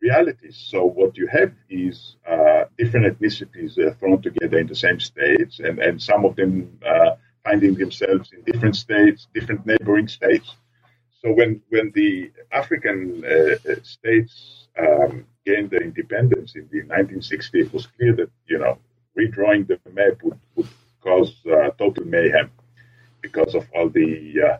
realities. 0.00 0.56
So 0.70 0.84
what 0.84 1.16
you 1.16 1.26
have 1.26 1.52
is 1.68 2.16
uh, 2.28 2.64
different 2.78 3.06
ethnicities 3.06 3.78
uh, 3.78 3.94
thrown 3.94 4.22
together 4.22 4.58
in 4.58 4.66
the 4.66 4.74
same 4.74 5.00
states, 5.00 5.60
and, 5.60 5.78
and 5.78 6.00
some 6.00 6.24
of 6.24 6.36
them 6.36 6.78
uh, 6.86 7.16
finding 7.44 7.74
themselves 7.74 8.32
in 8.32 8.42
different 8.42 8.76
states, 8.76 9.28
different 9.34 9.64
neighboring 9.66 10.08
states. 10.08 10.56
So 11.22 11.32
when 11.32 11.60
when 11.68 11.92
the 11.94 12.30
African 12.52 13.24
uh, 13.24 13.74
states 13.82 14.68
um, 14.78 15.26
gained 15.44 15.70
their 15.70 15.82
independence 15.82 16.54
in 16.56 16.68
the 16.72 16.82
1960s, 16.82 17.54
it 17.54 17.72
was 17.72 17.86
clear 17.86 18.14
that 18.14 18.30
you 18.46 18.58
know 18.58 18.78
redrawing 19.18 19.66
the 19.66 19.78
map 19.92 20.22
would, 20.22 20.38
would 20.54 20.68
cause 21.02 21.34
uh, 21.46 21.70
total 21.78 22.04
mayhem 22.04 22.50
because 23.20 23.54
of 23.54 23.66
all 23.74 23.88
the 23.88 24.34
uh, 24.48 24.56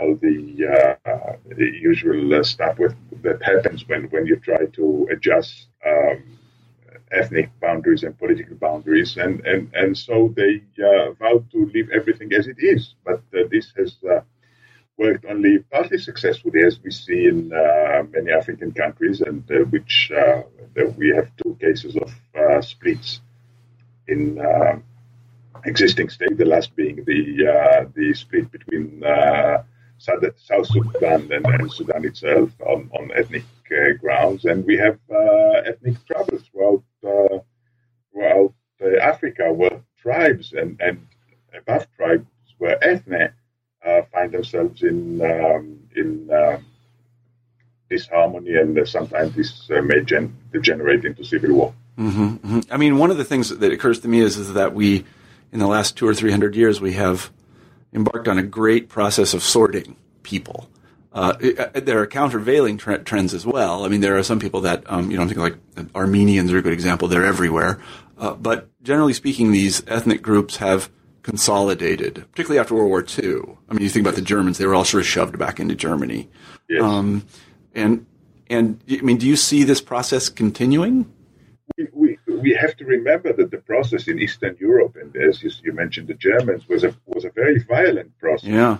all 0.00 0.14
the, 0.16 0.96
uh, 1.06 1.36
the 1.48 1.64
usual 1.64 2.34
uh, 2.34 2.42
stuff 2.42 2.78
with, 2.78 2.94
that 3.22 3.42
happens 3.42 3.88
when, 3.88 4.04
when 4.10 4.26
you 4.26 4.36
try 4.36 4.66
to 4.66 5.08
adjust 5.10 5.68
um, 5.86 6.22
ethnic 7.16 7.48
boundaries 7.60 8.02
and 8.02 8.18
political 8.18 8.56
boundaries, 8.56 9.16
and 9.16 9.44
and 9.46 9.62
and 9.74 9.96
so 9.96 10.32
they 10.36 10.62
uh, 10.88 11.12
vowed 11.12 11.50
to 11.52 11.66
leave 11.74 11.88
everything 11.90 12.32
as 12.32 12.46
it 12.46 12.58
is. 12.58 12.94
But 13.04 13.22
uh, 13.34 13.44
this 13.50 13.72
has 13.76 13.96
uh, 14.08 14.20
worked 14.96 15.24
only 15.24 15.58
partly 15.72 15.98
successfully, 15.98 16.62
as 16.64 16.78
we 16.82 16.90
see 16.90 17.26
in 17.26 17.48
many 18.14 18.30
African 18.32 18.72
countries, 18.72 19.20
and 19.20 19.44
which 19.70 20.10
we 20.96 21.08
have 21.16 21.28
two 21.42 21.56
cases 21.60 21.96
of 21.96 22.64
splits 22.64 23.20
in 24.08 24.38
existing 25.64 26.08
state, 26.08 26.36
the 26.36 26.44
last 26.44 26.74
being 26.76 27.04
the 27.04 27.22
uh, 27.46 27.84
the 27.94 28.14
split 28.14 28.50
between 28.50 29.02
uh, 29.04 29.62
South 29.98 30.66
Sudan 30.66 31.30
and, 31.32 31.72
Sudan 31.72 32.04
itself 32.04 32.50
on, 32.60 32.90
on 32.92 33.10
ethnic 33.14 33.44
uh, 33.70 33.92
grounds, 34.00 34.44
and 34.44 34.64
we 34.64 34.76
have 34.76 34.98
uh, 35.10 35.70
ethnic 35.70 35.96
troubles 36.06 36.42
throughout 36.50 36.84
uh, 37.04 37.38
throughout 38.12 38.54
uh, 38.82 38.98
Africa, 39.00 39.52
where 39.52 39.80
tribes 40.36 40.52
and, 40.52 40.80
and 40.80 41.06
above 41.56 41.86
tribes, 41.96 42.26
where 42.58 42.82
ethne 42.84 43.32
find 44.12 44.32
themselves 44.32 44.82
in 44.82 45.20
um, 45.22 45.78
in 45.94 46.28
um, 46.32 46.64
disharmony, 47.88 48.56
and 48.56 48.88
sometimes 48.88 49.34
this 49.34 49.68
may 49.68 50.02
gen- 50.04 50.36
degenerate 50.52 51.04
into 51.04 51.24
civil 51.24 51.52
war. 51.52 51.74
Mm-hmm, 51.98 52.24
mm-hmm. 52.24 52.60
I 52.70 52.76
mean, 52.76 52.98
one 52.98 53.10
of 53.10 53.16
the 53.16 53.24
things 53.24 53.50
that 53.50 53.72
occurs 53.72 54.00
to 54.00 54.08
me 54.08 54.20
is, 54.20 54.36
is 54.36 54.54
that 54.54 54.74
we 54.74 55.04
in 55.52 55.60
the 55.60 55.66
last 55.66 55.96
two 55.96 56.06
or 56.06 56.14
three 56.14 56.30
hundred 56.30 56.56
years, 56.56 56.80
we 56.80 56.94
have 56.94 57.30
embarked 57.92 58.28
on 58.28 58.38
a 58.38 58.42
great 58.42 58.88
process 58.88 59.34
of 59.34 59.42
sorting 59.42 59.96
people. 60.22 60.68
Uh, 61.16 61.32
uh 61.58 61.80
there 61.80 61.98
are 61.98 62.06
countervailing 62.06 62.76
tre- 62.76 62.98
trends 62.98 63.32
as 63.32 63.46
well. 63.46 63.84
I 63.84 63.88
mean, 63.88 64.02
there 64.02 64.18
are 64.18 64.22
some 64.22 64.38
people 64.38 64.60
that, 64.60 64.84
um, 64.86 65.10
you 65.10 65.16
know, 65.16 65.22
I'm 65.22 65.28
thinking 65.28 65.42
like 65.42 65.88
Armenians 65.94 66.52
are 66.52 66.58
a 66.58 66.62
good 66.62 66.74
example. 66.74 67.08
They're 67.08 67.24
everywhere. 67.24 67.80
Uh, 68.18 68.34
but 68.34 68.68
generally 68.82 69.14
speaking, 69.14 69.50
these 69.50 69.82
ethnic 69.88 70.20
groups 70.20 70.56
have 70.56 70.90
consolidated, 71.22 72.24
particularly 72.30 72.58
after 72.58 72.74
World 72.74 72.90
War 72.90 73.00
II. 73.02 73.56
I 73.68 73.74
mean, 73.74 73.82
you 73.82 73.88
think 73.88 74.04
about 74.04 74.14
the 74.14 74.22
Germans; 74.22 74.58
they 74.58 74.66
were 74.66 74.74
all 74.74 74.84
sort 74.84 75.02
of 75.02 75.06
shoved 75.06 75.38
back 75.38 75.58
into 75.58 75.74
Germany. 75.74 76.28
Yes. 76.68 76.82
Um, 76.82 77.26
and 77.74 78.04
and 78.48 78.80
I 78.90 79.00
mean, 79.00 79.16
do 79.16 79.26
you 79.26 79.36
see 79.36 79.64
this 79.64 79.80
process 79.80 80.28
continuing? 80.28 81.10
We, 81.76 81.88
we 81.92 82.18
we 82.26 82.52
have 82.60 82.76
to 82.76 82.84
remember 82.84 83.32
that 83.32 83.50
the 83.50 83.58
process 83.58 84.06
in 84.06 84.18
Eastern 84.18 84.56
Europe, 84.60 84.96
and 84.96 85.16
as 85.16 85.42
you, 85.42 85.50
you 85.64 85.72
mentioned, 85.72 86.08
the 86.08 86.14
Germans 86.14 86.68
was 86.68 86.84
a 86.84 86.94
was 87.06 87.24
a 87.24 87.30
very 87.30 87.58
violent 87.58 88.16
process. 88.18 88.48
Yeah. 88.48 88.78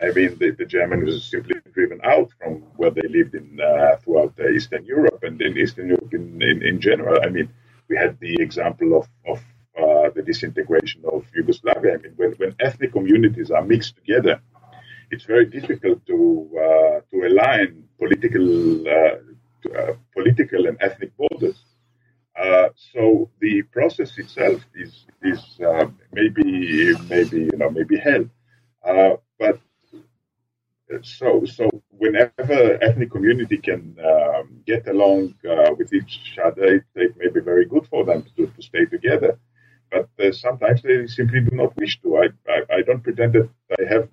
I 0.00 0.10
mean, 0.10 0.36
the, 0.38 0.50
the 0.50 0.66
German 0.66 1.04
was 1.04 1.24
simply 1.24 1.54
driven 1.74 2.00
out 2.04 2.30
from 2.38 2.62
where 2.76 2.90
they 2.90 3.06
lived 3.08 3.34
in 3.34 3.60
uh, 3.60 3.96
throughout 4.00 4.32
uh, 4.38 4.48
Eastern 4.48 4.84
Europe 4.84 5.20
and 5.22 5.40
in 5.42 5.58
Eastern 5.58 5.88
Europe 5.88 6.12
in, 6.14 6.40
in, 6.40 6.62
in, 6.62 6.80
general. 6.80 7.18
I 7.22 7.28
mean, 7.28 7.48
we 7.88 7.96
had 7.96 8.18
the 8.20 8.34
example 8.40 8.96
of, 8.98 9.08
of 9.26 9.38
uh, 9.76 10.10
the 10.14 10.22
disintegration 10.22 11.02
of 11.04 11.24
Yugoslavia. 11.34 11.94
I 11.94 11.96
mean, 11.98 12.12
when, 12.16 12.32
when 12.32 12.54
ethnic 12.60 12.92
communities 12.92 13.50
are 13.50 13.64
mixed 13.64 13.96
together, 13.96 14.40
it's 15.10 15.24
very 15.24 15.46
difficult 15.46 16.04
to 16.06 16.18
uh, 16.64 17.00
to 17.10 17.16
align 17.28 17.84
political 17.98 18.46
uh, 18.88 19.16
uh, 19.78 19.92
political 20.12 20.66
and 20.66 20.76
ethnic 20.80 21.12
borders. 21.16 21.58
So 22.92 23.30
the 23.40 23.62
process 23.76 24.18
itself 24.18 24.60
is 24.74 25.06
is 25.22 25.42
maybe 26.12 26.94
maybe 27.08 27.38
you 27.50 27.58
know 27.60 27.70
maybe 27.70 27.96
hell, 27.98 28.24
but 29.38 29.58
so 31.02 31.44
so 31.44 31.70
whenever 31.90 32.82
ethnic 32.82 33.10
community 33.10 33.58
can 33.58 33.96
um, 34.04 34.62
get 34.66 34.86
along 34.88 35.34
uh, 35.48 35.72
with 35.78 35.92
each 35.92 36.38
other, 36.44 36.64
it, 36.76 36.84
it, 36.94 37.16
may 37.16 37.28
be 37.28 37.40
very 37.40 37.66
good 37.66 37.86
for 37.88 38.04
them 38.04 38.24
to, 38.36 38.46
to 38.46 38.62
stay 38.62 38.84
together. 38.84 39.38
But 39.90 40.34
sometimes 40.34 40.82
they 40.82 41.06
simply 41.06 41.40
do 41.40 41.54
not 41.54 41.76
wish 41.76 42.00
to. 42.02 42.16
I, 42.18 42.26
I, 42.48 42.76
I 42.76 42.82
don't 42.82 43.02
pretend 43.02 43.34
that 43.34 43.48
I 43.78 43.84
have 43.92 44.08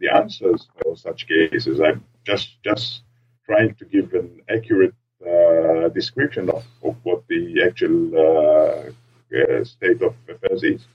the 0.00 0.08
answers 0.12 0.68
for 0.82 0.96
such 0.96 1.28
cases. 1.28 1.80
I'm 1.80 2.04
just 2.24 2.62
just 2.64 3.02
trying 3.46 3.74
to 3.76 3.84
give 3.84 4.12
an 4.14 4.40
accurate 4.48 4.94
uh, 5.26 5.88
description 5.88 6.50
of, 6.50 6.64
of 6.82 6.96
what 7.02 7.26
the 7.28 7.62
actual 7.68 7.98
uh, 8.26 8.90
uh, 9.38 9.64
state 9.64 10.02
of 10.02 10.14
affairs 10.28 10.62
is. 10.62 10.86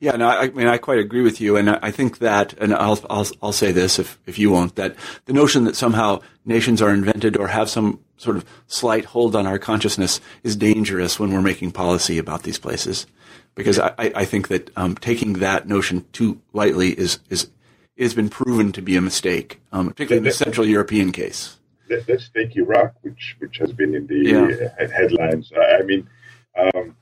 Yeah, 0.00 0.16
no, 0.16 0.28
I, 0.28 0.48
mean, 0.48 0.66
I 0.66 0.78
quite 0.78 0.98
agree 0.98 1.22
with 1.22 1.40
you, 1.40 1.56
and 1.56 1.70
I 1.70 1.90
think 1.90 2.18
that, 2.18 2.52
and 2.54 2.74
I'll, 2.74 2.98
I'll, 3.10 3.26
I'll 3.42 3.52
say 3.52 3.72
this 3.72 3.98
if, 3.98 4.18
if 4.26 4.38
you 4.38 4.50
won't, 4.50 4.76
that 4.76 4.96
the 5.26 5.32
notion 5.32 5.64
that 5.64 5.76
somehow 5.76 6.20
nations 6.44 6.80
are 6.82 6.90
invented 6.90 7.36
or 7.36 7.48
have 7.48 7.68
some 7.68 8.00
sort 8.16 8.36
of 8.36 8.44
slight 8.66 9.04
hold 9.04 9.34
on 9.34 9.46
our 9.46 9.58
consciousness 9.58 10.20
is 10.42 10.56
dangerous 10.56 11.18
when 11.18 11.32
we're 11.32 11.42
making 11.42 11.72
policy 11.72 12.18
about 12.18 12.42
these 12.42 12.58
places, 12.58 13.06
because 13.54 13.78
I, 13.78 13.94
I 13.98 14.24
think 14.24 14.48
that 14.48 14.70
um, 14.76 14.94
taking 14.96 15.34
that 15.34 15.68
notion 15.68 16.04
too 16.12 16.40
lightly 16.52 16.90
is 16.90 17.18
is 17.30 17.50
has 17.98 18.14
been 18.14 18.28
proven 18.28 18.72
to 18.72 18.82
be 18.82 18.96
a 18.96 19.00
mistake, 19.00 19.60
um, 19.72 19.88
particularly 19.88 20.18
in 20.18 20.24
the 20.24 20.32
Central 20.32 20.66
European 20.66 21.12
case 21.12 21.58
let, 21.88 22.08
us 22.10 22.30
take 22.34 22.56
Iraq, 22.56 22.94
which 23.02 23.36
which 23.38 23.58
has 23.58 23.72
been 23.72 23.94
in 23.94 24.06
the 24.06 24.68
yeah. 24.78 24.86
headlines. 24.88 25.52
I 25.56 25.82
mean, 25.82 26.08
um, 26.56 26.96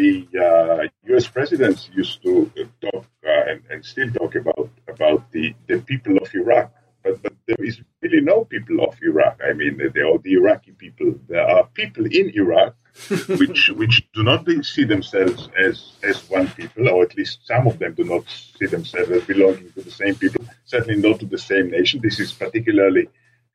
the 0.00 0.14
uh, 0.46 0.88
U.S. 1.10 1.26
presidents 1.28 1.90
used 1.92 2.22
to 2.22 2.50
talk 2.84 3.04
uh, 3.26 3.50
and, 3.50 3.60
and, 3.70 3.84
still 3.84 4.10
talk 4.20 4.34
about 4.42 4.70
about 4.94 5.20
the, 5.34 5.54
the 5.68 5.78
people 5.90 6.16
of 6.22 6.28
Iraq, 6.34 6.72
but, 7.04 7.22
but 7.22 7.34
there 7.46 7.64
is 7.68 7.76
really 8.02 8.22
no 8.32 8.44
people 8.44 8.76
of 8.86 8.92
Iraq. 9.02 9.34
I 9.48 9.52
mean, 9.52 9.72
they 9.94 10.04
are 10.08 10.18
the 10.18 10.34
Iraqi 10.40 10.72
people. 10.72 11.08
There 11.28 11.46
are 11.54 11.64
people 11.80 12.06
in 12.06 12.26
Iraq 12.42 12.74
which 13.40 13.62
which 13.80 13.96
do 14.16 14.22
not 14.30 14.42
see 14.72 14.84
themselves 14.84 15.48
as 15.66 15.76
as 16.02 16.16
one 16.38 16.48
people, 16.60 16.88
or 16.88 17.02
at 17.02 17.16
least 17.16 17.46
some 17.46 17.66
of 17.66 17.78
them 17.78 17.92
do 18.00 18.04
not 18.04 18.24
see 18.56 18.66
themselves 18.66 19.10
as 19.10 19.24
belonging 19.24 19.70
to 19.74 19.82
the 19.82 19.96
same 20.02 20.14
people. 20.14 20.44
Certainly 20.64 21.00
not 21.06 21.20
to 21.20 21.26
the 21.26 21.42
same 21.52 21.66
nation. 21.70 22.00
This 22.02 22.18
is 22.24 22.32
particularly 22.32 23.04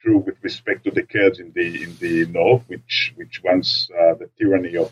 true 0.01 0.19
with 0.19 0.37
respect 0.43 0.83
to 0.85 0.91
the 0.91 1.03
Kurds 1.03 1.39
in 1.39 1.51
the 1.57 1.67
in 1.85 1.91
the 2.03 2.15
north, 2.39 2.63
which 2.67 3.13
which 3.15 3.41
once 3.43 3.89
uh, 3.99 4.13
the 4.21 4.29
tyranny 4.37 4.75
of 4.77 4.87
of 4.87 4.91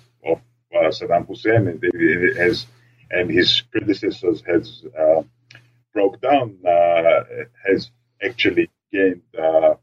uh, 0.75 0.89
Saddam 0.89 1.27
Hussein 1.27 1.67
and 1.67 2.37
has 2.37 2.65
and 3.11 3.29
his 3.29 3.61
predecessors 3.71 4.43
has 4.47 4.83
uh, 4.97 5.21
broke 5.93 6.19
down 6.21 6.57
uh, 6.67 7.23
has 7.67 7.91
actually 8.23 8.69
gained 8.91 9.21
uh, 9.37 9.75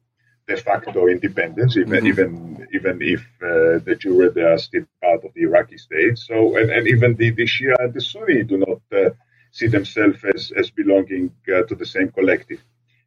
de 0.48 0.56
facto 0.56 1.06
independence, 1.06 1.76
even 1.76 2.04
mm-hmm. 2.04 2.06
even 2.06 2.68
even 2.72 2.98
if 3.00 3.22
uh, 3.42 3.78
de 3.78 3.94
jure 3.96 4.30
they 4.30 4.42
are 4.42 4.58
still 4.58 4.84
part 5.02 5.24
of 5.24 5.32
the 5.34 5.42
Iraqi 5.42 5.78
state. 5.78 6.18
So 6.18 6.56
and, 6.56 6.70
and 6.70 6.86
even 6.88 7.14
the, 7.14 7.30
the 7.30 7.44
Shia 7.44 7.76
and 7.78 7.94
the 7.94 8.00
Sunni 8.00 8.42
do 8.42 8.58
not 8.58 8.80
see 9.52 9.68
themselves 9.68 10.24
as 10.34 10.52
as 10.56 10.70
belonging 10.70 11.30
to 11.46 11.74
the 11.74 11.86
same 11.86 12.10
collective. 12.10 12.62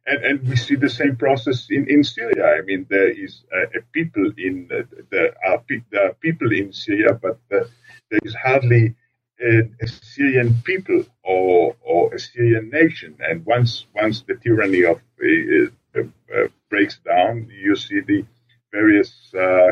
And, 0.06 0.24
and 0.24 0.48
we 0.48 0.56
see 0.56 0.74
the 0.74 0.90
same 0.90 1.16
process 1.16 1.68
in, 1.70 1.88
in 1.88 2.04
Syria. 2.04 2.56
I 2.58 2.62
mean, 2.62 2.86
there 2.90 3.08
is 3.08 3.42
a, 3.52 3.78
a 3.78 3.82
people 3.92 4.32
in 4.36 4.68
uh, 4.70 4.82
there 5.10 5.34
are, 5.46 5.62
there 5.90 6.10
are 6.10 6.14
people 6.14 6.52
in 6.52 6.72
Syria, 6.72 7.14
but 7.14 7.38
uh, 7.50 7.64
there 8.10 8.20
is 8.22 8.34
hardly 8.34 8.94
a, 9.40 9.60
a, 9.80 9.86
Syrian 9.86 10.56
people 10.64 11.04
or 11.22 11.76
or 11.80 12.14
a 12.14 12.18
Syrian 12.18 12.68
nation. 12.70 13.16
And 13.20 13.46
once 13.46 13.86
once 13.94 14.22
the 14.22 14.34
tyranny 14.34 14.84
of 14.84 15.00
uh, 15.22 16.00
uh, 16.00 16.48
breaks 16.68 16.98
down, 16.98 17.50
you 17.50 17.74
see 17.74 18.00
the 18.00 18.24
various 18.72 19.12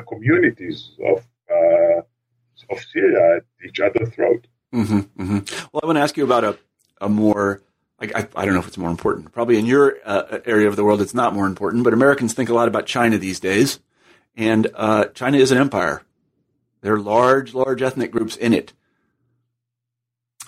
communities 0.08 0.92
of 1.04 1.26
of 2.70 2.78
Syria 2.92 3.36
at 3.36 3.44
each 3.66 3.80
other's 3.80 4.14
throat. 4.14 4.46
Mm-hmm, 4.72 5.22
mm-hmm. 5.22 5.66
Well, 5.72 5.80
I 5.82 5.86
want 5.86 5.96
to 5.96 6.00
ask 6.00 6.16
you 6.16 6.24
about 6.24 6.44
a 6.44 6.58
a 7.02 7.08
more 7.08 7.60
I, 8.02 8.28
I, 8.34 8.44
don't 8.44 8.54
know 8.54 8.60
if 8.60 8.66
it's 8.66 8.78
more 8.78 8.90
important. 8.90 9.32
Probably 9.32 9.58
in 9.58 9.66
your 9.66 9.96
uh, 10.04 10.40
area 10.44 10.68
of 10.68 10.76
the 10.76 10.84
world, 10.84 11.00
it's 11.00 11.14
not 11.14 11.34
more 11.34 11.46
important. 11.46 11.84
But 11.84 11.92
Americans 11.92 12.34
think 12.34 12.48
a 12.48 12.54
lot 12.54 12.68
about 12.68 12.86
China 12.86 13.18
these 13.18 13.38
days, 13.38 13.78
and 14.36 14.68
uh, 14.74 15.06
China 15.06 15.38
is 15.38 15.52
an 15.52 15.58
empire. 15.58 16.02
There 16.80 16.94
are 16.94 17.00
large, 17.00 17.54
large 17.54 17.80
ethnic 17.80 18.10
groups 18.10 18.34
in 18.36 18.52
it 18.52 18.72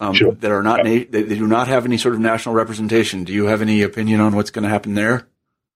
um, 0.00 0.14
sure. 0.14 0.32
that 0.32 0.50
are 0.50 0.62
not. 0.62 0.78
Na- 0.78 0.82
they, 0.84 1.04
they, 1.04 1.36
do 1.36 1.46
not 1.46 1.68
have 1.68 1.84
any 1.84 1.96
sort 1.96 2.14
of 2.14 2.20
national 2.20 2.54
representation. 2.54 3.24
Do 3.24 3.32
you 3.32 3.44
have 3.46 3.62
any 3.62 3.82
opinion 3.82 4.20
on 4.20 4.34
what's 4.34 4.50
going 4.50 4.64
to 4.64 4.68
happen 4.68 4.94
there? 4.94 5.28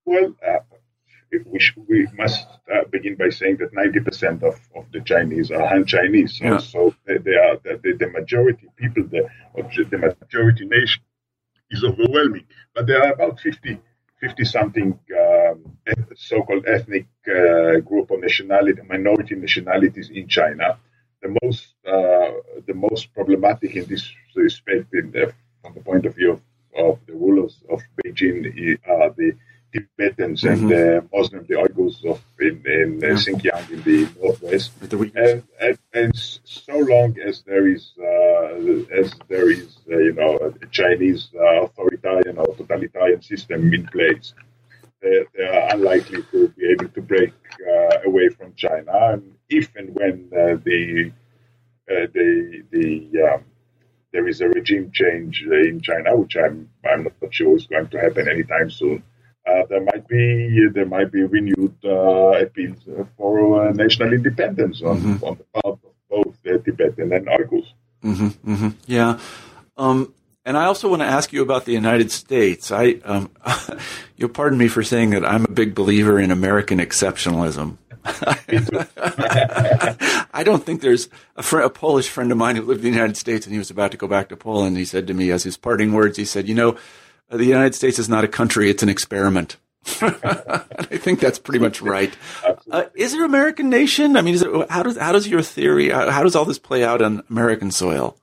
Well, 0.04 0.34
uh, 0.46 0.58
we, 1.46 1.60
sh- 1.60 1.76
we 1.88 2.08
must 2.14 2.46
uh, 2.72 2.84
begin 2.90 3.14
by 3.14 3.28
saying 3.28 3.58
that 3.58 3.72
90% 3.72 4.42
of, 4.42 4.58
of 4.74 4.90
the 4.92 5.00
Chinese 5.02 5.50
are 5.52 5.64
Han 5.68 5.84
Chinese. 5.84 6.38
So, 6.38 6.44
Yeah. 6.44 6.58
so 6.58 6.94
they, 7.04 7.18
they 7.18 7.36
are 7.36 7.56
the, 7.62 7.96
the 7.98 8.08
majority 8.08 8.66
people, 8.76 9.04
the, 9.04 9.28
the 9.54 9.98
majority 9.98 10.66
nation 10.66 11.02
is 11.70 11.84
overwhelming. 11.84 12.44
But 12.74 12.86
there 12.86 13.02
are 13.02 13.12
about 13.12 13.40
50, 13.40 13.80
50 14.20 14.44
something 14.44 14.98
um, 15.20 15.76
so-called 16.16 16.66
ethnic 16.66 17.06
uh, 17.26 17.80
group 17.80 18.10
or 18.10 18.20
nationality, 18.20 18.80
minority 18.88 19.34
nationalities 19.34 20.10
in 20.10 20.28
China. 20.28 20.78
The 21.22 21.36
most, 21.42 21.74
uh, 21.86 22.30
the 22.66 22.74
most 22.74 23.12
problematic 23.12 23.76
in 23.76 23.86
this 23.86 24.10
respect, 24.34 24.94
in 24.94 25.10
the, 25.10 25.32
from 25.62 25.74
the 25.74 25.80
point 25.80 26.06
of 26.06 26.14
view 26.14 26.32
of, 26.32 26.40
of 26.76 26.98
the 27.06 27.14
rulers 27.14 27.56
of 27.68 27.82
Beijing, 27.96 28.78
are 28.86 29.10
the 29.16 29.32
Tibetans 29.72 30.44
and 30.44 30.70
the 30.70 31.04
Muslim, 31.12 31.44
the 31.46 31.54
Uyghurs 31.54 32.04
of 32.04 32.20
in, 32.40 32.62
in 32.66 33.04
uh, 33.04 33.08
Yeah. 33.08 33.14
Xinjiang 33.14 33.70
in 33.70 33.82
the 33.82 34.08
northwest. 34.20 34.72
And, 34.82 35.42
and, 35.60 35.78
and 35.92 36.12
so 36.16 36.76
long 36.78 37.16
as 37.20 37.42
there 37.42 37.66
is, 37.68 37.92
uh, 38.00 39.00
as 39.00 39.14
there 39.28 39.50
is, 39.50 39.76
uh, 39.90 39.98
you 39.98 40.14
know, 40.14 40.38
a 40.62 40.66
Chinese 40.66 41.28
uh, 41.34 41.64
authoritarian 41.64 42.38
or 42.38 42.54
totalitarian 42.56 43.22
system 43.22 43.72
in 43.72 43.86
place, 43.86 44.32
they, 45.02 45.24
they 45.36 45.44
are 45.44 45.74
unlikely 45.74 46.22
to 46.32 46.48
be 46.48 46.70
able 46.72 46.88
to 46.88 47.02
break 47.02 47.32
uh, 47.70 47.98
away 48.06 48.28
from 48.30 48.54
China. 48.56 48.92
And 49.12 49.34
if 49.48 49.74
and 49.76 49.94
when 49.94 50.28
uh, 50.32 50.56
the 50.64 51.12
uh, 51.90 52.06
the 52.12 52.62
the 52.70 53.32
um, 53.34 53.44
there 54.12 54.26
is 54.26 54.40
a 54.40 54.48
regime 54.48 54.90
change 54.92 55.44
uh, 55.46 55.54
in 55.54 55.80
China, 55.80 56.16
which 56.16 56.36
I'm 56.36 56.70
I'm 56.84 57.04
not 57.04 57.32
sure 57.32 57.56
is 57.56 57.66
going 57.66 57.88
to 57.88 58.00
happen 58.00 58.28
anytime 58.28 58.70
soon. 58.70 59.02
Uh, 59.48 59.62
there 59.70 59.80
might 59.82 60.06
be 60.08 60.68
there 60.74 60.84
might 60.86 61.10
be 61.10 61.22
renewed 61.22 61.74
uh, 61.84 62.32
appeals 62.44 62.78
for 63.16 63.68
uh, 63.68 63.72
national 63.72 64.12
independence 64.12 64.82
on, 64.82 64.98
Mm-hmm. 64.98 65.24
on 65.24 65.38
the 65.38 65.44
part 65.60 65.64
of 65.64 65.92
both 66.10 66.36
the 66.42 66.58
Tibetan 66.58 67.12
and 67.12 67.26
Uyghurs. 67.26 67.66
hmm 68.02 68.68
Yeah. 68.86 69.18
Um, 69.76 70.12
and 70.44 70.56
I 70.56 70.64
also 70.64 70.88
want 70.88 71.02
to 71.02 71.06
ask 71.06 71.32
you 71.32 71.42
about 71.42 71.64
the 71.66 71.72
United 71.72 72.10
States. 72.10 72.70
I, 72.72 72.96
um, 73.04 73.30
you'll 74.16 74.30
pardon 74.30 74.58
me 74.58 74.68
for 74.68 74.82
saying 74.82 75.10
that 75.10 75.24
I'm 75.24 75.44
a 75.44 75.50
big 75.50 75.74
believer 75.74 76.18
in 76.18 76.30
American 76.30 76.78
exceptionalism. 76.78 77.76
I 80.32 80.42
don't 80.44 80.64
think 80.64 80.80
there's 80.80 81.08
a, 81.36 81.42
fr- 81.42 81.60
a 81.60 81.70
Polish 81.70 82.08
friend 82.08 82.32
of 82.32 82.38
mine 82.38 82.56
who 82.56 82.62
lived 82.62 82.80
in 82.84 82.90
the 82.92 82.96
United 82.96 83.16
States 83.16 83.46
and 83.46 83.52
he 83.52 83.58
was 83.58 83.70
about 83.70 83.90
to 83.92 83.96
go 83.96 84.06
back 84.06 84.28
to 84.30 84.36
Poland. 84.36 84.76
He 84.76 84.84
said 84.84 85.06
to 85.08 85.14
me 85.14 85.30
as 85.30 85.42
his 85.44 85.56
parting 85.56 85.92
words, 85.92 86.16
he 86.16 86.24
said, 86.24 86.48
you 86.48 86.54
know, 86.54 86.70
uh, 86.70 86.76
the 87.30 87.44
United 87.44 87.74
States 87.74 87.98
is 87.98 88.08
not 88.08 88.24
a 88.24 88.28
country, 88.28 88.70
it's 88.70 88.82
an 88.82 88.88
experiment. 88.88 89.56
and 90.00 90.16
I 90.24 90.98
think 90.98 91.20
that's 91.20 91.38
pretty 91.38 91.60
much 91.60 91.80
right. 91.80 92.14
Uh, 92.70 92.84
is 92.94 93.12
there 93.12 93.24
an 93.24 93.30
American 93.30 93.70
nation? 93.70 94.16
I 94.16 94.22
mean, 94.22 94.34
is 94.34 94.42
it, 94.42 94.70
how 94.70 94.82
does 94.82 94.96
how 94.96 95.12
does 95.12 95.26
your 95.28 95.42
theory? 95.42 95.90
How, 95.90 96.10
how 96.10 96.22
does 96.22 96.36
all 96.36 96.44
this 96.44 96.58
play 96.58 96.84
out 96.84 97.00
on 97.00 97.22
American 97.30 97.70
soil? 97.70 98.16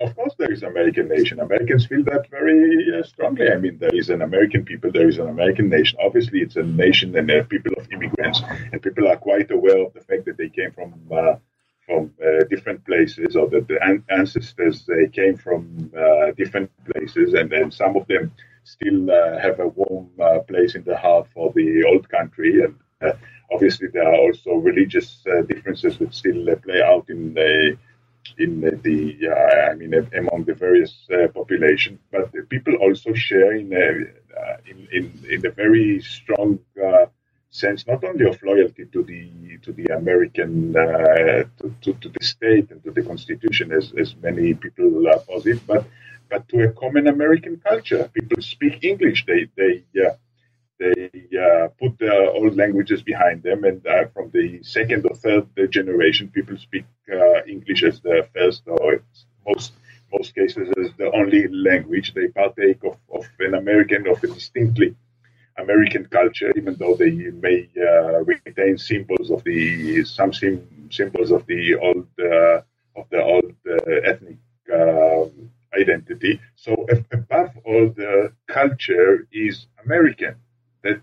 Of 0.00 0.16
course, 0.16 0.34
there 0.36 0.50
is 0.50 0.64
American 0.64 1.08
nation. 1.08 1.38
Americans 1.38 1.86
feel 1.86 2.02
that 2.04 2.28
very 2.28 2.86
uh, 2.98 3.04
strongly. 3.04 3.48
I 3.50 3.56
mean, 3.56 3.78
there 3.78 3.94
is 3.94 4.10
an 4.10 4.22
American 4.22 4.64
people, 4.64 4.90
there 4.90 5.08
is 5.08 5.18
an 5.18 5.28
American 5.28 5.68
nation. 5.68 5.98
Obviously, 6.04 6.40
it's 6.40 6.56
a 6.56 6.62
nation 6.62 7.16
and 7.16 7.48
people 7.48 7.72
of 7.76 7.86
immigrants, 7.92 8.42
and 8.72 8.82
people 8.82 9.06
are 9.06 9.16
quite 9.16 9.50
aware 9.52 9.78
of 9.86 9.92
the 9.92 10.00
fact 10.00 10.24
that 10.24 10.38
they 10.38 10.48
came 10.48 10.72
from 10.72 10.94
uh, 11.12 11.36
from 11.86 12.12
uh, 12.24 12.44
different 12.50 12.84
places, 12.84 13.36
or 13.36 13.48
that 13.50 13.68
the 13.68 13.78
an- 13.82 14.04
ancestors 14.08 14.84
they 14.86 15.08
came 15.08 15.36
from 15.36 15.90
uh, 15.96 16.32
different 16.36 16.70
places, 16.84 17.34
and 17.34 17.50
then 17.50 17.70
some 17.70 17.96
of 17.96 18.06
them 18.06 18.32
still 18.64 19.10
uh, 19.10 19.38
have 19.38 19.58
a 19.60 19.68
warm 19.68 20.08
uh, 20.20 20.38
place 20.40 20.74
in 20.74 20.84
the 20.84 20.96
heart 20.96 21.26
for 21.34 21.52
the 21.54 21.84
old 21.84 22.08
country. 22.08 22.62
And 22.64 22.74
obviously, 23.52 23.88
there 23.92 24.08
are 24.08 24.16
also 24.16 24.52
religious 24.54 25.24
differences 25.48 25.98
that 25.98 26.14
still 26.14 26.46
play 26.56 26.82
out 26.82 27.08
in 27.08 27.34
the 27.34 27.76
in 28.38 28.60
the 28.60 29.28
uh, 29.28 29.70
I 29.70 29.74
mean 29.74 29.94
among 30.16 30.44
the 30.44 30.54
various 30.54 30.94
uh, 31.12 31.28
population, 31.28 31.98
but 32.10 32.32
the 32.32 32.42
people 32.42 32.74
also 32.76 33.12
share 33.14 33.52
in 33.56 33.72
a, 33.72 33.88
uh, 34.40 34.56
in, 34.66 34.88
in 34.92 35.24
in 35.28 35.46
a 35.46 35.50
very 35.50 36.00
strong 36.00 36.60
sense 37.52 37.86
not 37.86 38.02
only 38.02 38.24
of 38.26 38.42
loyalty 38.42 38.86
to 38.86 39.02
the 39.04 39.58
to 39.58 39.72
the 39.72 39.84
American 39.94 40.74
uh, 40.74 41.44
to, 41.58 41.74
to, 41.82 41.92
to 42.00 42.08
the 42.08 42.24
state 42.24 42.70
and 42.70 42.82
to 42.82 42.90
the 42.90 43.02
constitution 43.02 43.70
as, 43.72 43.92
as 43.96 44.16
many 44.16 44.54
people 44.54 44.90
posit, 45.28 45.64
but 45.66 45.84
but 46.30 46.48
to 46.48 46.64
a 46.64 46.72
common 46.72 47.06
American 47.06 47.60
culture. 47.68 48.10
People 48.14 48.42
speak 48.42 48.82
English. 48.82 49.26
They 49.26 49.48
they 49.56 49.84
uh, 50.04 50.14
they 50.80 51.10
uh, 51.46 51.68
put 51.78 51.98
their 51.98 52.30
old 52.30 52.56
languages 52.56 53.02
behind 53.02 53.42
them, 53.42 53.64
and 53.64 53.86
uh, 53.86 54.06
from 54.14 54.30
the 54.30 54.62
second 54.62 55.06
or 55.06 55.14
third 55.14 55.46
generation, 55.70 56.28
people 56.28 56.56
speak 56.56 56.86
uh, 57.12 57.44
English 57.46 57.84
as 57.84 58.00
their 58.00 58.24
first 58.34 58.62
or 58.66 59.02
most 59.46 59.72
most 60.12 60.34
cases 60.34 60.68
as 60.82 60.90
the 60.96 61.10
only 61.12 61.48
language. 61.48 62.14
They 62.14 62.28
partake 62.28 62.80
of, 62.82 62.96
of 63.12 63.28
an 63.40 63.54
American, 63.54 64.08
of 64.08 64.24
a 64.24 64.26
distinctly 64.26 64.96
American 65.58 66.06
culture, 66.06 66.52
even 66.56 66.76
though 66.78 66.94
they 66.94 67.10
may 67.10 67.68
uh, 67.76 68.22
retain 68.24 68.78
symbols 68.78 69.30
of 69.30 69.44
the 69.44 70.04
some 70.04 70.32
sim- 70.32 70.88
symbols 70.90 71.30
of 71.30 71.46
the 71.46 71.74
old 71.76 72.06
uh, 72.18 72.60
of 72.96 73.06
the 73.10 73.22
old 73.22 73.54
uh, 73.68 73.92
ethnic 74.04 74.38
um, 74.72 75.50
identity. 75.78 76.40
So 76.56 76.86
above 77.12 77.50
all, 77.64 77.92
the 77.94 78.32
culture 78.46 79.26
is 79.32 79.66
American. 79.84 80.36
That 80.82 81.00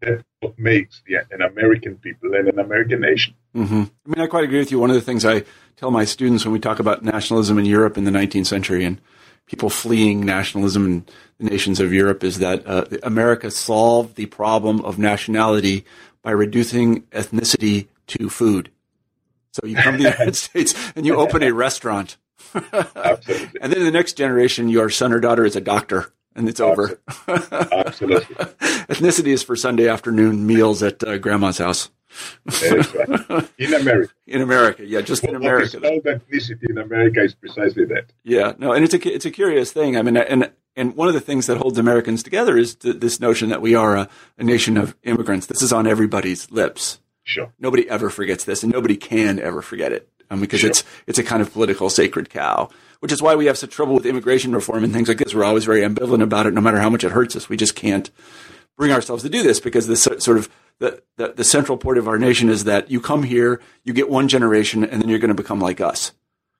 that's 0.00 0.22
what 0.40 0.58
makes 0.58 1.02
the, 1.06 1.16
an 1.30 1.42
American 1.42 1.96
people 1.96 2.34
and 2.34 2.48
an 2.48 2.58
American 2.58 3.00
nation. 3.00 3.34
hmm 3.52 3.84
I 4.06 4.08
mean, 4.08 4.20
I 4.20 4.26
quite 4.26 4.44
agree 4.44 4.58
with 4.58 4.70
you. 4.70 4.78
One 4.78 4.90
of 4.90 4.96
the 4.96 5.02
things 5.02 5.24
I 5.24 5.44
tell 5.76 5.90
my 5.90 6.04
students 6.04 6.44
when 6.44 6.52
we 6.52 6.60
talk 6.60 6.78
about 6.78 7.04
nationalism 7.04 7.58
in 7.58 7.64
Europe 7.64 7.98
in 7.98 8.04
the 8.04 8.10
19th 8.10 8.46
century 8.46 8.84
and 8.84 9.00
people 9.48 9.70
fleeing 9.70 10.20
nationalism 10.24 10.86
in 10.86 11.06
the 11.38 11.50
nations 11.50 11.80
of 11.80 11.92
Europe 11.92 12.22
is 12.22 12.38
that 12.38 12.64
uh, 12.66 12.84
America 13.02 13.50
solved 13.50 14.14
the 14.14 14.26
problem 14.26 14.80
of 14.82 14.98
nationality 14.98 15.84
by 16.22 16.30
reducing 16.30 17.02
ethnicity 17.04 17.88
to 18.06 18.28
food. 18.28 18.70
So 19.52 19.66
you 19.66 19.76
come 19.76 19.96
to 19.96 20.02
the 20.02 20.10
United 20.10 20.36
States 20.46 20.74
and 20.94 21.06
you 21.06 21.16
open 21.16 21.42
a 21.42 21.52
restaurant. 21.52 22.18
Absolutely. 22.54 23.50
and 23.60 23.72
then 23.72 23.84
the 23.84 23.90
next 23.90 24.12
generation, 24.14 24.68
your 24.68 24.90
son 24.90 25.12
or 25.12 25.20
daughter 25.20 25.44
is 25.44 25.56
a 25.56 25.60
doctor 25.60 26.12
and 26.36 26.48
it's 26.48 26.60
over. 26.60 27.00
Absolutely. 27.26 28.34
Ethnicity 28.88 29.28
is 29.28 29.42
for 29.42 29.56
Sunday 29.56 29.88
afternoon 29.88 30.46
meals 30.46 30.82
at 30.82 31.02
uh, 31.02 31.18
grandma's 31.18 31.58
house 31.58 31.90
right. 32.46 33.48
In 33.58 33.74
America. 33.74 34.12
in 34.26 34.42
America. 34.42 34.84
Yeah, 34.86 35.00
just 35.00 35.24
in 35.24 35.34
America. 35.34 35.76
is 35.76 35.82
called 35.82 36.04
ethnicity 36.04 36.68
in 36.70 36.78
America 36.78 37.22
is 37.22 37.34
precisely 37.34 37.84
that. 37.86 38.12
Yeah, 38.24 38.52
no, 38.58 38.72
and 38.72 38.84
it's 38.84 38.94
a 38.94 39.14
it's 39.14 39.26
a 39.26 39.30
curious 39.30 39.72
thing. 39.72 39.96
I 39.96 40.02
mean, 40.02 40.16
and 40.16 40.50
and 40.76 40.94
one 40.96 41.08
of 41.08 41.14
the 41.14 41.20
things 41.20 41.46
that 41.46 41.58
holds 41.58 41.78
Americans 41.78 42.22
together 42.22 42.56
is 42.56 42.74
th- 42.76 42.96
this 43.00 43.20
notion 43.20 43.48
that 43.48 43.60
we 43.62 43.74
are 43.74 43.96
a, 43.96 44.08
a 44.38 44.44
nation 44.44 44.76
of 44.76 44.96
immigrants. 45.02 45.46
This 45.46 45.62
is 45.62 45.72
on 45.72 45.86
everybody's 45.86 46.50
lips. 46.50 47.00
Sure. 47.24 47.52
Nobody 47.58 47.88
ever 47.90 48.08
forgets 48.10 48.44
this, 48.44 48.62
and 48.62 48.72
nobody 48.72 48.96
can 48.96 49.38
ever 49.38 49.60
forget 49.60 49.92
it 49.92 50.08
um, 50.30 50.40
because 50.40 50.60
Sure. 50.60 50.70
it's 50.70 50.84
it's 51.06 51.18
a 51.18 51.24
kind 51.24 51.42
of 51.42 51.52
political 51.52 51.90
sacred 51.90 52.30
cow. 52.30 52.68
Which 53.00 53.12
is 53.12 53.22
why 53.22 53.36
we 53.36 53.46
have 53.46 53.56
such 53.56 53.70
trouble 53.70 53.94
with 53.94 54.06
immigration 54.06 54.52
reform 54.52 54.82
and 54.82 54.92
things 54.92 55.06
like 55.06 55.18
this. 55.18 55.32
We're 55.32 55.44
always 55.44 55.64
very 55.64 55.82
ambivalent 55.82 56.20
about 56.22 56.46
it, 56.46 56.54
no 56.54 56.60
matter 56.60 56.80
how 56.80 56.90
much 56.90 57.04
it 57.04 57.12
hurts 57.12 57.36
us. 57.36 57.48
We 57.48 57.56
just 57.56 57.76
can't 57.76 58.10
bring 58.76 58.90
ourselves 58.90 59.22
to 59.22 59.28
do 59.28 59.42
this 59.44 59.60
because 59.60 59.86
this 59.86 60.02
sort 60.02 60.36
of 60.38 60.48
the, 60.78 61.02
the, 61.16 61.32
the 61.36 61.44
central 61.44 61.76
point 61.78 61.98
of 61.98 62.08
our 62.08 62.18
nation 62.18 62.48
is 62.48 62.64
that 62.64 62.90
you 62.90 63.00
come 63.00 63.22
here, 63.22 63.60
you 63.84 63.92
get 63.92 64.08
one 64.08 64.28
generation, 64.28 64.84
and 64.84 65.02
then 65.02 65.08
you're 65.08 65.18
going 65.18 65.28
to 65.28 65.34
become 65.34 65.60
like 65.60 65.80
us. 65.80 66.12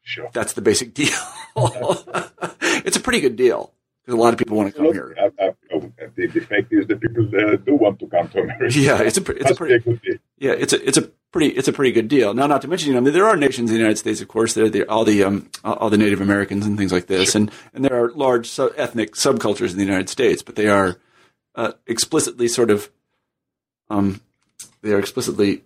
Sure. 0.03 0.31
That's 0.33 0.55
the 0.55 0.63
basic 0.63 0.95
deal. 0.95 1.09
it's 1.57 2.97
a 2.97 3.01
pretty 3.01 3.21
good 3.21 3.37
deal 3.37 3.73
because 4.03 4.19
a 4.19 4.23
lot 4.23 4.33
of 4.33 4.39
people 4.39 4.57
want 4.57 4.75
to 4.75 4.77
come 4.77 4.93
here. 4.93 5.15
Uh, 5.21 5.29
uh, 5.43 5.77
uh, 5.77 6.07
the, 6.17 6.27
the 6.29 6.41
fact 6.41 6.73
is 6.73 6.87
that 6.87 7.01
people 7.01 7.29
uh, 7.29 7.57
do 7.57 7.75
want 7.75 7.99
to 8.01 8.07
come 8.07 8.27
to 8.31 8.41
America. 8.41 8.79
Yeah, 8.79 9.03
it's 9.03 9.19
a 9.19 9.33
it's 9.33 9.51
a 9.51 9.55
pretty 9.55 9.75
a 9.75 9.79
good 9.81 10.01
deal. 10.01 10.17
yeah 10.39 10.53
it's 10.53 10.73
a 10.73 10.83
it's 10.87 10.97
a 10.97 11.03
pretty 11.31 11.49
it's 11.49 11.69
a 11.69 11.73
pretty 11.75 11.93
good 11.93 12.09
deal. 12.09 12.33
Now, 12.33 12.47
not 12.47 12.63
to 12.63 12.69
mention, 12.69 12.95
you 12.95 12.99
know, 12.99 13.11
there 13.11 13.27
are 13.27 13.37
nations 13.37 13.71
in 13.71 13.75
the 13.75 13.81
United 13.81 13.99
States, 13.99 14.23
of 14.23 14.29
course, 14.29 14.55
there 14.55 14.65
are 14.67 14.91
all 14.91 15.05
the 15.05 15.25
um, 15.25 15.51
all 15.63 15.91
the 15.91 15.99
Native 15.99 16.23
Americans 16.23 16.65
and 16.65 16.79
things 16.79 16.93
like 16.93 17.07
this, 17.07 17.35
and 17.35 17.51
and 17.75 17.85
there 17.85 18.03
are 18.03 18.11
large 18.13 18.59
ethnic 18.59 19.15
subcultures 19.15 19.73
in 19.73 19.77
the 19.77 19.85
United 19.85 20.09
States, 20.09 20.43
but 20.43 20.57
they 20.57 20.69
are 20.69 20.97
uh, 21.55 21.73
explicitly 21.87 22.49
sort 22.49 22.71
of 22.71 22.91
um, 23.91 24.21
they 24.83 24.93
are 24.93 24.99
explicitly 24.99 25.63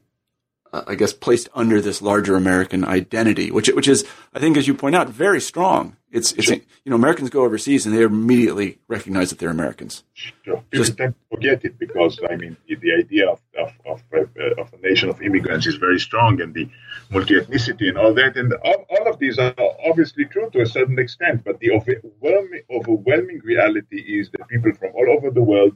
uh, 0.73 0.85
I 0.87 0.95
guess 0.95 1.12
placed 1.12 1.49
under 1.55 1.81
this 1.81 2.01
larger 2.01 2.35
American 2.35 2.85
identity, 2.85 3.51
which 3.51 3.68
which 3.68 3.89
is 3.89 4.07
I 4.33 4.39
think 4.39 4.57
as 4.57 4.66
you 4.66 4.75
point 4.75 4.97
out 4.97 5.09
very 5.09 5.41
strong. 5.41 5.97
It's 6.11 6.33
it's 6.33 6.51
you 6.51 6.61
know 6.87 6.97
Americans 6.97 7.31
go 7.31 7.43
overseas 7.43 7.87
and 7.87 7.97
they 7.97 8.03
immediately 8.03 8.79
recognize 8.89 9.31
that 9.31 9.39
they're 9.39 9.51
Americans. 9.51 10.05
Sure. 10.12 10.62
People 10.70 10.85
Just- 10.85 10.97
tend 10.99 11.14
to 11.14 11.37
forget 11.37 11.64
it 11.64 11.79
because, 11.79 12.20
I 12.29 12.37
mean, 12.37 12.57
the, 12.68 12.75
the 12.77 12.93
idea 12.93 13.31
of, 13.31 13.41
of, 13.59 13.73
of, 13.87 14.03
uh, 14.14 14.61
of 14.61 14.75
a 14.75 14.79
nation 14.87 15.09
of 15.09 15.23
immigrants 15.23 15.66
is 15.66 15.77
very 15.77 15.99
strong 15.99 16.41
and 16.43 16.53
the 16.53 16.68
multi 17.11 17.35
ethnicity 17.41 17.89
and 17.89 17.97
all 17.97 18.12
that. 18.12 18.37
And 18.37 18.53
all, 18.53 18.85
all 18.91 19.09
of 19.09 19.18
these 19.18 19.39
are 19.39 19.55
obviously 19.89 20.27
true 20.27 20.51
to 20.51 20.61
a 20.61 20.66
certain 20.66 20.99
extent, 20.99 21.45
but 21.45 21.61
the 21.61 21.70
overwhelming, 21.70 22.62
overwhelming 22.70 23.41
reality 23.43 24.01
is 24.18 24.31
that 24.33 24.49
people 24.49 24.73
from 24.75 24.91
all 24.95 25.09
over 25.16 25.31
the 25.31 25.43
world 25.43 25.75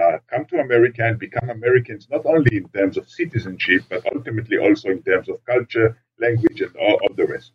uh, 0.00 0.18
come 0.28 0.44
to 0.46 0.60
America 0.60 1.02
and 1.04 1.18
become 1.18 1.50
Americans, 1.50 2.08
not 2.10 2.24
only 2.26 2.56
in 2.56 2.68
terms 2.68 2.96
of 2.96 3.08
citizenship, 3.08 3.82
but 3.88 4.04
ultimately 4.14 4.58
also 4.58 4.88
in 4.88 5.02
terms 5.02 5.28
of 5.28 5.44
culture, 5.44 5.96
language, 6.18 6.60
and 6.60 6.74
all, 6.76 6.98
all 7.02 7.14
the 7.14 7.26
rest. 7.26 7.52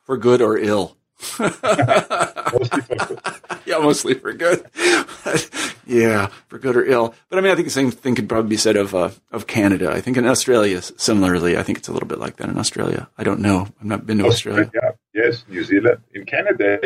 For 0.00 0.16
good 0.16 0.40
or 0.40 0.58
ill. 0.58 0.96
mostly 1.38 2.80
for 2.82 2.96
good. 2.96 3.18
yeah, 3.66 3.78
mostly 3.78 4.14
for 4.14 4.32
good. 4.32 4.66
yeah, 5.86 6.26
for 6.48 6.58
good 6.58 6.76
or 6.76 6.84
ill. 6.84 7.14
But 7.28 7.38
I 7.38 7.42
mean, 7.42 7.52
I 7.52 7.54
think 7.54 7.66
the 7.66 7.72
same 7.72 7.90
thing 7.90 8.14
could 8.14 8.28
probably 8.28 8.50
be 8.50 8.56
said 8.56 8.76
of 8.76 8.94
uh, 8.94 9.10
of 9.30 9.46
Canada. 9.46 9.92
I 9.92 10.00
think 10.00 10.16
in 10.16 10.26
Australia, 10.26 10.82
similarly, 10.82 11.56
I 11.56 11.62
think 11.62 11.78
it's 11.78 11.88
a 11.88 11.92
little 11.92 12.08
bit 12.08 12.18
like 12.18 12.36
that 12.36 12.48
in 12.48 12.58
Australia. 12.58 13.08
I 13.18 13.24
don't 13.24 13.40
know. 13.40 13.68
I've 13.80 13.86
not 13.86 14.06
been 14.06 14.18
to 14.18 14.26
Australia. 14.26 14.64
Australia. 14.64 14.98
Yes, 15.14 15.44
New 15.48 15.62
Zealand. 15.62 15.98
In 16.14 16.24
Canada, 16.24 16.80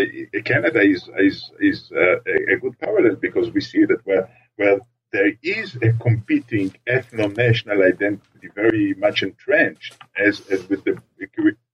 Canada 0.45 0.81
is 0.81 1.09
is 1.19 1.51
is 1.61 1.91
uh, 1.93 2.17
a, 2.27 2.57
good 2.61 2.79
parallel 2.79 3.17
because 3.17 3.51
we 3.51 3.61
see 3.61 3.85
that 3.87 4.05
where 4.05 4.29
where 4.57 4.81
there 5.13 5.33
is 5.43 5.77
a 5.77 5.93
competing 5.93 6.75
ethno-national 6.87 7.83
identity 7.83 8.49
very 8.55 8.95
much 8.95 9.23
entrenched, 9.23 9.97
as 10.17 10.41
as 10.51 10.69
with 10.69 10.85
the 10.85 11.01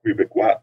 Quebecois 0.04 0.58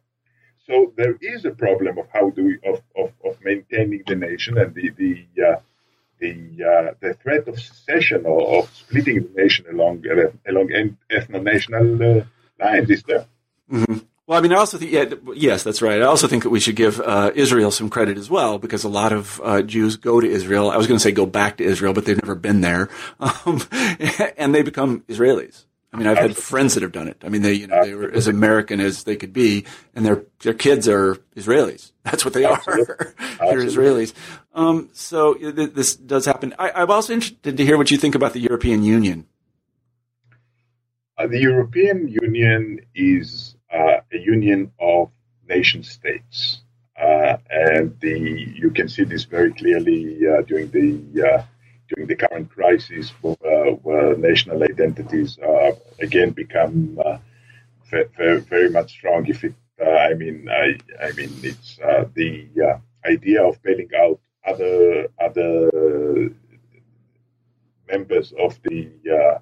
so 0.70 0.94
there 0.96 1.18
is 1.20 1.46
a 1.46 1.52
problem 1.52 1.98
of 1.98 2.06
how 2.14 2.30
do 2.30 2.44
we 2.44 2.56
of, 2.72 2.82
of, 2.96 3.12
of 3.26 3.38
maintaining 3.44 4.04
the 4.06 4.16
nation 4.16 4.58
and 4.60 4.74
the 4.76 4.90
the 5.02 5.14
uh, 5.48 5.60
the 6.20 6.34
uh, 6.72 6.94
the 7.00 7.16
threat 7.16 7.48
of 7.48 7.60
secession 7.60 8.26
or 8.26 8.60
of 8.60 8.70
splitting 8.76 9.18
the 9.24 9.42
nation 9.42 9.66
along 9.74 10.04
along 10.48 10.68
ethno-national 11.10 11.88
uh, 12.04 12.24
lines 12.60 12.90
is 12.90 13.04
there. 13.04 13.26
Mm-hmm. 13.72 13.98
Well, 14.30 14.38
I 14.38 14.42
mean, 14.42 14.54
I 14.54 14.58
also 14.58 14.78
think, 14.78 14.92
yeah, 14.92 15.06
yes, 15.34 15.64
that's 15.64 15.82
right. 15.82 16.04
I 16.04 16.06
also 16.06 16.28
think 16.28 16.44
that 16.44 16.52
we 16.52 16.60
should 16.60 16.76
give 16.76 17.02
uh, 17.02 17.32
Israel 17.34 17.72
some 17.72 17.90
credit 17.90 18.16
as 18.16 18.30
well, 18.30 18.60
because 18.60 18.84
a 18.84 18.88
lot 18.88 19.12
of 19.12 19.42
uh, 19.44 19.64
Jews 19.64 19.98
go 19.98 20.22
to 20.22 20.30
Israel. 20.30 20.70
I 20.70 20.78
was 20.78 20.86
going 20.86 21.00
to 21.00 21.04
say 21.04 21.12
go 21.12 21.26
back 21.26 21.58
to 21.58 21.64
Israel, 21.64 21.94
but 21.94 22.06
they've 22.06 22.22
never 22.22 22.36
been 22.36 22.62
there, 22.62 22.90
um, 23.20 23.64
and 24.38 24.54
they 24.54 24.62
become 24.62 25.00
Israelis. 25.08 25.66
I 25.92 25.98
mean, 25.98 26.06
I've 26.06 26.20
had 26.20 26.38
friends 26.38 26.76
that 26.76 26.84
have 26.84 26.92
done 26.92 27.08
it. 27.08 27.24
I 27.26 27.30
mean, 27.30 27.42
they, 27.42 27.54
you 27.54 27.66
know, 27.66 27.84
they 27.84 27.96
were 27.96 28.12
as 28.12 28.28
American 28.28 28.80
as 28.80 29.04
they 29.04 29.16
could 29.16 29.34
be, 29.34 29.66
and 29.96 30.06
their 30.06 30.26
their 30.42 30.54
kids 30.54 30.88
are 30.88 31.16
Israelis. 31.36 31.92
That's 32.04 32.24
what 32.24 32.36
they 32.36 32.46
are. 32.46 32.62
They're 32.68 33.66
Israelis. 33.66 34.14
Um, 34.54 34.90
so 34.94 35.34
this 35.34 35.96
does 35.96 36.28
happen. 36.28 36.54
I, 36.60 36.84
am 36.84 36.92
also 36.92 37.14
interested 37.14 37.58
to 37.58 37.66
hear 37.66 37.78
what 37.80 37.90
you 37.90 37.98
think 37.98 38.14
about 38.14 38.34
the 38.34 38.42
European 38.42 38.84
Union. 38.84 39.26
Uh, 41.18 41.26
the 41.26 41.40
European 41.40 42.08
Union 42.08 42.82
is 42.94 43.56
a 43.72 44.18
union 44.18 44.72
of 44.80 45.12
nation 45.48 45.84
states, 45.84 46.62
uh, 47.00 47.38
and 47.50 48.00
the 48.00 48.18
you 48.56 48.72
can 48.72 48.88
see 48.88 49.04
this 49.04 49.24
very 49.24 49.54
clearly 49.54 50.20
uh, 50.28 50.42
during 50.44 50.70
the 50.72 51.24
uh, 51.24 51.44
during 51.90 52.08
the 52.08 52.16
current 52.16 52.50
crisis, 52.50 53.10
where, 53.22 53.72
where 53.84 54.16
national 54.18 54.64
identities 54.64 55.38
uh, 55.40 55.72
again 56.00 56.32
become 56.32 57.00
uh, 57.04 57.18
very, 57.90 58.42
very 58.42 58.70
much 58.70 58.92
strong. 58.92 59.26
If 59.26 59.44
it, 59.44 59.54
uh, 59.82 59.90
I 59.90 60.14
mean, 60.14 60.48
I, 60.50 60.78
I 61.04 61.12
mean, 61.14 61.32
it's 61.42 61.80
uh, 61.80 62.06
the 62.14 62.48
uh, 62.64 63.10
idea 63.10 63.44
of 63.44 63.62
bailing 63.64 63.90
out 63.98 64.20
other 64.46 65.08
other 65.20 66.32
members 67.88 68.34
of 68.40 68.60
the 68.64 68.90
uh, 69.12 69.40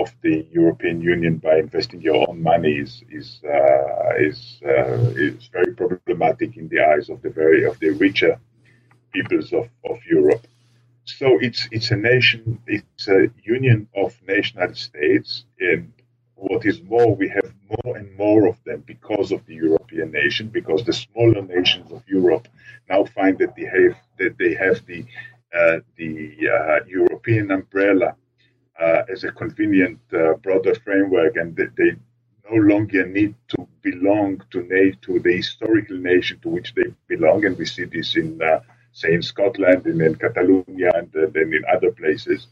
of 0.00 0.14
the 0.22 0.46
European 0.50 1.00
Union 1.00 1.36
by 1.38 1.58
investing 1.58 2.00
your 2.00 2.28
own 2.28 2.42
money 2.42 2.74
is 2.84 3.02
is 3.10 3.40
is 4.28 4.38
is 5.26 5.48
very 5.56 5.72
problematic 5.74 6.56
in 6.56 6.68
the 6.68 6.80
eyes 6.80 7.08
of 7.08 7.22
the 7.22 7.30
very 7.30 7.64
of 7.64 7.78
the 7.80 7.90
richer 7.90 8.38
peoples 9.12 9.52
of, 9.52 9.68
of 9.90 9.98
Europe. 10.18 10.44
So 11.04 11.38
it's 11.46 11.68
it's 11.70 11.90
a 11.90 11.96
nation, 11.96 12.42
it's 12.66 13.08
a 13.08 13.30
union 13.56 13.88
of 13.94 14.10
national 14.26 14.74
states, 14.74 15.44
and 15.60 15.92
what 16.34 16.66
is 16.66 16.82
more, 16.82 17.14
we 17.14 17.28
have 17.28 17.50
more 17.70 17.96
and 17.96 18.14
more 18.16 18.46
of 18.46 18.62
them 18.64 18.82
because 18.86 19.32
of 19.32 19.44
the 19.46 19.54
European 19.54 20.10
nation, 20.10 20.48
because 20.48 20.84
the 20.84 20.92
smaller 20.92 21.42
nations 21.42 21.90
of 21.92 22.02
Europe 22.06 22.46
now 22.90 23.04
find 23.04 23.38
that 23.38 23.54
they 23.56 23.64
have 23.64 23.96
that 24.18 24.36
they 24.38 24.54
have 24.54 24.84
the 24.86 25.04
uh, 25.58 25.78
the 25.96 26.12
uh, 26.56 26.84
European 26.86 27.50
umbrella 27.50 28.16
uh, 28.80 29.02
as 29.12 29.24
a 29.24 29.32
convenient 29.32 30.00
uh, 30.12 30.34
broader 30.34 30.74
framework, 30.74 31.36
and 31.36 31.56
that 31.56 31.74
they 31.76 31.92
no 32.50 32.56
longer 32.56 33.06
need 33.06 33.34
to 33.48 33.66
belong 33.82 34.40
to 34.50 34.62
the 34.62 35.36
historical 35.36 35.96
nation 35.96 36.38
to 36.40 36.48
which 36.48 36.74
they 36.74 36.84
belong, 37.08 37.44
and 37.44 37.56
we 37.58 37.66
see 37.66 37.84
this 37.84 38.16
in 38.16 38.40
uh, 38.42 38.60
say 38.92 39.12
in 39.12 39.22
Scotland 39.22 39.84
and 39.86 40.00
in 40.00 40.14
Catalonia 40.14 40.90
and 40.94 41.12
then 41.12 41.52
in 41.52 41.64
other 41.72 41.90
places. 41.92 42.46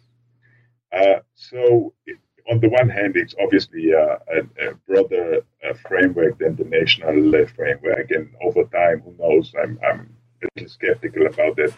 Uh, 0.93 1.21
so, 1.35 1.93
it, 2.07 2.19
on 2.51 2.61
the 2.61 2.69
one 2.69 2.89
hand, 2.89 3.17
it's 3.17 3.35
obviously 3.43 3.93
a, 3.93 4.19
a, 4.37 4.69
a 4.69 4.75
broader 4.87 5.41
uh, 5.67 5.75
framework 5.89 6.39
than 6.39 6.55
the 6.57 6.65
national 6.65 7.35
uh, 7.35 7.47
framework, 7.57 8.11
and 8.11 8.29
over 8.43 8.65
time, 8.65 9.01
who 9.01 9.15
knows? 9.19 9.53
I'm, 9.61 9.79
I'm 9.89 10.15
a 10.43 10.47
little 10.55 10.71
skeptical 10.71 11.27
about 11.27 11.57
that. 11.57 11.73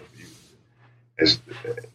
As 1.18 1.40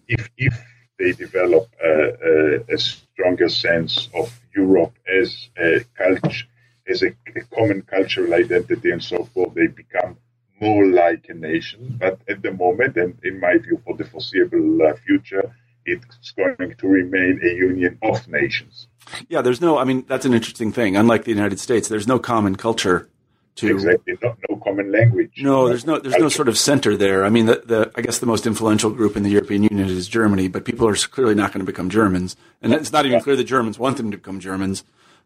if 0.08 0.30
if 0.38 0.56
they 1.02 1.12
develop 1.14 1.68
a, 1.84 2.64
a 2.70 2.78
stronger 2.78 3.50
sense 3.50 4.10
of 4.14 4.28
Europe 4.56 4.94
as 5.22 5.50
a 5.58 5.84
culture, 5.98 6.46
as 6.88 7.02
a, 7.04 7.12
common 7.56 7.82
cultural 7.82 8.34
identity, 8.34 8.92
and 8.92 9.04
so 9.04 9.24
forth, 9.34 9.54
they 9.56 9.68
become 9.68 10.18
more 10.60 10.86
like 10.86 11.26
a 11.30 11.34
nation. 11.34 11.98
But 12.00 12.20
at 12.30 12.42
the 12.44 12.52
moment, 12.52 12.98
and 12.98 13.18
in 13.24 13.40
my 13.40 13.58
view, 13.58 13.82
for 13.84 13.96
the 13.98 14.06
foreseeable 14.06 14.80
uh, 14.84 14.94
future, 15.08 15.52
it's 15.86 16.32
going 16.32 16.76
to 16.78 16.88
remain 16.88 17.40
a 17.44 17.52
union 17.56 17.98
of 18.04 18.28
nations. 18.28 18.88
Yeah, 19.28 19.42
there's 19.42 19.62
no. 19.62 19.80
I 19.80 19.84
mean, 19.84 20.06
that's 20.08 20.26
an 20.26 20.34
interesting 20.34 20.72
thing. 20.72 20.96
Unlike 20.96 21.24
the 21.24 21.32
United 21.32 21.60
States, 21.60 21.88
there's 21.88 22.08
no 22.08 22.20
common 22.20 22.56
culture 22.56 23.10
to 23.56 23.68
exactly 23.68 24.18
no, 24.22 24.36
no 24.50 24.56
common 24.58 24.92
language. 24.92 25.34
No, 25.38 25.68
there's 25.68 25.86
no 25.86 26.00
there's 26.00 26.14
culture. 26.14 26.24
no 26.24 26.30
sort 26.30 26.48
of 26.48 26.58
center 26.58 26.96
there. 26.96 27.26
I 27.26 27.30
mean, 27.30 27.46
the, 27.48 27.62
the 27.66 27.92
I 27.96 28.02
guess 28.02 28.20
the 28.20 28.26
most 28.26 28.48
influential 28.48 28.90
group 28.92 29.18
in 29.18 29.24
the 29.24 29.30
European 29.30 29.64
Union 29.64 29.88
is 29.88 30.08
Germany, 30.08 30.48
but 30.48 30.66
people 30.66 30.88
are 30.88 30.96
clearly 30.96 31.36
not 31.36 31.52
going 31.52 31.66
to 31.66 31.72
become 31.72 31.90
Germans, 31.90 32.36
and 32.62 32.74
it's 32.74 32.92
not 32.92 33.06
even 33.06 33.22
clear 33.22 33.36
the 33.36 33.44
Germans 33.44 33.78
want 33.78 33.98
them 33.98 34.12
to 34.12 34.18
become 34.18 34.40
Germans. 34.40 34.84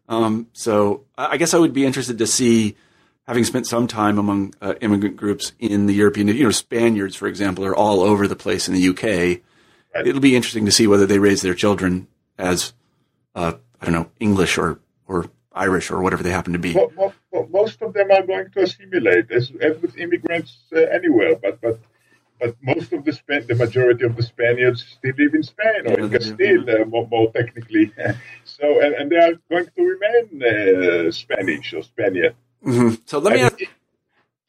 Um, 0.08 0.48
so 0.52 1.04
I 1.16 1.36
guess 1.36 1.54
I 1.54 1.58
would 1.58 1.72
be 1.72 1.84
interested 1.84 2.18
to 2.18 2.26
see 2.26 2.76
having 3.26 3.44
spent 3.44 3.66
some 3.66 3.86
time 3.86 4.18
among 4.18 4.54
uh, 4.60 4.74
immigrant 4.80 5.16
groups 5.16 5.52
in 5.58 5.86
the 5.86 5.94
European, 5.94 6.28
you 6.28 6.44
know, 6.44 6.50
Spaniards, 6.50 7.16
for 7.16 7.26
example, 7.26 7.64
are 7.64 7.74
all 7.74 8.00
over 8.00 8.28
the 8.28 8.36
place 8.36 8.68
in 8.68 8.74
the 8.74 8.88
UK. 8.88 9.42
Right. 9.94 10.06
It'll 10.06 10.20
be 10.20 10.36
interesting 10.36 10.66
to 10.66 10.72
see 10.72 10.86
whether 10.86 11.06
they 11.06 11.18
raise 11.18 11.42
their 11.42 11.54
children 11.54 12.06
as, 12.38 12.72
uh, 13.34 13.54
I 13.80 13.84
don't 13.84 13.94
know, 13.94 14.10
English 14.20 14.58
or, 14.58 14.78
or 15.08 15.26
Irish 15.56 15.90
or 15.90 16.00
whatever 16.00 16.22
they 16.22 16.30
happen 16.30 16.52
to 16.52 16.58
be. 16.58 16.74
Well, 16.74 16.92
well, 16.96 17.14
well, 17.32 17.48
most 17.50 17.82
of 17.82 17.94
them 17.94 18.10
are 18.10 18.22
going 18.22 18.50
to 18.50 18.62
assimilate, 18.62 19.30
as, 19.30 19.50
as 19.60 19.80
with 19.80 19.96
immigrants 19.96 20.58
uh, 20.74 20.80
anywhere. 20.80 21.36
But 21.36 21.60
but 21.60 21.80
but 22.40 22.54
most 22.62 22.92
of 22.92 23.04
the 23.04 23.12
Span- 23.12 23.46
the 23.46 23.54
majority 23.54 24.04
of 24.04 24.16
the 24.16 24.22
Spaniards 24.22 24.84
still 24.84 25.14
live 25.18 25.34
in 25.34 25.42
Spain 25.42 25.86
or 25.86 25.98
yeah, 25.98 26.04
in 26.04 26.10
Castile, 26.10 26.70
uh, 26.70 26.84
more, 26.84 27.08
more, 27.08 27.32
technically. 27.32 27.92
so 28.44 28.80
and, 28.82 28.94
and 28.94 29.10
they 29.10 29.16
are 29.16 29.34
going 29.50 29.66
to 29.74 29.82
remain 29.82 30.42
uh, 30.42 31.10
Spanish 31.10 31.72
or 31.72 31.82
Spaniard. 31.82 32.34
Mm-hmm. 32.64 32.94
So 33.06 33.18
let 33.18 33.34
me 33.34 33.40
ask. 33.40 33.58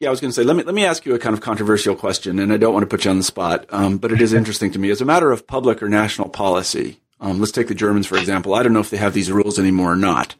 Yeah, 0.00 0.08
I 0.08 0.10
was 0.12 0.20
going 0.20 0.30
to 0.30 0.34
say 0.34 0.44
let 0.44 0.56
me 0.56 0.62
let 0.62 0.74
me 0.74 0.84
ask 0.84 1.04
you 1.06 1.14
a 1.14 1.18
kind 1.18 1.34
of 1.34 1.40
controversial 1.40 1.96
question, 1.96 2.38
and 2.38 2.52
I 2.52 2.56
don't 2.56 2.72
want 2.72 2.84
to 2.84 2.86
put 2.86 3.04
you 3.04 3.10
on 3.10 3.18
the 3.18 3.24
spot, 3.24 3.66
um, 3.70 3.98
but 3.98 4.12
it 4.12 4.20
is 4.20 4.32
interesting 4.32 4.70
to 4.72 4.78
me 4.78 4.90
as 4.90 5.00
a 5.00 5.04
matter 5.04 5.32
of 5.32 5.46
public 5.46 5.82
or 5.82 5.88
national 5.88 6.28
policy. 6.28 7.00
Um, 7.20 7.40
let's 7.40 7.50
take 7.50 7.66
the 7.66 7.74
Germans 7.74 8.06
for 8.06 8.16
example. 8.16 8.54
I 8.54 8.62
don't 8.62 8.72
know 8.72 8.80
if 8.80 8.90
they 8.90 8.96
have 8.96 9.14
these 9.14 9.32
rules 9.32 9.58
anymore 9.58 9.92
or 9.92 9.96
not, 9.96 10.36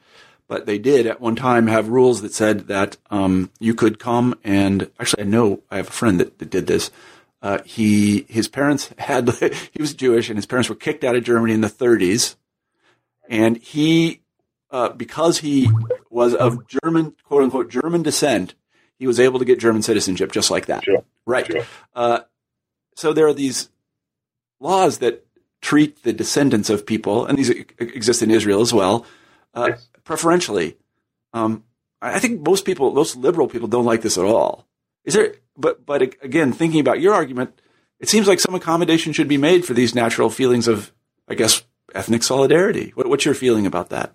but 0.49 0.67
they 0.67 0.79
did 0.79 1.07
at 1.07 1.21
one 1.21 1.37
time 1.37 1.67
have 1.67 1.89
rules 1.89 2.23
that 2.23 2.33
said 2.33 2.67
that 2.69 2.97
um, 3.11 3.51
you 3.61 3.75
could 3.75 3.99
come 3.99 4.35
and 4.43 4.91
actually 4.99 5.23
I 5.23 5.27
know 5.27 5.63
I 5.71 5.77
have 5.77 5.89
a 5.89 5.93
friend 5.93 6.19
that, 6.19 6.39
that 6.39 6.51
did 6.51 6.67
this. 6.67 6.91
Uh, 7.41 7.59
he 7.65 8.27
his 8.29 8.49
parents 8.49 8.91
had 8.99 9.29
he 9.73 9.81
was 9.81 9.95
Jewish 9.95 10.29
and 10.29 10.37
his 10.37 10.47
parents 10.47 10.69
were 10.69 10.75
kicked 10.75 11.05
out 11.05 11.15
of 11.15 11.23
Germany 11.23 11.53
in 11.53 11.61
the 11.61 11.69
30s, 11.69 12.35
and 13.29 13.59
he 13.59 14.23
uh, 14.71 14.91
because 14.91 15.39
he 15.39 15.71
was 16.11 16.35
of 16.35 16.67
German, 16.67 17.15
quote 17.25 17.45
unquote, 17.45 17.71
German 17.71 18.03
descent, 18.03 18.55
he 18.99 19.07
was 19.07 19.21
able 19.21 19.39
to 19.39 19.45
get 19.45 19.59
German 19.59 19.83
citizenship 19.83 20.33
just 20.33 20.51
like 20.51 20.67
that. 20.67 20.85
Sure. 20.85 21.05
Right. 21.25 21.47
Sure. 21.47 21.63
Uh, 21.95 22.21
so 22.97 23.13
there 23.13 23.27
are 23.27 23.35
these 23.35 23.71
laws 24.61 24.99
that 24.99 25.25
treat 25.61 26.03
the 26.03 26.13
descendants 26.13 26.71
of 26.71 26.85
people, 26.85 27.27
and 27.27 27.39
these 27.39 27.51
exist 27.79 28.23
in 28.23 28.31
Israel 28.31 28.61
as 28.61 28.73
well, 28.73 29.07
uh, 29.55 29.69
yes. 29.71 29.89
Preferentially. 30.09 30.77
Um, 31.35 31.63
I 32.01 32.19
think 32.19 32.41
most 32.41 32.65
people, 32.65 32.93
most 32.93 33.17
liberal 33.17 33.47
people, 33.47 33.69
don't 33.69 33.85
like 33.85 34.03
this 34.03 34.19
at 34.19 34.25
all. 34.25 34.67
Is 35.05 35.15
there? 35.15 35.35
But 35.57 35.85
but 35.85 36.03
again, 36.03 36.53
thinking 36.53 36.81
about 36.81 37.01
your 37.01 37.15
argument, 37.15 37.61
it 38.01 38.09
seems 38.09 38.27
like 38.27 38.41
some 38.41 38.55
accommodation 38.55 39.13
should 39.13 39.29
be 39.29 39.37
made 39.37 39.65
for 39.65 39.75
these 39.75 39.95
natural 39.95 40.31
feelings 40.31 40.67
of, 40.67 40.93
I 41.29 41.35
guess, 41.35 41.63
ethnic 41.95 42.23
solidarity. 42.23 42.93
What, 42.95 43.09
what's 43.09 43.25
your 43.25 43.35
feeling 43.35 43.67
about 43.67 43.91
that? 43.91 44.15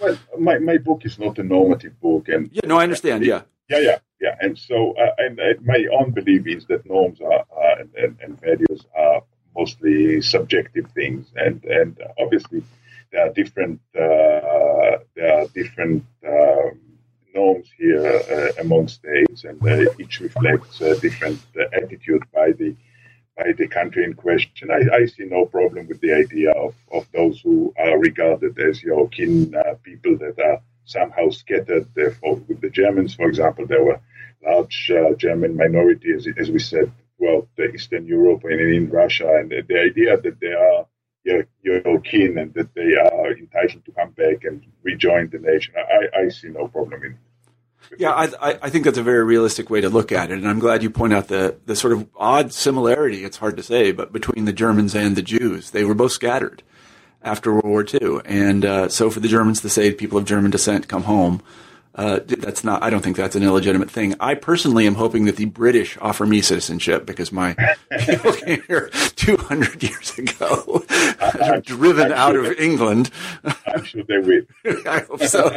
Well, 0.00 0.16
my, 0.38 0.58
my 0.58 0.78
book 0.78 1.04
is 1.04 1.18
not 1.18 1.38
a 1.38 1.42
normative 1.42 2.00
book, 2.00 2.28
and 2.28 2.48
yeah, 2.52 2.66
no, 2.66 2.78
I 2.78 2.84
understand. 2.84 3.24
Yeah, 3.24 3.42
yeah, 3.68 3.80
yeah, 3.80 3.98
yeah. 4.20 4.36
And 4.40 4.56
so, 4.56 4.94
uh, 4.96 5.14
and 5.18 5.38
uh, 5.38 5.60
my 5.62 5.84
own 5.98 6.12
belief 6.12 6.46
is 6.46 6.66
that 6.66 6.86
norms 6.86 7.20
are, 7.20 7.44
and, 7.78 7.90
and, 7.96 8.16
and, 8.20 8.40
values 8.40 8.86
are 8.96 9.22
mostly 9.56 10.22
subjective 10.22 10.90
things, 10.92 11.26
and 11.36 11.64
and 11.64 11.98
obviously 12.18 12.62
there 13.14 13.26
are 13.28 13.32
different 13.32 13.80
uh, 13.94 14.98
there 15.14 15.32
are 15.38 15.46
different 15.54 16.04
um, 16.26 16.80
norms 17.32 17.68
here 17.78 18.04
uh, 18.04 18.60
among 18.60 18.88
states, 18.88 19.44
and 19.44 19.62
uh, 19.62 19.92
each 20.00 20.18
reflects 20.20 20.80
a 20.80 20.98
different 20.98 21.40
uh, 21.56 21.62
attitude 21.72 22.24
by 22.34 22.50
the 22.52 22.74
by 23.36 23.52
the 23.56 23.68
country 23.68 24.02
in 24.04 24.14
question. 24.14 24.70
I, 24.70 24.82
I, 24.96 25.06
see 25.06 25.24
no 25.24 25.46
problem 25.46 25.88
with 25.88 26.00
the 26.00 26.12
idea 26.12 26.52
of, 26.52 26.74
of 26.92 27.04
those 27.12 27.40
who 27.40 27.74
are 27.76 27.98
regarded 27.98 28.58
as 28.60 28.80
your 28.82 29.08
kin 29.08 29.54
uh, 29.54 29.74
people 29.82 30.16
that 30.18 30.38
are 30.38 30.60
somehow 30.84 31.30
scattered. 31.30 31.86
Therefore, 31.94 32.36
with 32.48 32.60
the 32.60 32.70
Germans, 32.70 33.14
for 33.14 33.28
example, 33.28 33.66
there 33.66 33.84
were 33.84 34.00
large 34.44 34.92
uh, 34.94 35.14
German 35.14 35.56
minorities, 35.56 36.28
as 36.36 36.50
we 36.50 36.60
said, 36.60 36.92
throughout 37.16 37.48
Eastern 37.74 38.06
Europe 38.06 38.42
and 38.44 38.60
in 38.60 38.90
Russia, 38.90 39.28
and 39.38 39.50
the, 39.50 39.62
the 39.68 39.80
idea 39.80 40.16
that 40.16 40.38
they 40.40 40.52
are 40.52 40.86
your, 41.24 41.46
your 41.62 42.00
kin 42.00 42.38
and 42.38 42.54
that 42.54 42.74
they 42.74 42.94
are 42.94 43.32
entitled 43.32 43.84
to 43.84 43.92
come 43.92 44.10
back 44.10 44.44
and 44.44 44.64
rejoin 44.82 45.30
the 45.30 45.38
nation. 45.38 45.74
I, 45.76 46.20
I 46.24 46.28
see 46.28 46.48
no 46.48 46.68
problem 46.68 47.02
in 47.02 47.18
yeah, 47.98 48.12
I, 48.12 48.58
I 48.62 48.70
think 48.70 48.84
that's 48.84 48.98
a 48.98 49.02
very 49.02 49.24
realistic 49.24 49.70
way 49.70 49.80
to 49.80 49.88
look 49.88 50.10
at 50.10 50.30
it, 50.30 50.38
and 50.38 50.48
I'm 50.48 50.58
glad 50.58 50.82
you 50.82 50.90
point 50.90 51.12
out 51.12 51.28
the 51.28 51.56
the 51.66 51.76
sort 51.76 51.92
of 51.92 52.08
odd 52.16 52.52
similarity. 52.52 53.24
It's 53.24 53.36
hard 53.36 53.56
to 53.56 53.62
say, 53.62 53.92
but 53.92 54.12
between 54.12 54.46
the 54.46 54.52
Germans 54.52 54.94
and 54.94 55.16
the 55.16 55.22
Jews, 55.22 55.70
they 55.70 55.84
were 55.84 55.94
both 55.94 56.12
scattered 56.12 56.62
after 57.22 57.52
World 57.52 57.64
War 57.64 57.84
II, 57.84 58.20
and 58.24 58.64
uh, 58.64 58.88
so 58.88 59.10
for 59.10 59.20
the 59.20 59.28
Germans 59.28 59.60
to 59.62 59.68
say 59.68 59.92
people 59.92 60.18
of 60.18 60.24
German 60.24 60.50
descent 60.50 60.88
come 60.88 61.04
home 61.04 61.42
uh, 61.94 62.20
that's 62.26 62.64
not. 62.64 62.82
I 62.82 62.90
don't 62.90 63.02
think 63.02 63.16
that's 63.16 63.36
an 63.36 63.44
illegitimate 63.44 63.90
thing. 63.90 64.16
I 64.18 64.34
personally 64.34 64.86
am 64.86 64.96
hoping 64.96 65.26
that 65.26 65.36
the 65.36 65.44
British 65.44 65.96
offer 66.00 66.26
me 66.26 66.40
citizenship 66.40 67.06
because 67.06 67.30
my 67.30 67.54
people 68.00 68.32
came 68.44 68.62
here 68.66 68.90
200 69.14 69.82
years 69.82 70.18
ago, 70.18 70.84
driven 71.64 72.10
out 72.10 72.32
sure 72.32 72.44
of 72.44 72.58
England. 72.58 73.10
I'm 73.44 73.84
sure 73.84 74.02
they 74.02 74.18
will. 74.18 74.42
I 74.86 75.00
hope 75.08 75.22
so. 75.22 75.50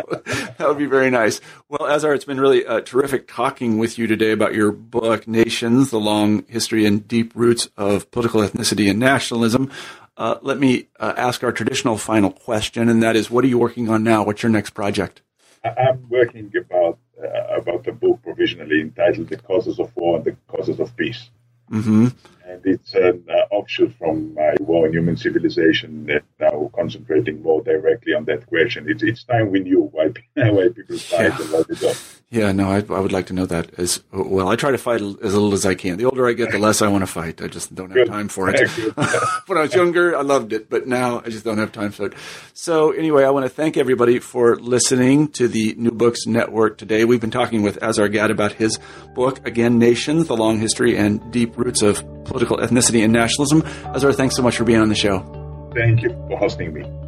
that 0.57 0.67
would 0.67 0.77
be 0.77 0.85
very 0.85 1.09
nice. 1.09 1.41
Well, 1.69 1.89
Azar, 1.89 2.13
it's 2.13 2.25
been 2.25 2.39
really 2.39 2.65
uh, 2.65 2.81
terrific 2.81 3.27
talking 3.27 3.79
with 3.79 3.97
you 3.97 4.05
today 4.05 4.31
about 4.31 4.53
your 4.53 4.71
book, 4.71 5.27
Nations: 5.27 5.89
The 5.89 5.99
Long 5.99 6.45
History 6.47 6.85
and 6.85 7.07
Deep 7.07 7.31
Roots 7.33 7.67
of 7.77 8.11
Political 8.11 8.41
Ethnicity 8.41 8.89
and 8.91 8.99
Nationalism. 8.99 9.71
Uh, 10.17 10.37
let 10.41 10.59
me 10.59 10.87
uh, 10.99 11.13
ask 11.17 11.43
our 11.43 11.51
traditional 11.51 11.97
final 11.97 12.31
question, 12.31 12.89
and 12.89 13.01
that 13.01 13.15
is, 13.15 13.29
what 13.29 13.43
are 13.43 13.47
you 13.47 13.57
working 13.57 13.89
on 13.89 14.03
now? 14.03 14.23
What's 14.23 14.41
your 14.41 14.51
next 14.51 14.71
project? 14.71 15.21
I'm 15.63 16.07
working 16.09 16.51
about 16.57 16.99
uh, 17.21 17.59
about 17.59 17.87
a 17.87 17.91
book 17.91 18.21
provisionally 18.23 18.81
entitled 18.81 19.29
"The 19.29 19.37
Causes 19.37 19.79
of 19.79 19.95
War 19.95 20.17
and 20.17 20.25
the 20.25 20.35
Causes 20.47 20.79
of 20.79 20.95
Peace," 20.95 21.29
mm-hmm. 21.71 22.07
And 22.47 22.65
it's 22.65 22.93
an 22.93 23.25
uh, 23.29 23.53
offshoot 23.53 23.93
from 23.99 24.33
my 24.33 24.55
War 24.61 24.87
in 24.87 24.93
Human 24.93 25.17
Civilization. 25.17 26.05
That 26.05 26.23
now 26.39 26.71
concentrating 26.73 27.41
more 27.41 27.61
directly 27.61 28.13
on 28.13 28.23
that 28.25 28.47
question. 28.47 28.85
It's 28.87 29.03
it's 29.03 29.25
time 29.25 29.51
we 29.51 29.59
knew 29.59 29.89
why 29.91 30.13
why 30.35 30.69
people 30.69 30.97
fight 30.97 31.33
yeah. 31.33 31.41
and 31.41 31.51
why 31.51 31.63
they 31.67 31.75
don't. 31.75 32.21
Yeah, 32.29 32.51
no, 32.51 32.69
I, 32.69 32.83
I, 32.93 32.99
would 32.99 33.13
like 33.13 33.27
to 33.27 33.33
know 33.33 33.45
that 33.45 33.79
as 33.79 34.03
well. 34.11 34.49
I 34.49 34.57
try 34.57 34.71
to 34.71 34.77
fight 34.77 34.99
as 34.99 35.33
little 35.33 35.53
as 35.53 35.65
I 35.65 35.75
can. 35.75 35.95
The 35.97 36.03
older 36.03 36.27
I 36.27 36.33
get, 36.33 36.51
the 36.51 36.59
less 36.59 36.81
I 36.81 36.89
want 36.89 37.03
to 37.03 37.07
fight. 37.07 37.41
I 37.41 37.47
just 37.47 37.73
don't 37.73 37.89
have 37.89 37.95
Good. 37.95 38.07
time 38.07 38.27
for 38.27 38.49
it. 38.49 38.69
when 39.45 39.57
I 39.57 39.61
was 39.61 39.73
younger, 39.73 40.13
I 40.13 40.23
loved 40.23 40.51
it, 40.51 40.69
but 40.69 40.87
now 40.87 41.21
I 41.25 41.29
just 41.29 41.45
don't 41.45 41.57
have 41.57 41.71
time 41.71 41.93
for 41.93 42.07
it. 42.07 42.15
So 42.53 42.91
anyway, 42.91 43.23
I 43.23 43.29
want 43.29 43.45
to 43.45 43.49
thank 43.49 43.77
everybody 43.77 44.19
for 44.19 44.57
listening 44.57 45.29
to 45.33 45.47
the 45.47 45.73
New 45.77 45.91
Books 45.91 46.27
Network 46.27 46.77
today. 46.77 47.05
We've 47.05 47.21
been 47.21 47.31
talking 47.31 47.61
with 47.61 47.81
Azar 47.81 48.09
Gat 48.09 48.29
about 48.29 48.51
his 48.51 48.77
book, 49.15 49.47
again, 49.47 49.79
Nations, 49.79 50.27
The 50.27 50.35
Long 50.35 50.59
History 50.59 50.97
and 50.97 51.31
Deep 51.31 51.57
Roots 51.57 51.81
of 51.81 52.03
Political 52.27 52.57
Ethnicity 52.57 53.03
and 53.03 53.13
Nationalism. 53.13 53.63
Azar, 53.95 54.13
thanks 54.13 54.35
so 54.35 54.41
much 54.41 54.57
for 54.57 54.63
being 54.63 54.79
on 54.79 54.89
the 54.89 54.95
show. 54.95 55.19
Thank 55.73 56.01
you 56.03 56.09
for 56.27 56.37
hosting 56.37 56.73
me. 56.73 57.06